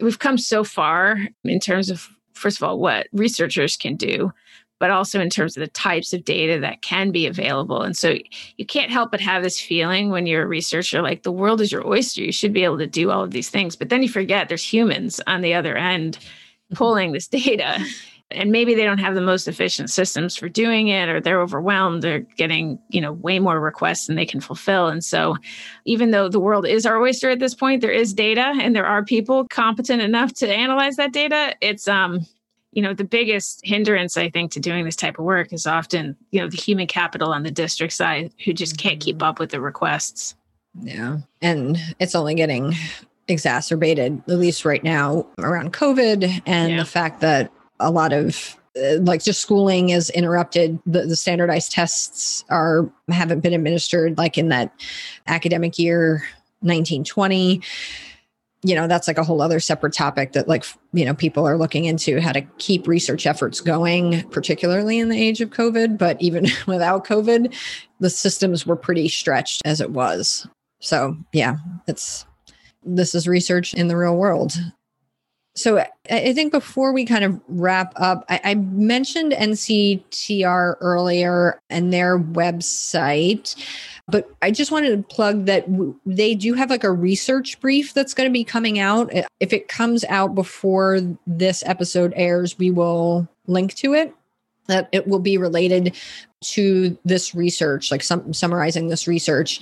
we've 0.00 0.18
come 0.18 0.36
so 0.36 0.64
far 0.64 1.18
in 1.44 1.60
terms 1.60 1.90
of 1.90 2.08
first 2.40 2.56
of 2.56 2.62
all, 2.62 2.78
what 2.78 3.06
researchers 3.12 3.76
can 3.76 3.96
do, 3.96 4.32
but 4.78 4.90
also 4.90 5.20
in 5.20 5.30
terms 5.30 5.56
of 5.56 5.60
the 5.60 5.68
types 5.68 6.12
of 6.12 6.24
data 6.24 6.58
that 6.58 6.82
can 6.82 7.12
be 7.12 7.26
available. 7.26 7.82
And 7.82 7.96
so 7.96 8.16
you 8.56 8.64
can't 8.64 8.90
help 8.90 9.10
but 9.10 9.20
have 9.20 9.42
this 9.42 9.60
feeling 9.60 10.10
when 10.10 10.26
you're 10.26 10.44
a 10.44 10.48
researcher 10.48 11.02
like 11.02 11.22
the 11.22 11.30
world 11.30 11.60
is 11.60 11.70
your 11.70 11.86
oyster. 11.86 12.22
You 12.22 12.32
should 12.32 12.54
be 12.54 12.64
able 12.64 12.78
to 12.78 12.86
do 12.86 13.10
all 13.10 13.22
of 13.22 13.30
these 13.30 13.50
things. 13.50 13.76
But 13.76 13.90
then 13.90 14.02
you 14.02 14.08
forget 14.08 14.48
there's 14.48 14.64
humans 14.64 15.20
on 15.26 15.42
the 15.42 15.54
other 15.54 15.76
end 15.76 16.18
mm-hmm. 16.18 16.76
pulling 16.76 17.12
this 17.12 17.28
data. 17.28 17.84
And 18.32 18.52
maybe 18.52 18.74
they 18.74 18.84
don't 18.84 18.98
have 18.98 19.14
the 19.14 19.20
most 19.20 19.48
efficient 19.48 19.90
systems 19.90 20.36
for 20.36 20.48
doing 20.48 20.88
it, 20.88 21.08
or 21.08 21.20
they're 21.20 21.40
overwhelmed. 21.40 22.02
They're 22.02 22.20
getting, 22.20 22.78
you 22.88 23.00
know, 23.00 23.12
way 23.12 23.38
more 23.38 23.58
requests 23.60 24.06
than 24.06 24.16
they 24.16 24.26
can 24.26 24.40
fulfill. 24.40 24.86
And 24.86 25.04
so, 25.04 25.36
even 25.84 26.12
though 26.12 26.28
the 26.28 26.40
world 26.40 26.66
is 26.66 26.86
our 26.86 27.00
oyster 27.00 27.30
at 27.30 27.40
this 27.40 27.54
point, 27.54 27.80
there 27.80 27.90
is 27.90 28.14
data, 28.14 28.52
and 28.60 28.74
there 28.74 28.86
are 28.86 29.04
people 29.04 29.48
competent 29.48 30.00
enough 30.00 30.32
to 30.34 30.48
analyze 30.48 30.96
that 30.96 31.12
data. 31.12 31.56
It's 31.60 31.88
um, 31.88 32.26
you 32.72 32.82
know 32.82 32.94
the 32.94 33.04
biggest 33.04 33.60
hindrance 33.64 34.16
i 34.16 34.28
think 34.30 34.50
to 34.52 34.60
doing 34.60 34.84
this 34.84 34.96
type 34.96 35.18
of 35.18 35.24
work 35.24 35.52
is 35.52 35.66
often 35.66 36.16
you 36.30 36.40
know 36.40 36.48
the 36.48 36.56
human 36.56 36.86
capital 36.86 37.32
on 37.32 37.42
the 37.42 37.50
district 37.50 37.92
side 37.92 38.32
who 38.44 38.52
just 38.52 38.78
can't 38.78 39.00
keep 39.00 39.16
mm-hmm. 39.16 39.28
up 39.28 39.38
with 39.38 39.50
the 39.50 39.60
requests 39.60 40.34
yeah 40.82 41.18
and 41.42 41.78
it's 41.98 42.14
only 42.14 42.34
getting 42.34 42.74
exacerbated 43.28 44.22
at 44.28 44.38
least 44.38 44.64
right 44.64 44.84
now 44.84 45.26
around 45.38 45.72
covid 45.72 46.42
and 46.46 46.72
yeah. 46.72 46.78
the 46.78 46.84
fact 46.84 47.20
that 47.20 47.50
a 47.80 47.90
lot 47.90 48.12
of 48.12 48.56
uh, 48.76 48.98
like 49.00 49.22
just 49.22 49.40
schooling 49.40 49.90
is 49.90 50.10
interrupted. 50.10 50.78
The, 50.86 51.06
the 51.06 51.16
standardized 51.16 51.72
tests 51.72 52.44
are 52.48 52.90
haven't 53.10 53.40
been 53.40 53.52
administered 53.52 54.16
like 54.16 54.38
in 54.38 54.48
that 54.50 54.72
academic 55.26 55.78
year 55.78 56.22
1920 56.60 57.62
you 58.62 58.74
know 58.74 58.86
that's 58.86 59.08
like 59.08 59.18
a 59.18 59.24
whole 59.24 59.40
other 59.40 59.58
separate 59.58 59.92
topic 59.92 60.32
that 60.32 60.46
like 60.46 60.64
you 60.92 61.04
know 61.04 61.14
people 61.14 61.46
are 61.46 61.56
looking 61.56 61.86
into 61.86 62.20
how 62.20 62.32
to 62.32 62.42
keep 62.58 62.86
research 62.86 63.26
efforts 63.26 63.60
going 63.60 64.22
particularly 64.30 64.98
in 64.98 65.08
the 65.08 65.20
age 65.20 65.40
of 65.40 65.50
covid. 65.50 65.96
But 65.96 66.20
even 66.20 66.46
without 66.66 67.06
covid 67.06 67.54
the 68.00 68.10
systems 68.10 68.66
were 68.66 68.76
pretty 68.76 69.08
stretched 69.08 69.62
as 69.64 69.80
it 69.80 69.90
was. 69.90 70.46
So 70.80 71.16
yeah 71.32 71.56
it's 71.86 72.26
this 72.84 73.14
is 73.14 73.26
research 73.26 73.74
in 73.74 73.88
the 73.88 73.96
real 73.96 74.16
world 74.16 74.52
so 75.60 75.84
I 76.10 76.32
think 76.32 76.52
before 76.52 76.92
we 76.92 77.04
kind 77.04 77.24
of 77.24 77.40
wrap 77.48 77.92
up, 77.96 78.24
I, 78.28 78.40
I, 78.44 78.54
mentioned 78.54 79.32
NCTR 79.32 80.76
earlier 80.80 81.60
and 81.68 81.92
their 81.92 82.18
website, 82.18 83.54
but 84.08 84.30
I 84.42 84.50
just 84.50 84.72
wanted 84.72 84.96
to 84.96 85.14
plug 85.14 85.46
that 85.46 85.70
w- 85.70 85.94
they 86.06 86.34
do 86.34 86.54
have 86.54 86.70
like 86.70 86.84
a 86.84 86.90
research 86.90 87.60
brief 87.60 87.92
that's 87.92 88.14
going 88.14 88.28
to 88.28 88.32
be 88.32 88.44
coming 88.44 88.78
out. 88.78 89.12
If 89.40 89.52
it 89.52 89.68
comes 89.68 90.04
out 90.04 90.34
before 90.34 91.00
this 91.26 91.62
episode 91.66 92.12
airs, 92.16 92.58
we 92.58 92.70
will 92.70 93.28
link 93.46 93.74
to 93.74 93.94
it. 93.94 94.14
That 94.66 94.88
it 94.92 95.08
will 95.08 95.18
be 95.18 95.36
related 95.36 95.96
to 96.42 96.96
this 97.04 97.34
research, 97.34 97.90
like 97.90 98.02
some, 98.02 98.32
summarizing 98.32 98.88
this 98.88 99.08
research 99.08 99.60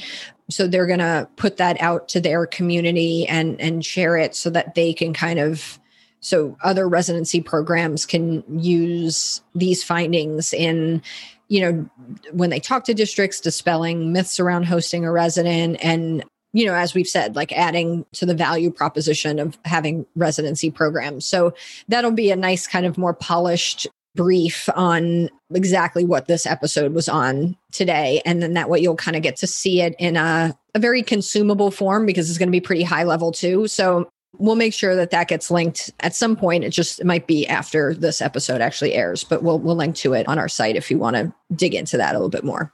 so 0.51 0.67
they're 0.67 0.87
going 0.87 0.99
to 0.99 1.29
put 1.37 1.59
that 1.59 1.81
out 1.81 2.09
to 2.09 2.21
their 2.21 2.47
community 2.47 3.27
and 3.29 3.61
and 3.61 3.85
share 3.85 4.17
it 4.17 4.35
so 4.35 4.51
that 4.51 4.75
they 4.75 4.93
can 4.93 5.13
kind 5.13 5.39
of 5.39 5.79
so 6.21 6.57
other 6.63 6.89
residency 6.89 7.41
programs 7.41 8.07
can 8.07 8.43
use 8.61 9.43
these 9.55 9.83
findings 9.83 10.53
in 10.53 11.03
you 11.49 11.61
know 11.61 11.89
when 12.33 12.51
they 12.51 12.61
talk 12.61 12.85
to 12.85 12.95
districts 12.95 13.41
dispelling 13.41 14.13
myths 14.13 14.39
around 14.39 14.65
hosting 14.65 15.05
a 15.05 15.13
resident 15.13 15.79
and 15.83 16.25
you 16.53 16.67
know 16.67 16.75
as 16.75 16.95
we've 16.95 17.09
said 17.09 17.37
like 17.37 17.53
adding 17.53 18.05
to 18.13 18.27
the 18.27 18.35
value 18.35 18.71
proposition 18.71 19.39
of 19.39 19.59
having 19.65 20.07
residency 20.17 20.71
programs. 20.71 21.27
So 21.27 21.55
that'll 21.89 22.11
be 22.11 22.31
a 22.31 22.37
nice 22.37 22.67
kind 22.67 22.87
of 22.87 22.99
more 22.99 23.15
polished 23.15 23.87
brief 24.15 24.69
on 24.75 25.31
exactly 25.55 26.05
what 26.05 26.27
this 26.27 26.45
episode 26.45 26.93
was 26.93 27.09
on 27.09 27.57
today. 27.71 28.21
And 28.25 28.43
then 28.43 28.55
that 28.55 28.69
way 28.69 28.81
you'll 28.81 28.97
kind 28.97 29.17
of 29.17 29.23
get 29.23 29.37
to 29.37 29.47
see 29.47 29.81
it 29.81 29.95
in 29.99 30.17
a, 30.17 30.59
a 30.75 30.79
very 30.79 31.03
consumable 31.03 31.71
form 31.71 32.05
because 32.05 32.29
it's 32.29 32.39
going 32.39 32.49
to 32.49 32.53
be 32.53 32.61
pretty 32.61 32.83
high 32.83 33.05
level 33.05 33.31
too. 33.31 33.69
So 33.69 34.11
we'll 34.39 34.57
make 34.57 34.73
sure 34.73 34.95
that 34.97 35.11
that 35.11 35.29
gets 35.29 35.51
linked 35.51 35.91
at 36.01 36.15
some 36.15 36.37
point. 36.37 36.65
It 36.65 36.71
just 36.71 37.01
it 37.01 37.07
might 37.07 37.27
be 37.27 37.47
after 37.47 37.95
this 37.95 38.23
episode 38.23 38.61
actually 38.61 38.95
airs 38.95 39.25
but 39.25 39.43
we'll 39.43 39.59
we'll 39.59 39.77
link 39.77 39.97
to 39.97 40.15
it 40.15 40.27
on 40.29 40.39
our 40.39 40.49
site 40.49 40.77
if 40.77 40.91
you 40.91 40.99
want 40.99 41.17
to 41.17 41.33
dig 41.55 41.75
into 41.75 41.97
that 41.97 42.15
a 42.15 42.19
little 42.19 42.31
bit 42.31 42.45
more. 42.45 42.73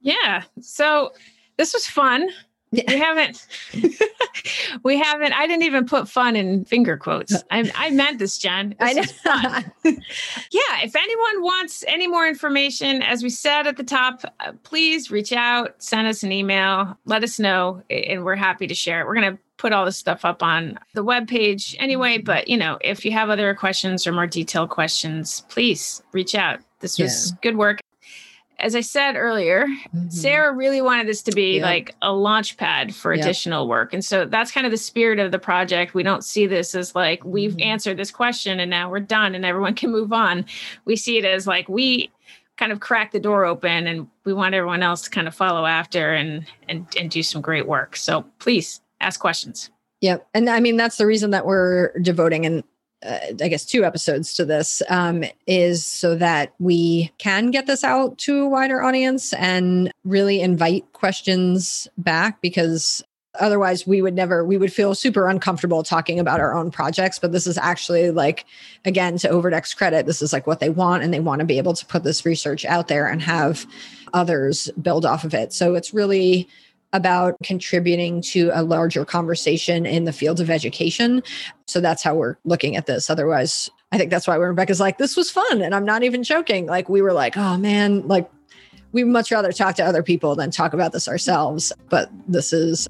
Yeah 0.00 0.42
so 0.60 1.12
this 1.56 1.72
was 1.72 1.86
fun. 1.86 2.28
We 2.72 2.82
haven't 2.98 3.46
we 4.82 4.98
haven't 4.98 5.32
i 5.32 5.46
didn't 5.46 5.62
even 5.62 5.86
put 5.86 6.08
fun 6.08 6.34
in 6.34 6.64
finger 6.64 6.96
quotes. 6.96 7.32
I, 7.52 7.70
I 7.76 7.90
meant 7.90 8.18
this 8.18 8.36
jen. 8.36 8.74
This 8.80 8.88
I 8.88 8.92
know. 8.92 9.62
fun. 9.62 9.72
yeah 10.50 10.82
if 10.82 10.96
anyone 10.96 11.42
wants 11.42 11.84
any 11.86 12.08
more 12.08 12.26
information 12.26 13.00
as 13.02 13.22
we 13.22 13.30
said 13.30 13.68
at 13.68 13.76
the 13.76 13.84
top 13.84 14.22
uh, 14.40 14.52
please 14.64 15.10
reach 15.10 15.32
out 15.32 15.76
send 15.78 16.08
us 16.08 16.24
an 16.24 16.32
email 16.32 16.98
let 17.04 17.22
us 17.22 17.38
know 17.38 17.80
and 17.90 18.24
we're 18.24 18.34
happy 18.34 18.66
to 18.66 18.74
share 18.74 19.00
it. 19.00 19.06
We're 19.06 19.14
going 19.14 19.36
to 19.36 19.38
put 19.64 19.72
all 19.72 19.86
this 19.86 19.96
stuff 19.96 20.26
up 20.26 20.42
on 20.42 20.78
the 20.92 21.02
web 21.02 21.26
page 21.26 21.74
anyway 21.78 22.18
but 22.18 22.48
you 22.48 22.56
know 22.56 22.76
if 22.82 23.02
you 23.02 23.10
have 23.10 23.30
other 23.30 23.54
questions 23.54 24.06
or 24.06 24.12
more 24.12 24.26
detailed 24.26 24.68
questions 24.68 25.42
please 25.48 26.02
reach 26.12 26.34
out 26.34 26.60
this 26.80 26.98
was 26.98 27.30
yeah. 27.30 27.36
good 27.40 27.56
work 27.56 27.80
as 28.60 28.76
I 28.76 28.82
said 28.82 29.16
earlier, 29.16 29.66
mm-hmm. 29.66 30.08
Sarah 30.10 30.54
really 30.54 30.80
wanted 30.80 31.08
this 31.08 31.22
to 31.22 31.32
be 31.32 31.56
yep. 31.56 31.64
like 31.64 31.94
a 32.02 32.12
launch 32.12 32.56
pad 32.56 32.94
for 32.94 33.12
yep. 33.12 33.24
additional 33.24 33.66
work. 33.66 33.92
And 33.92 34.04
so 34.04 34.24
that's 34.26 34.52
kind 34.52 34.64
of 34.64 34.70
the 34.70 34.78
spirit 34.78 35.18
of 35.18 35.32
the 35.32 35.40
project. 35.40 35.92
We 35.92 36.04
don't 36.04 36.24
see 36.24 36.46
this 36.46 36.74
as 36.74 36.94
like 36.94 37.24
we've 37.24 37.52
mm-hmm. 37.52 37.62
answered 37.62 37.96
this 37.96 38.12
question 38.12 38.60
and 38.60 38.70
now 38.70 38.88
we're 38.88 39.00
done 39.00 39.34
and 39.34 39.44
everyone 39.44 39.74
can 39.74 39.90
move 39.90 40.12
on. 40.12 40.44
We 40.84 40.94
see 40.94 41.18
it 41.18 41.24
as 41.24 41.48
like 41.48 41.68
we 41.68 42.12
kind 42.56 42.70
of 42.70 42.78
crack 42.78 43.10
the 43.10 43.18
door 43.18 43.44
open 43.44 43.88
and 43.88 44.06
we 44.24 44.32
want 44.32 44.54
everyone 44.54 44.82
else 44.82 45.02
to 45.02 45.10
kind 45.10 45.26
of 45.26 45.34
follow 45.34 45.66
after 45.66 46.14
and 46.14 46.46
and 46.68 46.86
and 46.98 47.10
do 47.10 47.22
some 47.22 47.42
great 47.42 47.66
work. 47.66 47.96
So 47.96 48.24
please 48.38 48.80
ask 49.00 49.20
questions. 49.20 49.70
Yep. 50.00 50.26
And 50.34 50.50
I 50.50 50.60
mean 50.60 50.76
that's 50.76 50.96
the 50.96 51.06
reason 51.06 51.30
that 51.30 51.46
we're 51.46 51.92
devoting 52.00 52.44
and 52.46 52.64
uh, 53.04 53.18
I 53.42 53.48
guess 53.48 53.64
two 53.64 53.84
episodes 53.84 54.34
to 54.34 54.44
this 54.44 54.82
um, 54.88 55.24
is 55.46 55.84
so 55.84 56.16
that 56.16 56.54
we 56.58 57.12
can 57.18 57.50
get 57.50 57.66
this 57.66 57.84
out 57.84 58.16
to 58.18 58.42
a 58.42 58.48
wider 58.48 58.82
audience 58.82 59.32
and 59.34 59.92
really 60.04 60.40
invite 60.40 60.90
questions 60.92 61.86
back 61.98 62.40
because 62.40 63.02
otherwise 63.40 63.86
we 63.86 64.00
would 64.00 64.14
never 64.14 64.44
we 64.44 64.56
would 64.56 64.72
feel 64.72 64.94
super 64.94 65.28
uncomfortable 65.28 65.82
talking 65.82 66.20
about 66.20 66.40
our 66.40 66.54
own 66.54 66.70
projects 66.70 67.18
but 67.18 67.32
this 67.32 67.46
is 67.46 67.58
actually 67.58 68.10
like 68.10 68.46
again 68.84 69.18
to 69.18 69.28
overdeck's 69.28 69.74
credit 69.74 70.06
this 70.06 70.22
is 70.22 70.32
like 70.32 70.46
what 70.46 70.60
they 70.60 70.70
want 70.70 71.02
and 71.02 71.12
they 71.12 71.20
want 71.20 71.40
to 71.40 71.44
be 71.44 71.58
able 71.58 71.74
to 71.74 71.84
put 71.86 72.04
this 72.04 72.24
research 72.24 72.64
out 72.64 72.88
there 72.88 73.08
and 73.08 73.20
have 73.20 73.66
others 74.12 74.70
build 74.80 75.04
off 75.04 75.24
of 75.24 75.34
it 75.34 75.52
so 75.52 75.74
it's 75.74 75.92
really 75.92 76.48
about 76.94 77.36
contributing 77.42 78.22
to 78.22 78.50
a 78.54 78.62
larger 78.62 79.04
conversation 79.04 79.84
in 79.84 80.04
the 80.04 80.12
field 80.12 80.40
of 80.40 80.48
education. 80.48 81.22
So 81.66 81.80
that's 81.80 82.02
how 82.02 82.14
we're 82.14 82.36
looking 82.44 82.76
at 82.76 82.86
this. 82.86 83.10
Otherwise 83.10 83.70
i 83.92 83.98
think 83.98 84.10
that's 84.10 84.26
why 84.26 84.34
rebecca's 84.34 84.80
like 84.80 84.98
this 84.98 85.16
was 85.16 85.30
fun 85.30 85.62
and 85.62 85.72
i'm 85.72 85.84
not 85.84 86.02
even 86.02 86.22
joking. 86.24 86.66
Like 86.66 86.88
we 86.88 87.02
were 87.02 87.12
like 87.12 87.36
oh 87.36 87.56
man 87.58 88.08
like 88.08 88.28
we'd 88.94 89.04
much 89.04 89.30
rather 89.30 89.52
talk 89.52 89.74
to 89.74 89.84
other 89.84 90.02
people 90.02 90.34
than 90.34 90.50
talk 90.50 90.72
about 90.72 90.92
this 90.92 91.06
ourselves. 91.08 91.72
But 91.90 92.08
this 92.26 92.52
is 92.52 92.88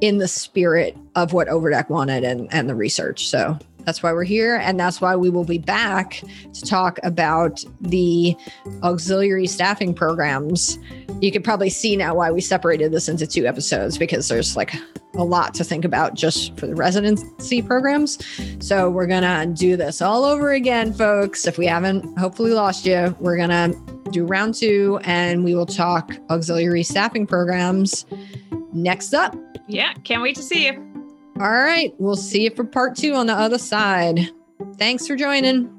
in 0.00 0.18
the 0.18 0.28
spirit 0.28 0.96
of 1.16 1.32
what 1.32 1.48
Overdeck 1.48 1.90
wanted 1.90 2.22
and, 2.22 2.46
and 2.52 2.68
the 2.68 2.74
research. 2.76 3.26
So 3.26 3.58
that's 3.88 4.02
why 4.02 4.12
we're 4.12 4.22
here. 4.22 4.56
And 4.56 4.78
that's 4.78 5.00
why 5.00 5.16
we 5.16 5.30
will 5.30 5.46
be 5.46 5.56
back 5.56 6.22
to 6.52 6.60
talk 6.60 6.98
about 7.04 7.64
the 7.80 8.36
auxiliary 8.82 9.46
staffing 9.46 9.94
programs. 9.94 10.78
You 11.22 11.32
could 11.32 11.42
probably 11.42 11.70
see 11.70 11.96
now 11.96 12.14
why 12.14 12.30
we 12.30 12.42
separated 12.42 12.92
this 12.92 13.08
into 13.08 13.26
two 13.26 13.46
episodes 13.46 13.96
because 13.96 14.28
there's 14.28 14.58
like 14.58 14.74
a 15.14 15.24
lot 15.24 15.54
to 15.54 15.64
think 15.64 15.86
about 15.86 16.12
just 16.12 16.54
for 16.58 16.66
the 16.66 16.74
residency 16.74 17.62
programs. 17.62 18.18
So 18.60 18.90
we're 18.90 19.06
going 19.06 19.22
to 19.22 19.54
do 19.58 19.74
this 19.74 20.02
all 20.02 20.26
over 20.26 20.52
again, 20.52 20.92
folks. 20.92 21.46
If 21.46 21.56
we 21.56 21.64
haven't 21.64 22.18
hopefully 22.18 22.52
lost 22.52 22.84
you, 22.84 23.16
we're 23.20 23.38
going 23.38 23.48
to 23.48 24.10
do 24.10 24.26
round 24.26 24.54
two 24.54 25.00
and 25.04 25.44
we 25.44 25.54
will 25.54 25.64
talk 25.64 26.12
auxiliary 26.28 26.82
staffing 26.82 27.26
programs 27.26 28.04
next 28.74 29.14
up. 29.14 29.34
Yeah, 29.66 29.94
can't 30.04 30.20
wait 30.20 30.36
to 30.36 30.42
see 30.42 30.66
you. 30.66 30.87
All 31.40 31.52
right, 31.52 31.94
we'll 31.98 32.16
see 32.16 32.44
you 32.44 32.50
for 32.50 32.64
part 32.64 32.96
two 32.96 33.14
on 33.14 33.26
the 33.26 33.32
other 33.32 33.58
side. 33.58 34.18
Thanks 34.76 35.06
for 35.06 35.14
joining. 35.14 35.77